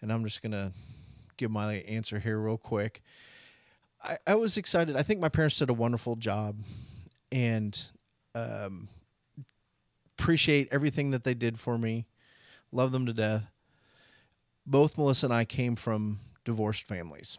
And 0.00 0.12
I'm 0.12 0.22
just 0.22 0.40
going 0.40 0.52
to 0.52 0.70
give 1.36 1.50
my 1.50 1.74
answer 1.88 2.20
here 2.20 2.38
real 2.38 2.58
quick. 2.58 3.02
I, 4.04 4.18
I 4.24 4.34
was 4.36 4.56
excited. 4.56 4.94
I 4.94 5.02
think 5.02 5.18
my 5.18 5.28
parents 5.28 5.58
did 5.58 5.68
a 5.68 5.74
wonderful 5.74 6.14
job 6.14 6.60
and 7.32 7.86
um, 8.36 8.88
appreciate 10.16 10.68
everything 10.70 11.10
that 11.10 11.24
they 11.24 11.34
did 11.34 11.58
for 11.58 11.76
me. 11.76 12.06
Love 12.70 12.92
them 12.92 13.04
to 13.06 13.12
death. 13.12 13.50
Both 14.64 14.96
Melissa 14.96 15.26
and 15.26 15.34
I 15.34 15.44
came 15.44 15.74
from 15.74 16.20
divorced 16.46 16.86
families. 16.86 17.36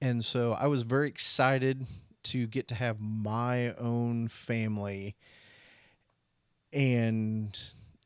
And 0.00 0.24
so 0.24 0.52
I 0.52 0.66
was 0.66 0.82
very 0.82 1.08
excited 1.08 1.86
to 2.24 2.48
get 2.48 2.66
to 2.68 2.74
have 2.74 3.00
my 3.00 3.72
own 3.74 4.26
family 4.26 5.14
and 6.72 7.56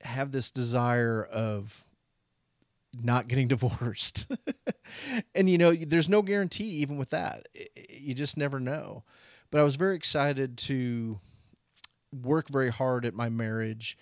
have 0.03 0.33
this 0.33 0.51
desire 0.51 1.23
of 1.25 1.85
not 3.03 3.29
getting 3.29 3.49
divorced. 3.49 4.31
and 5.35 5.49
you 5.49 5.57
know, 5.57 5.73
there's 5.75 6.09
no 6.09 6.21
guarantee 6.21 6.65
even 6.65 6.99
with 6.99 7.11
that. 7.11 7.49
You 7.89 8.15
just 8.15 8.37
never 8.37 8.61
know. 8.61 9.05
But 9.51 9.61
I 9.61 9.65
was 9.65 9.77
very 9.77 9.97
excited 9.97 10.57
to 10.59 11.19
work 12.13 12.49
very 12.49 12.71
hard 12.71 13.05
at 13.05 13.15
my 13.15 13.29
marriage, 13.29 13.97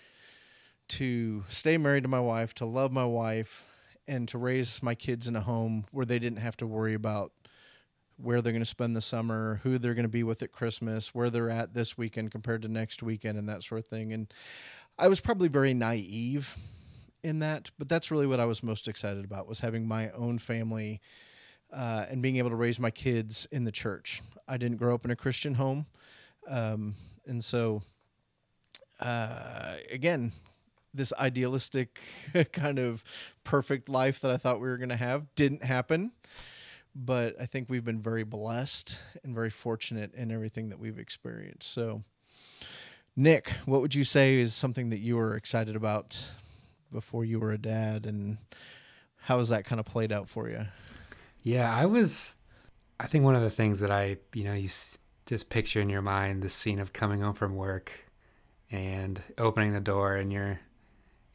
to 0.89 1.45
stay 1.49 1.77
married 1.79 2.03
to 2.03 2.09
my 2.09 2.21
wife, 2.21 2.55
to 2.55 2.67
love 2.67 2.93
my 2.93 3.05
wife, 3.05 3.68
and 4.09 4.27
to 4.29 4.39
raise 4.39 4.83
my 4.83 4.95
kids 4.95 5.29
in 5.29 5.37
a 5.37 5.41
home 5.43 5.85
where 5.93 6.07
they 6.07 6.19
didn't 6.19 6.39
have 6.39 6.57
to 6.57 6.67
worry 6.67 6.95
about 6.95 7.31
where 8.17 8.43
they're 8.43 8.53
going 8.53 8.63
to 8.63 8.67
spend 8.67 8.97
the 8.97 9.01
summer, 9.01 9.61
who 9.63 9.79
they're 9.79 9.95
going 9.95 10.03
to 10.05 10.09
be 10.09 10.25
with 10.25 10.43
at 10.43 10.51
Christmas, 10.51 11.15
where 11.15 11.31
they're 11.31 11.51
at 11.51 11.75
this 11.75 11.97
weekend 11.97 12.33
compared 12.33 12.63
to 12.63 12.69
next 12.69 13.03
weekend, 13.03 13.39
and 13.39 13.49
that 13.49 13.63
sort 13.63 13.79
of 13.79 13.87
thing. 13.87 14.13
And 14.13 14.33
I 14.99 15.07
was 15.07 15.21
probably 15.21 15.49
very 15.49 15.75
naive 15.75 16.57
in 17.23 17.39
that, 17.41 17.71
but 17.79 17.89
that's 17.89 18.11
really 18.11 18.27
what 18.27 18.41
I 18.41 18.47
was 18.47 18.63
most 18.63 18.89
excited 18.89 19.25
about 19.25 19.47
was 19.47 19.61
having 19.61 19.87
my 19.87 20.11
own 20.11 20.39
family 20.39 21.01
uh, 21.73 22.07
and 22.11 22.23
being 22.23 22.37
able 22.37 22.51
to 22.51 22.57
raise 22.57 22.81
my 22.81 22.91
kids 22.91 23.47
in 23.53 23.65
the 23.65 23.73
church. 23.73 24.23
I 24.49 24.57
didn't 24.57 24.79
grow 24.79 24.95
up 24.95 25.05
in 25.05 25.11
a 25.11 25.17
Christian 25.17 25.55
home, 25.55 25.87
um, 26.49 26.95
and 27.27 27.45
so 27.45 27.83
uh, 29.01 29.75
again, 29.93 30.33
this 30.95 31.13
idealistic 31.19 32.01
kind 32.53 32.79
of 32.79 33.05
perfect 33.45 33.89
life 33.89 34.21
that 34.21 34.31
I 34.31 34.37
thought 34.37 34.61
we 34.61 34.69
were 34.69 34.79
going 34.79 34.89
to 34.89 34.97
have 34.97 35.27
didn't 35.35 35.65
happen 35.65 36.13
but 36.95 37.37
I 37.41 37.47
think 37.47 37.69
we've 37.69 37.85
been 37.85 38.01
very 38.01 38.25
blessed 38.25 38.99
and 39.23 39.35
very 39.35 39.51
fortunate 39.51 40.15
in 40.15 40.31
everything 40.31 40.69
that 40.71 40.79
we've 40.79 40.99
experienced. 40.99 41.71
So, 41.71 42.03
Nick, 43.17 43.51
what 43.67 43.81
would 43.81 43.95
you 43.95 44.05
say 44.05 44.37
is 44.37 44.55
something 44.55 44.91
that 44.91 44.99
you 44.99 45.17
were 45.17 45.37
excited 45.37 45.77
about 45.77 46.29
before 46.93 47.25
you 47.25 47.39
were 47.39 47.53
a 47.53 47.59
dad, 47.59 48.05
and 48.05 48.39
how 49.23 49.39
has 49.39 49.51
that 49.51 49.65
kind 49.65 49.79
of 49.79 49.87
played 49.87 50.13
out 50.13 50.29
for 50.29 50.49
you? 50.49 50.67
Yeah, 51.43 51.73
I 51.73 51.87
was. 51.87 52.35
I 53.01 53.07
think 53.07 53.25
one 53.25 53.37
of 53.37 53.43
the 53.43 53.51
things 53.51 53.79
that 53.81 53.93
I, 53.93 54.17
you 54.35 54.43
know, 54.43 54.55
you 54.55 54.69
just 55.27 55.51
picture 55.51 55.81
in 55.81 55.89
your 55.89 56.03
mind 56.03 56.43
the 56.43 56.49
scene 56.49 56.81
of 56.81 56.93
coming 56.93 57.21
home 57.21 57.35
from 57.35 57.55
work 57.55 57.93
and 58.73 59.23
opening 59.37 59.73
the 59.73 59.81
door 59.81 60.17
and 60.17 60.33
your 60.33 60.59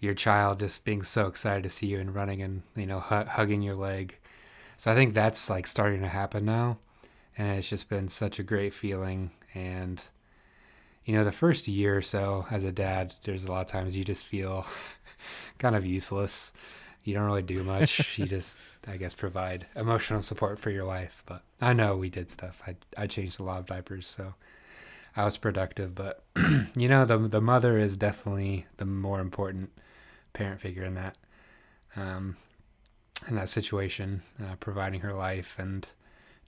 your 0.03 0.13
child 0.13 0.59
just 0.59 0.85
being 0.85 1.01
so 1.01 1.27
excited 1.27 1.63
to 1.63 1.69
see 1.69 1.87
you 1.87 1.99
and 1.99 2.13
running 2.13 2.41
and 2.41 2.63
you 2.75 2.85
know 2.85 2.99
hu- 2.99 3.25
hugging 3.25 3.61
your 3.61 3.75
leg 3.75 4.17
so 4.83 4.91
I 4.91 4.95
think 4.95 5.13
that's 5.13 5.49
like 5.49 5.65
starting 5.65 6.01
to 6.01 6.09
happen 6.09 6.43
now. 6.43 6.77
And 7.37 7.57
it's 7.57 7.69
just 7.69 7.87
been 7.87 8.09
such 8.09 8.37
a 8.37 8.43
great 8.43 8.73
feeling. 8.73 9.31
And, 9.53 10.03
you 11.05 11.15
know, 11.15 11.23
the 11.23 11.31
first 11.31 11.69
year 11.69 11.97
or 11.97 12.01
so 12.01 12.45
as 12.51 12.65
a 12.65 12.71
dad, 12.73 13.15
there's 13.23 13.45
a 13.45 13.51
lot 13.51 13.61
of 13.61 13.67
times 13.67 13.95
you 13.95 14.03
just 14.03 14.25
feel 14.25 14.65
kind 15.57 15.77
of 15.77 15.85
useless. 15.85 16.51
You 17.05 17.13
don't 17.13 17.23
really 17.23 17.41
do 17.41 17.63
much. 17.63 18.17
you 18.19 18.25
just, 18.25 18.57
I 18.86 18.97
guess, 18.97 19.13
provide 19.13 19.67
emotional 19.73 20.21
support 20.21 20.59
for 20.59 20.69
your 20.69 20.86
wife. 20.86 21.23
But 21.25 21.43
I 21.61 21.71
know 21.71 21.95
we 21.95 22.09
did 22.09 22.30
stuff. 22.30 22.61
I, 22.67 22.75
I 22.97 23.07
changed 23.07 23.39
a 23.39 23.43
lot 23.43 23.59
of 23.59 23.65
diapers. 23.65 24.05
So 24.05 24.34
I 25.15 25.23
was 25.23 25.38
productive. 25.38 25.95
But, 25.95 26.23
you 26.75 26.89
know, 26.89 27.05
the, 27.05 27.17
the 27.17 27.39
mother 27.39 27.78
is 27.78 27.95
definitely 27.95 28.65
the 28.75 28.86
more 28.86 29.21
important 29.21 29.71
parent 30.34 30.61
figure 30.61 30.84
in 30.84 30.95
that. 30.95 31.17
Um, 31.95 32.38
in 33.27 33.36
that 33.36 33.49
situation, 33.49 34.23
uh, 34.41 34.55
providing 34.59 35.01
her 35.01 35.13
life 35.13 35.55
and 35.57 35.88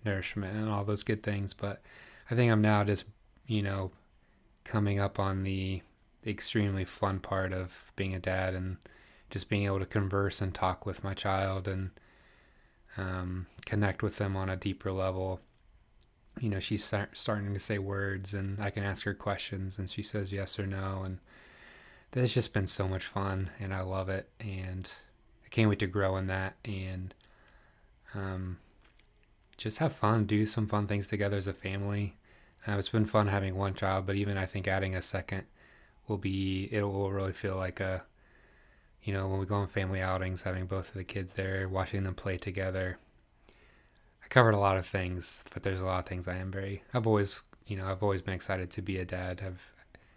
nourishment 0.03 0.55
and 0.55 0.69
all 0.69 0.83
those 0.83 1.03
good 1.03 1.23
things. 1.23 1.53
But 1.53 1.81
I 2.29 2.35
think 2.35 2.51
I'm 2.51 2.61
now 2.61 2.83
just, 2.83 3.05
you 3.47 3.61
know, 3.61 3.91
coming 4.63 4.99
up 4.99 5.19
on 5.19 5.43
the 5.43 5.81
extremely 6.25 6.85
fun 6.85 7.19
part 7.19 7.53
of 7.53 7.91
being 7.95 8.13
a 8.13 8.19
dad 8.19 8.53
and 8.53 8.77
just 9.29 9.49
being 9.49 9.65
able 9.65 9.79
to 9.79 9.85
converse 9.85 10.41
and 10.41 10.53
talk 10.53 10.85
with 10.85 11.03
my 11.03 11.13
child 11.13 11.67
and 11.67 11.91
um, 12.97 13.47
connect 13.65 14.01
with 14.01 14.17
them 14.17 14.35
on 14.35 14.49
a 14.49 14.55
deeper 14.55 14.91
level. 14.91 15.39
You 16.39 16.49
know, 16.49 16.59
she's 16.59 16.83
start, 16.83 17.17
starting 17.17 17.53
to 17.53 17.59
say 17.59 17.77
words, 17.77 18.33
and 18.33 18.59
I 18.59 18.69
can 18.69 18.83
ask 18.83 19.03
her 19.03 19.13
questions, 19.13 19.79
and 19.79 19.89
she 19.89 20.03
says 20.03 20.33
yes 20.33 20.59
or 20.59 20.67
no, 20.67 21.03
and 21.03 21.19
that's 22.21 22.33
just 22.33 22.53
been 22.53 22.67
so 22.67 22.87
much 22.87 23.05
fun, 23.05 23.49
and 23.59 23.73
I 23.73 23.81
love 23.81 24.09
it. 24.09 24.29
And 24.39 24.89
I 25.45 25.49
can't 25.49 25.69
wait 25.69 25.79
to 25.79 25.87
grow 25.87 26.17
in 26.17 26.27
that 26.27 26.55
and 26.63 27.13
um, 28.13 28.57
just 29.57 29.79
have 29.79 29.93
fun, 29.93 30.25
do 30.25 30.45
some 30.45 30.67
fun 30.67 30.87
things 30.87 31.07
together 31.07 31.37
as 31.37 31.47
a 31.47 31.53
family. 31.53 32.15
Uh, 32.67 32.77
it's 32.77 32.89
been 32.89 33.05
fun 33.05 33.27
having 33.27 33.55
one 33.55 33.73
child, 33.73 34.05
but 34.05 34.15
even 34.15 34.37
I 34.37 34.45
think 34.45 34.67
adding 34.67 34.95
a 34.95 35.01
second 35.01 35.43
will 36.07 36.17
be 36.17 36.69
it 36.71 36.81
will 36.83 37.11
really 37.11 37.33
feel 37.33 37.55
like 37.55 37.79
a 37.79 38.03
you 39.03 39.13
know 39.13 39.27
when 39.27 39.39
we 39.39 39.45
go 39.45 39.55
on 39.55 39.67
family 39.67 40.01
outings 40.01 40.43
having 40.43 40.65
both 40.65 40.89
of 40.89 40.95
the 40.95 41.03
kids 41.03 41.33
there 41.33 41.67
watching 41.67 42.03
them 42.03 42.13
play 42.13 42.37
together 42.37 42.97
i 44.23 44.27
covered 44.27 44.53
a 44.53 44.59
lot 44.59 44.77
of 44.77 44.85
things 44.85 45.43
but 45.53 45.63
there's 45.63 45.81
a 45.81 45.85
lot 45.85 45.99
of 45.99 46.05
things 46.05 46.27
i 46.27 46.35
am 46.35 46.51
very 46.51 46.83
i've 46.93 47.07
always 47.07 47.41
you 47.65 47.75
know 47.75 47.87
i've 47.87 48.03
always 48.03 48.21
been 48.21 48.33
excited 48.33 48.69
to 48.69 48.81
be 48.81 48.97
a 48.97 49.05
dad 49.05 49.41
i've 49.45 49.73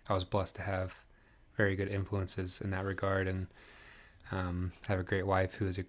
i 0.08 0.14
was 0.14 0.24
blessed 0.24 0.56
to 0.56 0.62
have 0.62 0.94
very 1.58 1.76
good 1.76 1.88
influences 1.88 2.62
in 2.62 2.70
that 2.70 2.84
regard 2.84 3.28
and 3.28 3.48
um, 4.30 4.72
have 4.86 5.00
a 5.00 5.02
great 5.02 5.26
wife 5.26 5.56
who 5.56 5.66
is 5.66 5.78
a 5.78 5.84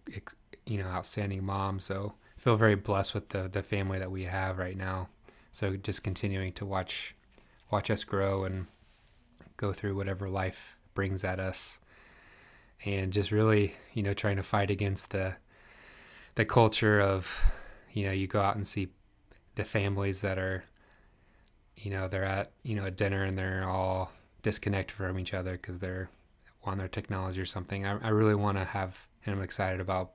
you 0.65 0.77
know 0.77 0.87
outstanding 0.87 1.45
mom. 1.45 1.79
So 1.79 2.15
feel 2.37 2.57
very 2.57 2.75
blessed 2.75 3.13
with 3.13 3.29
the 3.29 3.47
the 3.47 3.63
family 3.63 3.99
that 3.99 4.11
we 4.11 4.23
have 4.23 4.57
right 4.57 4.75
now. 4.75 5.07
So 5.53 5.77
just 5.77 6.03
continuing 6.03 6.51
to 6.53 6.65
watch 6.65 7.15
watch 7.71 7.89
us 7.89 8.03
grow 8.03 8.43
and 8.43 8.65
go 9.55 9.71
through 9.71 9.95
whatever 9.95 10.27
life 10.27 10.75
brings 10.93 11.23
at 11.23 11.39
us. 11.39 11.79
And 12.83 13.13
just 13.13 13.31
really 13.31 13.75
you 13.93 14.03
know 14.03 14.13
trying 14.13 14.37
to 14.37 14.43
fight 14.43 14.71
against 14.71 15.11
the 15.11 15.35
the 16.35 16.45
culture 16.45 16.99
of 16.99 17.43
you 17.93 18.05
know 18.05 18.11
you 18.11 18.27
go 18.27 18.41
out 18.41 18.55
and 18.55 18.65
see 18.65 18.89
the 19.55 19.65
families 19.65 20.21
that 20.21 20.39
are 20.39 20.63
you 21.75 21.91
know 21.91 22.07
they're 22.07 22.23
at 22.23 22.51
you 22.63 22.75
know 22.75 22.85
a 22.85 22.91
dinner 22.91 23.23
and 23.23 23.37
they're 23.37 23.67
all 23.69 24.11
disconnected 24.41 24.95
from 24.95 25.19
each 25.19 25.33
other 25.33 25.53
because 25.53 25.79
they're 25.79 26.09
on 26.63 26.77
their 26.77 26.87
technology 26.87 27.39
or 27.39 27.45
something 27.45 27.85
i, 27.85 27.97
I 27.99 28.09
really 28.09 28.35
want 28.35 28.57
to 28.57 28.65
have 28.65 29.07
and 29.25 29.35
i'm 29.35 29.41
excited 29.41 29.79
about 29.79 30.11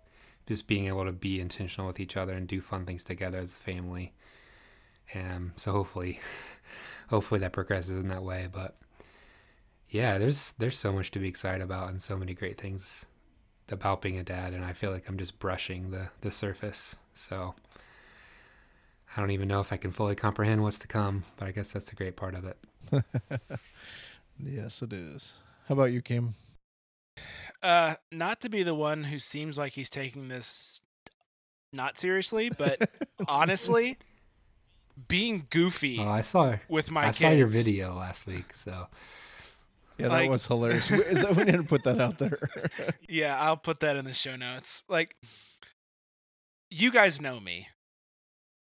just 0.46 0.66
being 0.66 0.88
able 0.88 1.04
to 1.06 1.12
be 1.12 1.40
intentional 1.40 1.86
with 1.86 2.00
each 2.00 2.16
other 2.16 2.34
and 2.34 2.46
do 2.46 2.60
fun 2.60 2.84
things 2.84 3.04
together 3.04 3.38
as 3.38 3.54
a 3.54 3.56
family 3.56 4.12
and 5.12 5.52
so 5.56 5.72
hopefully 5.72 6.20
hopefully 7.08 7.40
that 7.40 7.52
progresses 7.52 7.98
in 7.98 8.08
that 8.08 8.22
way 8.22 8.48
but 8.50 8.76
yeah, 9.94 10.18
there's 10.18 10.52
there's 10.58 10.76
so 10.76 10.92
much 10.92 11.12
to 11.12 11.20
be 11.20 11.28
excited 11.28 11.62
about 11.62 11.88
and 11.88 12.02
so 12.02 12.16
many 12.16 12.34
great 12.34 12.60
things 12.60 13.06
about 13.68 14.02
being 14.02 14.18
a 14.18 14.24
dad 14.24 14.52
and 14.52 14.64
I 14.64 14.72
feel 14.72 14.90
like 14.90 15.08
I'm 15.08 15.16
just 15.16 15.38
brushing 15.38 15.92
the 15.92 16.08
the 16.20 16.32
surface. 16.32 16.96
So 17.14 17.54
I 19.16 19.20
don't 19.20 19.30
even 19.30 19.46
know 19.46 19.60
if 19.60 19.72
I 19.72 19.76
can 19.76 19.92
fully 19.92 20.16
comprehend 20.16 20.64
what's 20.64 20.80
to 20.80 20.88
come, 20.88 21.22
but 21.36 21.46
I 21.46 21.52
guess 21.52 21.70
that's 21.70 21.92
a 21.92 21.94
great 21.94 22.16
part 22.16 22.34
of 22.34 22.44
it. 22.44 22.58
yes, 24.38 24.82
it 24.82 24.92
is. 24.92 25.38
How 25.68 25.74
about 25.74 25.92
you, 25.92 26.02
Kim? 26.02 26.34
Uh, 27.62 27.94
not 28.12 28.40
to 28.42 28.48
be 28.48 28.62
the 28.62 28.74
one 28.74 29.04
who 29.04 29.18
seems 29.18 29.56
like 29.56 29.72
he's 29.72 29.90
taking 29.90 30.28
this 30.28 30.82
not 31.72 31.96
seriously, 31.96 32.50
but 32.50 32.90
honestly, 33.28 33.98
being 35.08 35.46
goofy. 35.50 35.98
Oh, 35.98 36.08
I 36.08 36.20
saw 36.20 36.56
with 36.68 36.90
my. 36.90 37.02
I 37.02 37.06
kids. 37.06 37.18
saw 37.18 37.30
your 37.30 37.46
video 37.46 37.94
last 37.94 38.26
week, 38.26 38.54
so 38.54 38.86
yeah, 39.98 40.08
that 40.08 40.12
like, 40.12 40.30
was 40.30 40.46
hilarious. 40.46 40.90
Is 40.90 41.22
that 41.22 41.36
we 41.36 41.44
need 41.44 41.52
to 41.52 41.62
put 41.64 41.84
that 41.84 42.00
out 42.00 42.18
there? 42.18 42.38
yeah, 43.08 43.40
I'll 43.40 43.56
put 43.56 43.80
that 43.80 43.96
in 43.96 44.04
the 44.04 44.12
show 44.12 44.36
notes. 44.36 44.84
Like, 44.88 45.16
you 46.70 46.90
guys 46.90 47.20
know 47.20 47.38
me. 47.38 47.68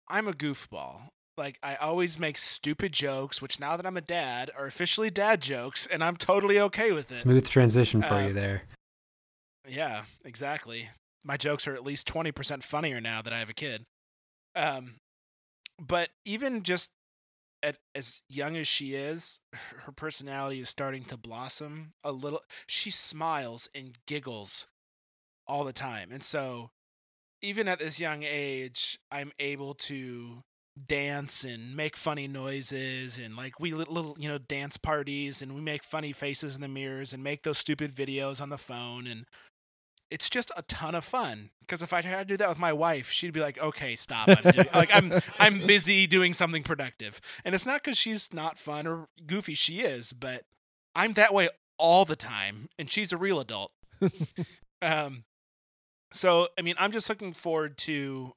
I'm 0.08 0.26
a 0.26 0.32
goofball. 0.32 1.10
Like, 1.36 1.58
I 1.62 1.76
always 1.76 2.18
make 2.18 2.36
stupid 2.36 2.92
jokes, 2.92 3.40
which 3.40 3.58
now 3.58 3.76
that 3.76 3.86
I'm 3.86 3.96
a 3.96 4.02
dad 4.02 4.50
are 4.56 4.66
officially 4.66 5.10
dad 5.10 5.40
jokes, 5.40 5.86
and 5.86 6.04
I'm 6.04 6.16
totally 6.16 6.60
okay 6.60 6.92
with 6.92 7.10
it. 7.10 7.14
Smooth 7.14 7.48
transition 7.48 8.02
for 8.02 8.14
uh, 8.14 8.26
you 8.26 8.32
there. 8.34 8.64
Yeah, 9.66 10.02
exactly. 10.24 10.90
My 11.24 11.36
jokes 11.36 11.66
are 11.66 11.74
at 11.74 11.84
least 11.84 12.06
20% 12.06 12.62
funnier 12.62 13.00
now 13.00 13.22
that 13.22 13.32
I 13.32 13.38
have 13.38 13.48
a 13.48 13.54
kid. 13.54 13.84
Um, 14.54 14.96
but 15.80 16.10
even 16.24 16.62
just 16.62 16.92
at, 17.62 17.78
as 17.94 18.22
young 18.28 18.56
as 18.56 18.68
she 18.68 18.94
is, 18.94 19.40
her 19.84 19.92
personality 19.92 20.60
is 20.60 20.68
starting 20.68 21.04
to 21.04 21.16
blossom 21.16 21.92
a 22.04 22.12
little. 22.12 22.42
She 22.66 22.90
smiles 22.90 23.70
and 23.74 23.96
giggles 24.06 24.68
all 25.46 25.64
the 25.64 25.72
time. 25.72 26.10
And 26.12 26.22
so, 26.22 26.70
even 27.40 27.68
at 27.68 27.78
this 27.78 27.98
young 27.98 28.22
age, 28.22 28.98
I'm 29.10 29.32
able 29.38 29.74
to 29.74 30.42
dance 30.86 31.44
and 31.44 31.76
make 31.76 31.96
funny 31.96 32.26
noises 32.26 33.18
and 33.18 33.36
like 33.36 33.60
we 33.60 33.72
little 33.72 34.16
you 34.18 34.26
know 34.26 34.38
dance 34.38 34.78
parties 34.78 35.42
and 35.42 35.54
we 35.54 35.60
make 35.60 35.84
funny 35.84 36.12
faces 36.12 36.54
in 36.54 36.62
the 36.62 36.68
mirrors 36.68 37.12
and 37.12 37.22
make 37.22 37.42
those 37.42 37.58
stupid 37.58 37.92
videos 37.92 38.40
on 38.40 38.48
the 38.48 38.56
phone 38.56 39.06
and 39.06 39.26
it's 40.12 40.28
just 40.28 40.52
a 40.56 40.62
ton 40.62 40.94
of 40.94 41.04
fun 41.04 41.50
because 41.60 41.80
if 41.80 41.94
I 41.94 42.02
tried 42.02 42.18
to 42.18 42.24
do 42.26 42.36
that 42.36 42.48
with 42.50 42.58
my 42.58 42.72
wife, 42.72 43.10
she'd 43.10 43.32
be 43.32 43.40
like, 43.40 43.58
"Okay, 43.58 43.96
stop. 43.96 44.28
I'm 44.28 44.52
doing, 44.52 44.68
like 44.74 44.90
I'm 44.92 45.10
I'm 45.38 45.66
busy 45.66 46.06
doing 46.06 46.34
something 46.34 46.62
productive." 46.62 47.18
And 47.46 47.54
it's 47.54 47.64
not 47.64 47.82
because 47.82 47.96
she's 47.96 48.30
not 48.30 48.58
fun 48.58 48.86
or 48.86 49.08
goofy. 49.26 49.54
She 49.54 49.80
is, 49.80 50.12
but 50.12 50.42
I'm 50.94 51.14
that 51.14 51.32
way 51.32 51.48
all 51.78 52.04
the 52.04 52.14
time, 52.14 52.68
and 52.78 52.90
she's 52.90 53.10
a 53.10 53.16
real 53.16 53.40
adult. 53.40 53.72
um, 54.82 55.24
so 56.12 56.48
I 56.58 56.62
mean, 56.62 56.74
I'm 56.78 56.92
just 56.92 57.08
looking 57.08 57.32
forward 57.32 57.78
to 57.78 58.34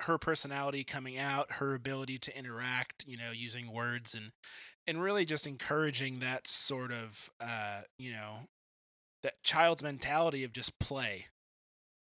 her 0.00 0.18
personality 0.18 0.84
coming 0.84 1.18
out, 1.18 1.52
her 1.52 1.74
ability 1.74 2.18
to 2.18 2.36
interact, 2.36 3.04
you 3.06 3.16
know, 3.16 3.30
using 3.32 3.72
words 3.72 4.14
and 4.14 4.32
and 4.86 5.02
really 5.02 5.24
just 5.24 5.46
encouraging 5.46 6.18
that 6.18 6.46
sort 6.46 6.92
of 6.92 7.30
uh, 7.40 7.82
you 7.98 8.12
know, 8.12 8.48
that 9.22 9.42
child's 9.42 9.82
mentality 9.82 10.44
of 10.44 10.52
just 10.52 10.78
play 10.78 11.26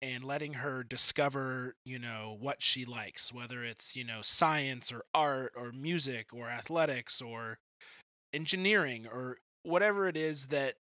and 0.03 0.25
letting 0.25 0.55
her 0.55 0.83
discover, 0.83 1.75
you 1.85 1.99
know, 1.99 2.37
what 2.41 2.63
she 2.63 2.85
likes, 2.87 3.33
whether 3.33 3.63
it's, 3.63 3.95
you 3.95 4.05
know, 4.05 4.21
science 4.23 4.91
or 4.91 5.05
art 5.13 5.53
or 5.55 5.73
music 5.73 6.29
or 6.33 6.49
athletics 6.49 7.21
or 7.21 7.59
engineering 8.33 9.07
or 9.07 9.39
whatever 9.63 10.09
it 10.09 10.17
is 10.17 10.47
that 10.47 10.77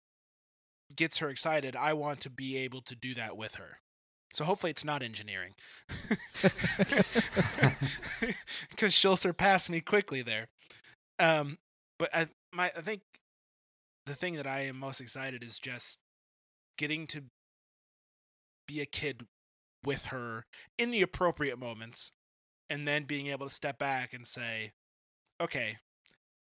gets 0.95 1.19
her 1.19 1.29
excited. 1.29 1.75
I 1.75 1.95
want 1.95 2.21
to 2.23 2.31
be 2.31 2.59
able 2.59 2.83
to 2.83 2.95
do 2.95 3.15
that 3.15 3.37
with 3.37 3.55
her. 3.55 3.79
So 4.37 4.45
hopefully 4.45 4.71
it's 4.71 4.85
not 4.85 5.03
engineering. 5.03 5.55
Cuz 8.77 8.93
she'll 8.93 9.17
surpass 9.17 9.71
me 9.71 9.81
quickly 9.81 10.21
there. 10.21 10.49
Um 11.19 11.59
but 11.99 12.15
I 12.15 12.29
my 12.53 12.71
I 12.77 12.83
think 12.83 13.01
the 14.05 14.15
thing 14.15 14.35
that 14.35 14.47
I 14.47 14.61
am 14.61 14.79
most 14.79 15.01
excited 15.01 15.43
is 15.43 15.59
just 15.59 16.01
getting 16.77 17.07
to 17.07 17.25
be 18.69 18.83
a 18.83 18.87
kid 18.87 19.27
with 19.83 20.07
her 20.07 20.45
in 20.77 20.91
the 20.91 21.01
appropriate 21.01 21.59
moments 21.59 22.13
and 22.69 22.87
then 22.87 23.05
being 23.05 23.29
able 23.29 23.49
to 23.49 23.55
step 23.55 23.79
back 23.79 24.13
and 24.13 24.27
say 24.27 24.73
okay 25.41 25.79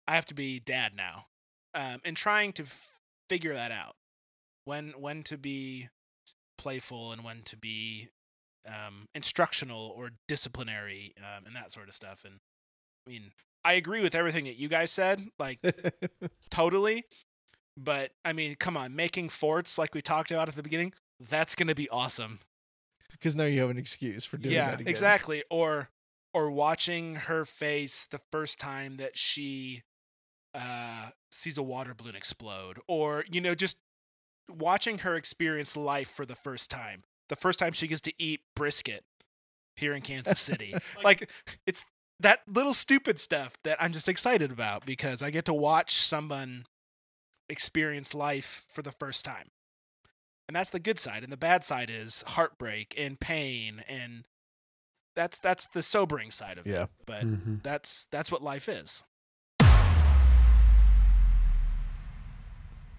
i 0.07 0.13
have 0.13 0.25
to 0.25 0.33
be 0.33 0.59
dad 0.59 0.93
now 0.93 1.27
um, 1.73 2.01
and 2.03 2.17
trying 2.17 2.51
to 2.51 2.63
f- 2.63 2.99
figure 3.29 3.53
that 3.53 3.71
out 3.71 3.95
when 4.65 4.89
when 4.99 5.23
to 5.23 5.37
be 5.37 5.87
playful 6.61 7.11
and 7.11 7.23
when 7.23 7.41
to 7.43 7.57
be 7.57 8.09
um, 8.67 9.07
instructional 9.15 9.93
or 9.95 10.11
disciplinary 10.27 11.13
um, 11.17 11.45
and 11.45 11.55
that 11.55 11.71
sort 11.71 11.87
of 11.87 11.95
stuff 11.95 12.23
and 12.23 12.35
i 13.07 13.09
mean 13.09 13.31
i 13.65 13.73
agree 13.73 14.01
with 14.01 14.13
everything 14.13 14.45
that 14.45 14.57
you 14.57 14.67
guys 14.67 14.91
said 14.91 15.25
like 15.39 15.59
totally 16.51 17.05
but 17.77 18.11
I 18.23 18.33
mean, 18.33 18.55
come 18.55 18.77
on, 18.77 18.95
making 18.95 19.29
forts 19.29 19.77
like 19.77 19.95
we 19.95 20.01
talked 20.01 20.31
about 20.31 20.49
at 20.49 20.55
the 20.55 20.63
beginning, 20.63 20.93
that's 21.19 21.55
going 21.55 21.67
to 21.67 21.75
be 21.75 21.89
awesome. 21.89 22.39
Because 23.11 23.35
now 23.35 23.45
you 23.45 23.61
have 23.61 23.69
an 23.69 23.77
excuse 23.77 24.25
for 24.25 24.37
doing 24.37 24.55
yeah, 24.55 24.71
that 24.71 24.81
again. 24.81 24.87
exactly. 24.89 25.43
Or 25.49 25.89
or 26.33 26.49
watching 26.49 27.15
her 27.15 27.43
face 27.43 28.05
the 28.05 28.21
first 28.31 28.59
time 28.59 28.95
that 28.95 29.17
she 29.17 29.83
uh, 30.55 31.09
sees 31.29 31.57
a 31.57 31.63
water 31.63 31.93
balloon 31.93 32.15
explode, 32.15 32.79
or 32.87 33.25
you 33.29 33.41
know, 33.41 33.53
just 33.53 33.77
watching 34.51 34.99
her 34.99 35.15
experience 35.15 35.75
life 35.75 36.09
for 36.09 36.25
the 36.25 36.35
first 36.35 36.69
time. 36.69 37.03
The 37.29 37.35
first 37.35 37.59
time 37.59 37.73
she 37.73 37.87
gets 37.87 38.01
to 38.01 38.13
eat 38.17 38.41
brisket 38.55 39.03
here 39.75 39.93
in 39.93 40.01
Kansas 40.01 40.39
City. 40.39 40.73
like 41.03 41.29
it's 41.65 41.85
that 42.19 42.41
little 42.47 42.73
stupid 42.73 43.19
stuff 43.19 43.55
that 43.63 43.81
I'm 43.81 43.93
just 43.93 44.09
excited 44.09 44.51
about 44.51 44.85
because 44.85 45.23
I 45.23 45.29
get 45.29 45.45
to 45.45 45.53
watch 45.53 45.95
someone 45.95 46.65
experience 47.49 48.13
life 48.13 48.65
for 48.67 48.81
the 48.81 48.91
first 48.91 49.25
time. 49.25 49.49
And 50.47 50.55
that's 50.55 50.69
the 50.69 50.79
good 50.79 50.99
side. 50.99 51.23
And 51.23 51.31
the 51.31 51.37
bad 51.37 51.63
side 51.63 51.89
is 51.89 52.23
heartbreak 52.27 52.93
and 52.97 53.19
pain 53.19 53.83
and 53.87 54.25
that's 55.15 55.39
that's 55.39 55.67
the 55.67 55.81
sobering 55.81 56.31
side 56.31 56.57
of 56.57 56.65
yeah. 56.65 56.83
it. 56.83 56.89
But 57.05 57.23
mm-hmm. 57.25 57.55
that's 57.63 58.07
that's 58.11 58.31
what 58.31 58.41
life 58.41 58.69
is. 58.69 59.03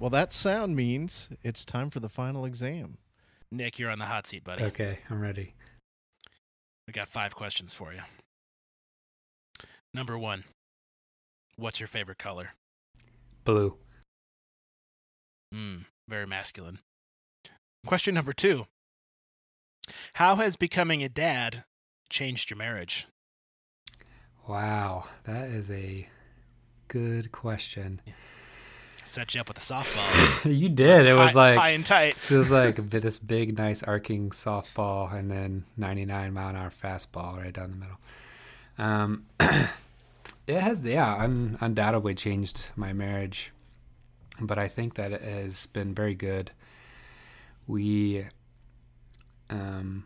Well, 0.03 0.11
that 0.11 0.33
sound 0.33 0.75
means 0.75 1.31
it's 1.45 1.65
time 1.65 1.89
for 1.89 2.01
the 2.01 2.09
final 2.09 2.45
exam. 2.45 2.99
Nick, 3.53 3.79
you're 3.79 3.89
on 3.89 4.01
the 4.01 4.07
hot 4.07 4.27
seat, 4.27 4.43
buddy. 4.43 4.65
Okay, 4.65 4.99
I'm 5.09 5.21
ready. 5.21 5.55
We 6.89 6.93
got 6.93 7.07
five 7.07 7.37
questions 7.37 7.73
for 7.73 7.93
you. 7.93 8.01
Number 9.95 10.19
one, 10.19 10.43
what's 11.55 11.79
your 11.79 11.87
favorite 11.87 12.19
color? 12.19 12.55
Blue. 13.45 13.77
Mm, 15.55 15.85
very 16.09 16.27
masculine. 16.27 16.81
Question 17.87 18.13
number 18.13 18.33
two 18.33 18.67
How 20.15 20.35
has 20.35 20.57
becoming 20.57 21.05
a 21.05 21.09
dad 21.09 21.63
changed 22.11 22.51
your 22.51 22.59
marriage? 22.59 23.07
Wow, 24.49 25.05
that 25.23 25.47
is 25.47 25.71
a 25.71 26.09
good 26.89 27.31
question. 27.31 28.01
Set 29.05 29.35
you 29.35 29.41
up 29.41 29.49
with 29.49 29.59
a 29.59 29.61
softball. 29.61 30.57
you 30.59 30.69
did. 30.69 31.07
It 31.07 31.15
was 31.15 31.33
high, 31.33 31.51
like 31.51 31.59
high 31.59 31.71
and 31.71 31.85
tight. 31.85 32.31
it 32.31 32.37
was 32.37 32.53
like 32.53 32.77
this 32.77 33.19
big, 33.19 33.59
nice 33.59 33.83
arcing 33.83 34.31
softball, 34.31 35.13
and 35.13 35.31
then 35.31 35.65
99 35.77 36.33
mile 36.33 36.51
an 36.51 36.57
hour 36.57 36.71
fastball 36.71 37.37
right 37.39 37.53
down 37.53 37.71
the 37.73 37.77
middle. 37.77 37.99
Um, 38.79 39.27
it 40.47 40.61
has, 40.61 40.87
yeah, 40.87 41.17
un- 41.17 41.59
undoubtedly 41.61 42.15
changed 42.15 42.67
my 42.77 42.93
marriage, 42.93 43.51
but 44.41 44.59
I 44.59 44.69
think 44.69 44.95
that 44.95 45.13
it 45.13 45.23
has 45.23 45.67
been 45.67 45.95
very 45.95 46.15
good. 46.15 46.53
We, 47.67 48.27
um, 49.51 50.05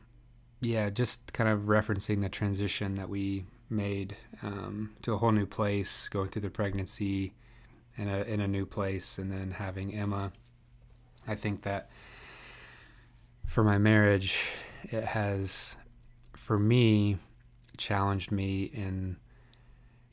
yeah, 0.60 0.88
just 0.88 1.34
kind 1.34 1.50
of 1.50 1.62
referencing 1.62 2.22
the 2.22 2.30
transition 2.30 2.94
that 2.94 3.10
we 3.10 3.44
made 3.68 4.16
um, 4.42 4.94
to 5.02 5.12
a 5.12 5.18
whole 5.18 5.32
new 5.32 5.46
place, 5.46 6.08
going 6.08 6.28
through 6.28 6.42
the 6.42 6.50
pregnancy 6.50 7.34
in 7.96 8.08
a 8.08 8.22
in 8.22 8.40
a 8.40 8.48
new 8.48 8.66
place, 8.66 9.18
and 9.18 9.30
then 9.30 9.52
having 9.52 9.94
Emma. 9.94 10.32
I 11.26 11.34
think 11.34 11.62
that 11.62 11.90
for 13.46 13.64
my 13.64 13.78
marriage, 13.78 14.38
it 14.84 15.04
has, 15.04 15.76
for 16.34 16.58
me, 16.58 17.18
challenged 17.76 18.30
me 18.30 18.64
in, 18.64 19.16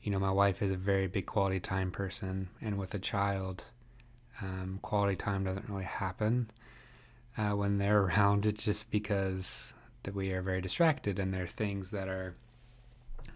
you 0.02 0.10
know, 0.10 0.18
my 0.18 0.30
wife 0.30 0.62
is 0.62 0.70
a 0.70 0.76
very 0.76 1.06
big 1.06 1.26
quality 1.26 1.60
time 1.60 1.90
person, 1.90 2.48
and 2.60 2.78
with 2.78 2.94
a 2.94 2.98
child, 2.98 3.64
um, 4.40 4.78
quality 4.82 5.16
time 5.16 5.44
doesn't 5.44 5.68
really 5.68 5.84
happen 5.84 6.50
uh, 7.36 7.50
when 7.50 7.78
they're 7.78 8.00
around. 8.04 8.46
It 8.46 8.58
just 8.58 8.90
because 8.90 9.74
that 10.04 10.14
we 10.14 10.32
are 10.32 10.42
very 10.42 10.60
distracted, 10.60 11.18
and 11.18 11.32
there 11.32 11.44
are 11.44 11.48
things 11.48 11.90
that 11.90 12.08
are, 12.08 12.34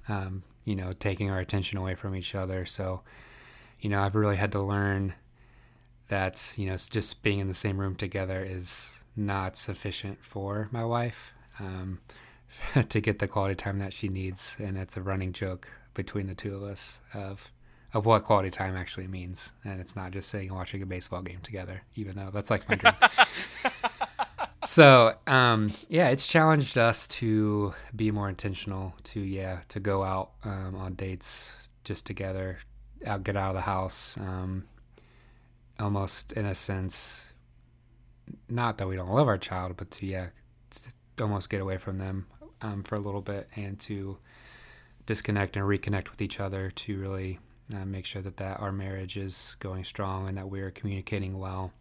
um, 0.09 0.43
you 0.65 0.77
know, 0.77 0.93
taking 0.93 1.31
our 1.31 1.41
attention 1.41 1.79
away 1.79 1.95
from 1.95 2.15
each 2.15 2.35
other. 2.35 2.67
So, 2.67 3.03
you 3.81 3.91
know, 3.91 4.03
I've 4.03 4.14
really 4.14 4.37
had 4.37 4.53
to 4.53 4.61
learn 4.61 5.14
that 6.09 6.55
you 6.57 6.66
know 6.66 6.76
just 6.76 7.22
being 7.22 7.39
in 7.39 7.49
the 7.49 7.55
same 7.55 7.79
room 7.79 7.95
together 7.95 8.43
is 8.43 9.01
not 9.14 9.57
sufficient 9.57 10.24
for 10.24 10.68
my 10.72 10.85
wife 10.85 11.33
um, 11.61 12.01
to 12.89 13.01
get 13.01 13.18
the 13.18 13.29
quality 13.29 13.55
time 13.55 13.79
that 13.79 13.93
she 13.93 14.09
needs, 14.09 14.57
and 14.59 14.76
it's 14.76 14.97
a 14.97 15.03
running 15.03 15.33
joke 15.33 15.68
between 15.95 16.26
the 16.26 16.35
two 16.35 16.55
of 16.55 16.62
us 16.62 17.01
of 17.14 17.53
of 17.95 18.05
what 18.05 18.24
quality 18.24 18.51
time 18.51 18.76
actually 18.76 19.09
means, 19.09 19.53
and 19.64 19.81
it's 19.81 19.97
not 19.97 20.11
just 20.11 20.29
sitting 20.29 20.49
and 20.49 20.57
watching 20.57 20.83
a 20.83 20.87
baseball 20.87 21.22
game 21.22 21.41
together, 21.43 21.83
even 21.95 22.16
though 22.16 22.31
that's 22.33 22.51
like 22.51 22.68
my 22.68 22.74
dream. 22.74 22.95
so 24.66 25.14
um, 25.26 25.72
yeah, 25.89 26.09
it's 26.09 26.26
challenged 26.26 26.76
us 26.76 27.07
to 27.09 27.74
be 27.97 28.11
more 28.11 28.29
intentional, 28.29 28.95
to 29.05 29.20
yeah, 29.20 29.61
to 29.68 29.81
go 29.81 30.03
out 30.03 30.33
um, 30.45 30.74
on 30.76 30.95
dates 30.95 31.53
just 31.85 32.05
together, 32.07 32.59
out 33.07 33.25
get 33.25 33.37
out 33.37 33.51
of 33.51 33.55
the 33.57 33.63
house. 33.63 34.17
Um, 34.19 34.65
almost 35.81 36.33
in 36.33 36.45
a 36.45 36.55
sense 36.55 37.27
not 38.49 38.79
that 38.79 38.89
we 38.89 38.97
don't 38.97 39.11
love 39.11 39.29
our 39.29 39.39
child 39.39 39.77
but 39.77 39.91
to 39.91 40.07
yeah 40.07 40.29
to 40.71 41.23
almost 41.23 41.49
get 41.51 41.61
away 41.61 41.77
from 41.77 41.99
them 41.99 42.27
um, 42.61 42.83
for 42.83 42.97
a 42.97 43.01
little 43.01 43.21
bit 43.21 43.49
and 43.57 43.79
to 43.79 44.19
disconnect 45.07 45.57
and 45.57 45.65
reconnect 45.65 46.11
with 46.11 46.21
each 46.21 46.41
other 46.41 46.71
to 46.71 46.99
really 46.99 47.39
uh, 47.75 47.85
make 47.85 48.05
sure 48.05 48.23
that, 48.23 48.37
that 48.37 48.61
our 48.61 48.73
marriage 48.73 49.17
is 49.17 49.57
going 49.61 49.85
strong 49.85 50.29
and 50.29 50.37
that 50.37 50.49
we're 50.49 50.71
communicating 50.71 51.39
well 51.39 51.73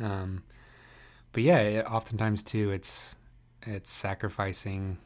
um, 0.00 0.42
but 1.32 1.42
yeah 1.42 1.58
it, 1.58 1.86
oftentimes 1.86 2.42
too 2.42 2.70
it's 2.70 3.16
it's 3.62 3.90
sacrificing 3.90 4.98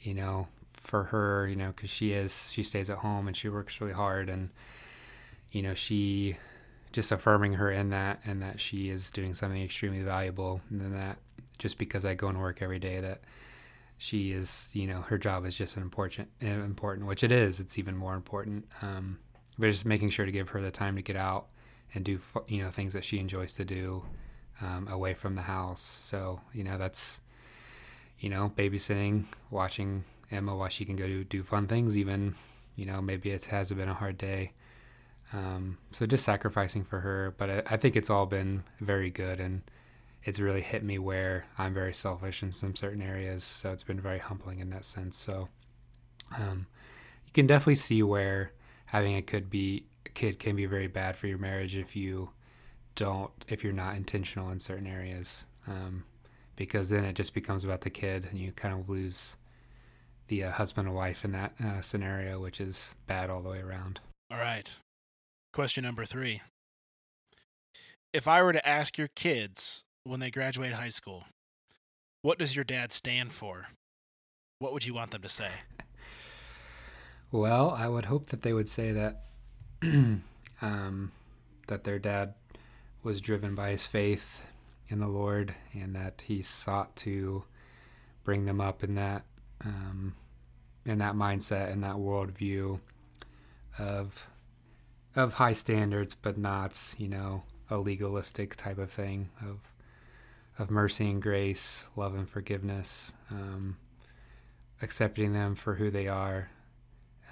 you 0.00 0.14
know 0.14 0.46
for 0.86 1.04
her 1.04 1.46
you 1.48 1.56
know 1.56 1.68
because 1.68 1.90
she 1.90 2.12
is 2.12 2.50
she 2.52 2.62
stays 2.62 2.90
at 2.90 2.98
home 2.98 3.26
and 3.26 3.36
she 3.36 3.48
works 3.48 3.80
really 3.80 3.92
hard 3.92 4.28
and 4.28 4.50
you 5.50 5.62
know 5.62 5.74
she 5.74 6.36
just 6.92 7.10
affirming 7.10 7.54
her 7.54 7.70
in 7.70 7.90
that 7.90 8.20
and 8.24 8.40
that 8.42 8.60
she 8.60 8.88
is 8.88 9.10
doing 9.10 9.34
something 9.34 9.62
extremely 9.62 10.02
valuable 10.02 10.60
and 10.70 10.94
that 10.94 11.18
just 11.58 11.78
because 11.78 12.04
I 12.04 12.14
go 12.14 12.28
and 12.28 12.38
work 12.40 12.62
every 12.62 12.78
day 12.78 13.00
that 13.00 13.22
she 13.98 14.32
is 14.32 14.70
you 14.72 14.86
know 14.86 15.00
her 15.02 15.18
job 15.18 15.46
is 15.46 15.56
just 15.56 15.76
an 15.76 15.82
important 15.82 16.28
important 16.40 17.06
which 17.06 17.24
it 17.24 17.32
is 17.32 17.60
it's 17.60 17.78
even 17.78 17.96
more 17.96 18.14
important 18.14 18.66
um, 18.82 19.18
but 19.58 19.70
just 19.70 19.84
making 19.84 20.10
sure 20.10 20.26
to 20.26 20.32
give 20.32 20.50
her 20.50 20.60
the 20.60 20.70
time 20.70 20.96
to 20.96 21.02
get 21.02 21.16
out 21.16 21.46
and 21.94 22.04
do 22.04 22.20
you 22.48 22.62
know 22.62 22.70
things 22.70 22.92
that 22.92 23.04
she 23.04 23.18
enjoys 23.18 23.54
to 23.54 23.64
do 23.64 24.04
um, 24.60 24.88
away 24.88 25.14
from 25.14 25.34
the 25.34 25.42
house. 25.42 25.98
So 26.00 26.40
you 26.52 26.64
know 26.64 26.78
that's 26.78 27.20
you 28.18 28.28
know 28.28 28.52
babysitting 28.56 29.26
watching 29.50 30.04
Emma 30.34 30.54
while 30.54 30.68
she 30.68 30.84
can 30.84 30.96
go 30.96 31.06
do, 31.06 31.24
do 31.24 31.42
fun 31.42 31.66
things 31.66 31.96
even 31.96 32.34
you 32.76 32.84
know 32.84 33.00
maybe 33.00 33.30
it 33.30 33.46
has 33.46 33.70
been 33.70 33.88
a 33.88 33.94
hard 33.94 34.18
day 34.18 34.52
um, 35.32 35.78
so 35.92 36.06
just 36.06 36.24
sacrificing 36.24 36.84
for 36.84 37.00
her, 37.00 37.34
but 37.36 37.50
I, 37.50 37.62
I, 37.70 37.76
think 37.76 37.96
it's 37.96 38.10
all 38.10 38.26
been 38.26 38.62
very 38.80 39.10
good, 39.10 39.40
and 39.40 39.62
it's 40.22 40.38
really 40.38 40.60
hit 40.60 40.84
me 40.84 40.98
where 40.98 41.46
I'm 41.58 41.74
very 41.74 41.94
selfish 41.94 42.42
in 42.42 42.52
some 42.52 42.76
certain 42.76 43.02
areas. 43.02 43.42
So 43.42 43.72
it's 43.72 43.82
been 43.82 44.00
very 44.00 44.18
humbling 44.18 44.60
in 44.60 44.70
that 44.70 44.84
sense. 44.84 45.16
So 45.16 45.48
um, 46.36 46.66
you 47.24 47.32
can 47.32 47.46
definitely 47.46 47.76
see 47.76 48.02
where 48.02 48.52
having 48.86 49.16
a 49.16 49.22
kid 49.22 49.50
be 49.50 49.86
a 50.06 50.10
kid 50.10 50.38
can 50.38 50.56
be 50.56 50.66
very 50.66 50.86
bad 50.86 51.16
for 51.16 51.26
your 51.26 51.38
marriage 51.38 51.74
if 51.74 51.96
you 51.96 52.30
don't 52.94 53.32
if 53.48 53.64
you're 53.64 53.72
not 53.72 53.96
intentional 53.96 54.50
in 54.50 54.60
certain 54.60 54.86
areas, 54.86 55.46
um, 55.66 56.04
because 56.54 56.90
then 56.90 57.04
it 57.04 57.14
just 57.14 57.34
becomes 57.34 57.64
about 57.64 57.80
the 57.80 57.90
kid, 57.90 58.26
and 58.30 58.38
you 58.38 58.52
kind 58.52 58.78
of 58.78 58.88
lose 58.88 59.36
the 60.28 60.44
uh, 60.44 60.52
husband 60.52 60.88
and 60.88 60.96
wife 60.96 61.24
in 61.24 61.32
that 61.32 61.54
uh, 61.62 61.80
scenario, 61.82 62.40
which 62.40 62.60
is 62.60 62.94
bad 63.06 63.30
all 63.30 63.42
the 63.42 63.50
way 63.50 63.60
around. 63.60 64.00
All 64.30 64.38
right. 64.38 64.74
Question 65.52 65.84
number 65.84 66.04
three. 66.04 66.40
If 68.12 68.28
I 68.28 68.42
were 68.42 68.52
to 68.52 68.68
ask 68.68 68.96
your 68.96 69.08
kids 69.14 69.84
when 70.04 70.20
they 70.20 70.30
graduate 70.30 70.72
high 70.72 70.88
school, 70.88 71.24
what 72.22 72.38
does 72.38 72.56
your 72.56 72.64
dad 72.64 72.92
stand 72.92 73.32
for? 73.32 73.68
What 74.58 74.72
would 74.72 74.86
you 74.86 74.94
want 74.94 75.10
them 75.10 75.22
to 75.22 75.28
say? 75.28 75.50
Well, 77.32 77.70
I 77.70 77.88
would 77.88 78.04
hope 78.04 78.28
that 78.28 78.42
they 78.42 78.52
would 78.52 78.68
say 78.68 78.92
that 78.92 79.24
um, 80.62 81.10
that 81.66 81.82
their 81.82 81.98
dad 81.98 82.34
was 83.02 83.20
driven 83.20 83.56
by 83.56 83.70
his 83.70 83.88
faith 83.88 84.40
in 84.88 85.00
the 85.00 85.08
Lord 85.08 85.52
and 85.72 85.96
that 85.96 86.22
he 86.28 86.42
sought 86.42 86.94
to 86.96 87.42
bring 88.22 88.46
them 88.46 88.60
up 88.60 88.84
in 88.84 88.94
that 88.94 89.24
um, 89.64 90.14
in 90.84 90.98
that 90.98 91.14
mindset 91.14 91.72
and 91.72 91.82
that 91.82 91.96
worldview 91.96 92.80
of 93.78 94.26
of 95.16 95.34
high 95.34 95.52
standards, 95.52 96.14
but 96.14 96.36
not 96.36 96.94
you 96.98 97.08
know 97.08 97.44
a 97.70 97.78
legalistic 97.78 98.56
type 98.56 98.78
of 98.78 98.90
thing 98.90 99.30
of 99.40 99.60
of 100.58 100.70
mercy 100.70 101.10
and 101.10 101.20
grace, 101.20 101.84
love 101.96 102.14
and 102.14 102.28
forgiveness, 102.28 103.12
um, 103.30 103.76
accepting 104.80 105.32
them 105.32 105.56
for 105.56 105.74
who 105.74 105.90
they 105.90 106.06
are, 106.06 106.50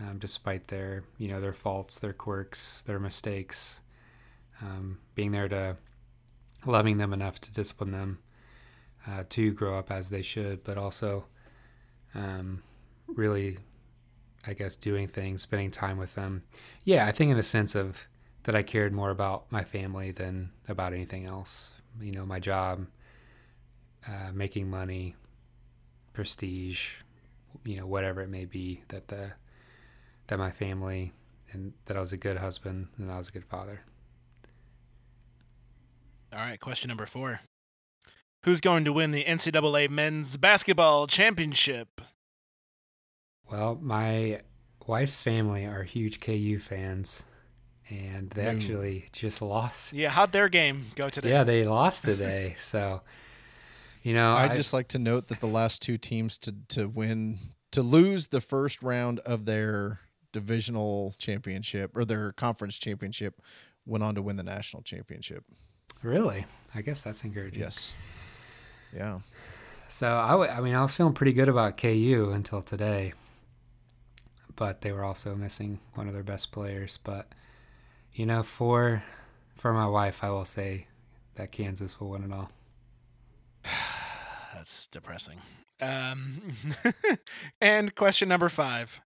um, 0.00 0.18
despite 0.18 0.68
their 0.68 1.04
you 1.18 1.28
know 1.28 1.40
their 1.40 1.52
faults, 1.52 1.98
their 1.98 2.12
quirks, 2.12 2.82
their 2.82 2.98
mistakes, 2.98 3.80
um, 4.60 4.98
being 5.14 5.32
there 5.32 5.48
to 5.48 5.76
loving 6.64 6.98
them 6.98 7.12
enough 7.12 7.40
to 7.40 7.52
discipline 7.52 7.90
them 7.90 8.18
uh, 9.06 9.24
to 9.28 9.52
grow 9.52 9.78
up 9.78 9.90
as 9.90 10.10
they 10.10 10.22
should, 10.22 10.62
but 10.64 10.78
also 10.78 11.24
um, 12.14 12.62
really 13.06 13.58
I 14.46 14.54
guess 14.54 14.76
doing 14.76 15.08
things, 15.08 15.42
spending 15.42 15.70
time 15.70 15.98
with 15.98 16.14
them. 16.14 16.42
Yeah, 16.84 17.06
I 17.06 17.12
think 17.12 17.30
in 17.30 17.38
a 17.38 17.42
sense 17.42 17.74
of 17.74 18.06
that 18.44 18.56
I 18.56 18.62
cared 18.62 18.92
more 18.92 19.10
about 19.10 19.50
my 19.50 19.62
family 19.62 20.10
than 20.10 20.50
about 20.68 20.92
anything 20.92 21.26
else. 21.26 21.70
You 22.00 22.12
know, 22.12 22.26
my 22.26 22.40
job, 22.40 22.86
uh, 24.06 24.32
making 24.32 24.68
money, 24.68 25.14
prestige, 26.12 26.94
you 27.64 27.76
know, 27.76 27.86
whatever 27.86 28.20
it 28.20 28.28
may 28.28 28.44
be. 28.44 28.82
That 28.88 29.08
the 29.08 29.32
that 30.26 30.38
my 30.38 30.50
family 30.50 31.12
and 31.52 31.72
that 31.86 31.96
I 31.96 32.00
was 32.00 32.12
a 32.12 32.16
good 32.16 32.38
husband 32.38 32.88
and 32.98 33.12
I 33.12 33.18
was 33.18 33.28
a 33.28 33.32
good 33.32 33.44
father. 33.44 33.82
All 36.32 36.40
right, 36.40 36.58
question 36.58 36.88
number 36.88 37.06
four. 37.06 37.40
Who's 38.44 38.60
going 38.60 38.84
to 38.86 38.92
win 38.92 39.12
the 39.12 39.22
NCAA 39.22 39.88
men's 39.88 40.36
basketball 40.36 41.06
championship? 41.06 42.00
Well, 43.48 43.78
my 43.80 44.40
wife's 44.84 45.20
family 45.20 45.64
are 45.64 45.84
huge 45.84 46.18
KU 46.18 46.58
fans, 46.58 47.22
and 47.88 48.30
they 48.30 48.42
mm. 48.42 48.56
actually 48.56 49.06
just 49.12 49.42
lost. 49.42 49.92
Yeah, 49.92 50.08
how'd 50.08 50.32
their 50.32 50.48
game 50.48 50.86
go 50.96 51.08
today? 51.08 51.30
Yeah, 51.30 51.44
they 51.44 51.62
lost 51.62 52.04
today. 52.04 52.56
so, 52.60 53.02
you 54.02 54.12
know, 54.12 54.32
I'd 54.32 54.50
I, 54.50 54.56
just 54.56 54.72
like 54.72 54.88
to 54.88 54.98
note 54.98 55.28
that 55.28 55.38
the 55.38 55.46
last 55.46 55.80
two 55.80 55.96
teams 55.96 56.36
to 56.38 56.54
to 56.70 56.88
win 56.88 57.38
to 57.70 57.82
lose 57.82 58.26
the 58.26 58.40
first 58.40 58.82
round 58.82 59.20
of 59.20 59.44
their 59.44 60.00
divisional 60.32 61.14
championship 61.16 61.96
or 61.96 62.04
their 62.04 62.32
conference 62.32 62.76
championship 62.76 63.40
went 63.86 64.02
on 64.02 64.16
to 64.16 64.22
win 64.22 64.34
the 64.34 64.42
national 64.42 64.82
championship. 64.82 65.44
Really? 66.02 66.46
I 66.74 66.82
guess 66.82 67.02
that's 67.02 67.22
encouraging. 67.22 67.60
Yes. 67.60 67.94
Yeah. 68.94 69.20
So 69.88 70.10
I, 70.10 70.30
w- 70.30 70.50
I 70.50 70.60
mean, 70.60 70.74
I 70.74 70.82
was 70.82 70.94
feeling 70.94 71.12
pretty 71.12 71.32
good 71.32 71.48
about 71.48 71.76
KU 71.76 72.32
until 72.34 72.62
today 72.62 73.12
but 74.56 74.82
they 74.82 74.92
were 74.92 75.04
also 75.04 75.34
missing 75.34 75.80
one 75.94 76.08
of 76.08 76.14
their 76.14 76.22
best 76.22 76.52
players. 76.52 76.98
But 77.02 77.28
you 78.12 78.26
know, 78.26 78.42
for 78.42 79.02
for 79.56 79.72
my 79.72 79.86
wife, 79.86 80.22
I 80.22 80.30
will 80.30 80.44
say 80.44 80.86
that 81.34 81.52
Kansas 81.52 82.00
will 82.00 82.10
win 82.10 82.24
it 82.24 82.32
all. 82.32 82.50
That's 84.54 84.86
depressing. 84.86 85.40
Um, 85.80 86.52
and 87.60 87.94
question 87.94 88.28
number 88.28 88.48
five 88.48 89.00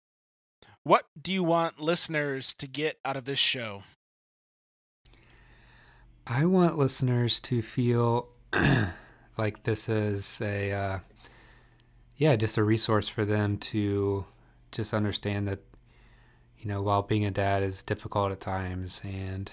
What 0.83 1.05
do 1.19 1.33
you 1.33 1.43
want 1.43 1.79
listeners 1.79 2.53
to 2.55 2.67
get 2.67 2.99
out 3.03 3.17
of 3.17 3.25
this 3.25 3.39
show? 3.39 3.83
I 6.25 6.45
want 6.45 6.77
listeners 6.77 7.39
to 7.41 7.61
feel 7.61 8.27
like 9.37 9.63
this 9.63 9.89
is 9.89 10.41
a, 10.41 10.71
uh, 10.71 10.99
yeah, 12.17 12.35
just 12.35 12.57
a 12.57 12.63
resource 12.63 13.07
for 13.07 13.25
them 13.25 13.57
to 13.57 14.25
just 14.71 14.93
understand 14.93 15.47
that, 15.47 15.59
you 16.59 16.67
know, 16.67 16.81
while 16.81 17.01
being 17.01 17.25
a 17.25 17.31
dad 17.31 17.63
is 17.63 17.83
difficult 17.83 18.31
at 18.31 18.39
times, 18.39 19.01
and 19.03 19.51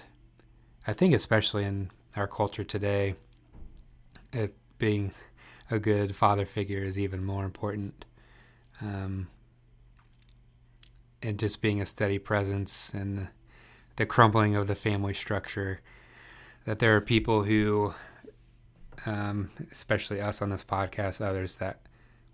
I 0.86 0.92
think 0.92 1.14
especially 1.14 1.64
in 1.64 1.90
our 2.16 2.26
culture 2.26 2.64
today, 2.64 3.14
it 4.32 4.54
being 4.78 5.12
a 5.70 5.78
good 5.78 6.14
father 6.16 6.44
figure 6.44 6.80
is 6.80 6.98
even 6.98 7.24
more 7.24 7.44
important. 7.44 8.04
Um, 8.80 9.28
and 11.24 11.38
just 11.38 11.62
being 11.62 11.80
a 11.80 11.86
steady 11.86 12.18
presence 12.18 12.92
and 12.92 13.28
the 13.96 14.06
crumbling 14.06 14.54
of 14.54 14.66
the 14.66 14.74
family 14.74 15.14
structure. 15.14 15.80
That 16.66 16.78
there 16.78 16.94
are 16.96 17.00
people 17.00 17.44
who, 17.44 17.94
um, 19.06 19.50
especially 19.70 20.20
us 20.20 20.42
on 20.42 20.50
this 20.50 20.64
podcast, 20.64 21.20
others 21.20 21.56
that 21.56 21.80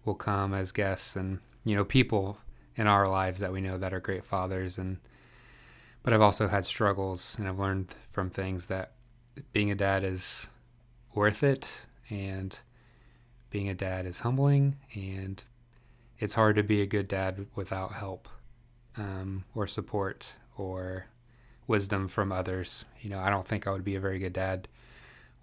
will 0.04 0.14
come 0.14 0.54
as 0.54 0.72
guests, 0.72 1.16
and 1.16 1.38
you 1.64 1.76
know, 1.76 1.84
people 1.84 2.38
in 2.76 2.86
our 2.86 3.06
lives 3.08 3.40
that 3.40 3.52
we 3.52 3.60
know 3.60 3.78
that 3.78 3.92
are 3.92 4.00
great 4.00 4.24
fathers, 4.24 4.78
and 4.78 4.98
but 6.02 6.12
I've 6.12 6.22
also 6.22 6.48
had 6.48 6.64
struggles, 6.64 7.36
and 7.38 7.46
I've 7.46 7.58
learned 7.58 7.94
from 8.10 8.30
things 8.30 8.66
that 8.68 8.92
being 9.52 9.70
a 9.70 9.74
dad 9.74 10.04
is 10.04 10.48
worth 11.14 11.42
it, 11.42 11.86
and 12.08 12.58
being 13.50 13.68
a 13.68 13.74
dad 13.74 14.06
is 14.06 14.20
humbling 14.20 14.76
and 14.94 15.42
it's 16.18 16.34
hard 16.34 16.56
to 16.56 16.62
be 16.62 16.80
a 16.80 16.86
good 16.86 17.08
dad 17.08 17.46
without 17.54 17.94
help 17.94 18.28
um, 18.96 19.44
or 19.54 19.66
support 19.66 20.34
or 20.56 21.06
wisdom 21.66 22.06
from 22.06 22.30
others. 22.30 22.84
You 23.00 23.10
know, 23.10 23.18
I 23.18 23.30
don't 23.30 23.46
think 23.46 23.66
I 23.66 23.70
would 23.70 23.84
be 23.84 23.96
a 23.96 24.00
very 24.00 24.18
good 24.18 24.32
dad 24.32 24.68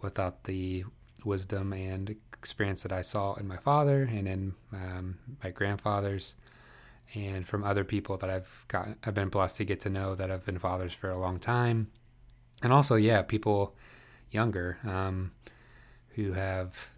without 0.01 0.43
the 0.43 0.85
wisdom 1.23 1.73
and 1.73 2.15
experience 2.33 2.83
that 2.83 2.91
I 2.91 3.01
saw 3.01 3.35
in 3.35 3.47
my 3.47 3.57
father 3.57 4.03
and 4.03 4.27
in 4.27 4.53
um, 4.73 5.17
my 5.43 5.49
grandfathers 5.49 6.35
and 7.13 7.47
from 7.47 7.63
other 7.63 7.83
people 7.83 8.17
that 8.17 8.29
I've 8.29 8.65
got 8.67 8.89
I've 9.05 9.13
been 9.13 9.29
blessed 9.29 9.57
to 9.57 9.65
get 9.65 9.79
to 9.81 9.89
know 9.89 10.15
that 10.15 10.29
have 10.29 10.45
been 10.45 10.59
fathers 10.59 10.93
for 10.93 11.09
a 11.09 11.19
long 11.19 11.39
time. 11.39 11.87
And 12.61 12.73
also, 12.73 12.95
yeah, 12.95 13.21
people 13.21 13.75
younger 14.31 14.77
um, 14.83 15.31
who 16.15 16.33
have 16.33 16.89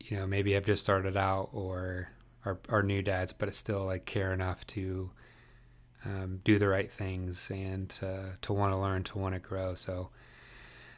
you 0.00 0.16
know, 0.16 0.26
maybe 0.26 0.52
have 0.52 0.66
just 0.66 0.82
started 0.82 1.16
out 1.16 1.50
or 1.52 2.08
are, 2.44 2.58
are 2.68 2.82
new 2.82 3.02
dads, 3.02 3.32
but 3.32 3.54
still 3.54 3.84
like 3.84 4.06
care 4.06 4.32
enough 4.32 4.66
to 4.68 5.10
um, 6.04 6.40
do 6.42 6.58
the 6.58 6.68
right 6.68 6.90
things 6.90 7.50
and 7.50 7.94
uh, 8.02 8.36
to 8.40 8.52
want 8.52 8.72
to 8.72 8.78
learn, 8.78 9.02
to 9.04 9.18
want 9.18 9.34
to 9.34 9.38
grow. 9.38 9.74
So 9.74 10.10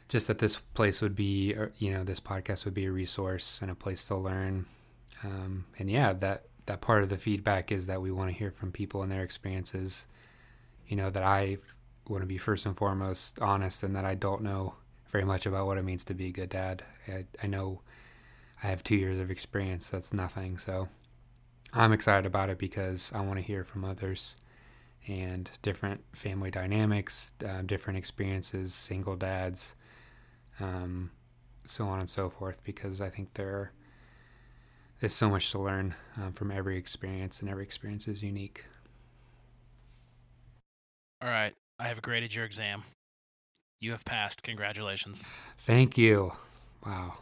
just 0.09 0.27
that 0.27 0.39
this 0.39 0.59
place 0.73 1.01
would 1.01 1.15
be, 1.15 1.55
you 1.77 1.91
know, 1.91 2.03
this 2.03 2.19
podcast 2.19 2.65
would 2.65 2.73
be 2.73 2.85
a 2.85 2.91
resource 2.91 3.59
and 3.61 3.71
a 3.71 3.75
place 3.75 4.07
to 4.07 4.15
learn. 4.15 4.65
Um, 5.23 5.65
and 5.79 5.89
yeah, 5.89 6.13
that, 6.13 6.45
that 6.65 6.81
part 6.81 7.03
of 7.03 7.09
the 7.09 7.17
feedback 7.17 7.71
is 7.71 7.87
that 7.87 8.01
we 8.01 8.11
want 8.11 8.29
to 8.29 8.37
hear 8.37 8.51
from 8.51 8.71
people 8.71 9.01
and 9.01 9.11
their 9.11 9.23
experiences, 9.23 10.07
you 10.87 10.95
know, 10.95 11.09
that 11.09 11.23
I 11.23 11.57
want 12.07 12.21
to 12.21 12.27
be 12.27 12.37
first 12.37 12.65
and 12.65 12.75
foremost 12.75 13.39
honest 13.39 13.83
and 13.83 13.95
that 13.95 14.05
I 14.05 14.15
don't 14.15 14.41
know 14.41 14.75
very 15.09 15.23
much 15.23 15.45
about 15.45 15.67
what 15.67 15.77
it 15.77 15.83
means 15.83 16.03
to 16.05 16.13
be 16.13 16.27
a 16.27 16.31
good 16.31 16.49
dad. 16.49 16.83
I, 17.07 17.25
I 17.41 17.47
know 17.47 17.81
I 18.63 18.67
have 18.67 18.83
two 18.83 18.95
years 18.95 19.19
of 19.19 19.31
experience. 19.31 19.89
That's 19.89 20.13
nothing. 20.13 20.57
So 20.57 20.89
I'm 21.71 21.93
excited 21.93 22.25
about 22.25 22.49
it 22.49 22.57
because 22.57 23.11
I 23.13 23.21
want 23.21 23.39
to 23.39 23.45
hear 23.45 23.63
from 23.63 23.85
others 23.85 24.35
and 25.07 25.49
different 25.61 26.03
family 26.13 26.51
dynamics, 26.51 27.33
uh, 27.47 27.61
different 27.61 27.97
experiences, 27.97 28.73
single 28.73 29.15
dads, 29.15 29.75
um, 30.59 31.11
so 31.65 31.87
on 31.87 31.99
and 31.99 32.09
so 32.09 32.29
forth. 32.29 32.63
Because 32.63 33.01
I 33.01 33.09
think 33.09 33.33
there 33.33 33.71
is 35.01 35.13
so 35.13 35.29
much 35.29 35.51
to 35.51 35.59
learn 35.59 35.95
um, 36.17 36.33
from 36.33 36.51
every 36.51 36.77
experience, 36.77 37.41
and 37.41 37.49
every 37.49 37.63
experience 37.63 38.07
is 38.07 38.23
unique. 38.23 38.65
All 41.21 41.29
right, 41.29 41.53
I 41.79 41.87
have 41.87 42.01
graded 42.01 42.35
your 42.35 42.45
exam. 42.45 42.83
You 43.79 43.91
have 43.91 44.05
passed. 44.05 44.43
Congratulations. 44.43 45.27
Thank 45.57 45.97
you. 45.97 46.31
Wow. 46.85 47.15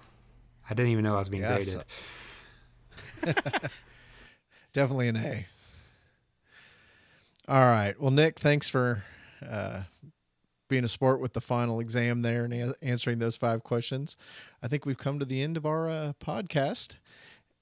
I 0.69 0.73
didn't 0.73 0.91
even 0.91 1.03
know 1.03 1.15
I 1.15 1.19
was 1.19 1.29
being 1.29 1.43
yes. 1.43 1.75
graded. 3.23 3.41
Definitely 4.73 5.07
an 5.09 5.17
A. 5.17 5.45
All 7.47 7.59
right. 7.59 7.99
Well, 7.99 8.11
Nick, 8.11 8.39
thanks 8.39 8.69
for 8.69 9.03
uh, 9.47 9.81
being 10.71 10.83
a 10.85 10.87
sport 10.87 11.19
with 11.19 11.33
the 11.33 11.41
final 11.41 11.79
exam 11.81 12.21
there 12.21 12.45
and 12.45 12.53
a- 12.53 12.73
answering 12.81 13.19
those 13.19 13.35
five 13.35 13.61
questions. 13.61 14.15
I 14.63 14.67
think 14.69 14.85
we've 14.85 14.97
come 14.97 15.19
to 15.19 15.25
the 15.25 15.43
end 15.43 15.57
of 15.57 15.65
our 15.65 15.89
uh, 15.89 16.13
podcast 16.19 16.95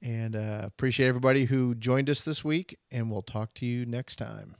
and 0.01 0.35
uh, 0.35 0.61
appreciate 0.63 1.07
everybody 1.07 1.45
who 1.45 1.73
joined 1.75 2.09
us 2.09 2.21
this 2.21 2.43
week. 2.45 2.77
And 2.91 3.11
we'll 3.11 3.23
talk 3.23 3.53
to 3.55 3.65
you 3.65 3.85
next 3.85 4.17
time. 4.17 4.55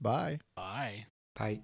Bye. 0.00 0.38
Bye. 0.54 1.06
Bye. 1.36 1.60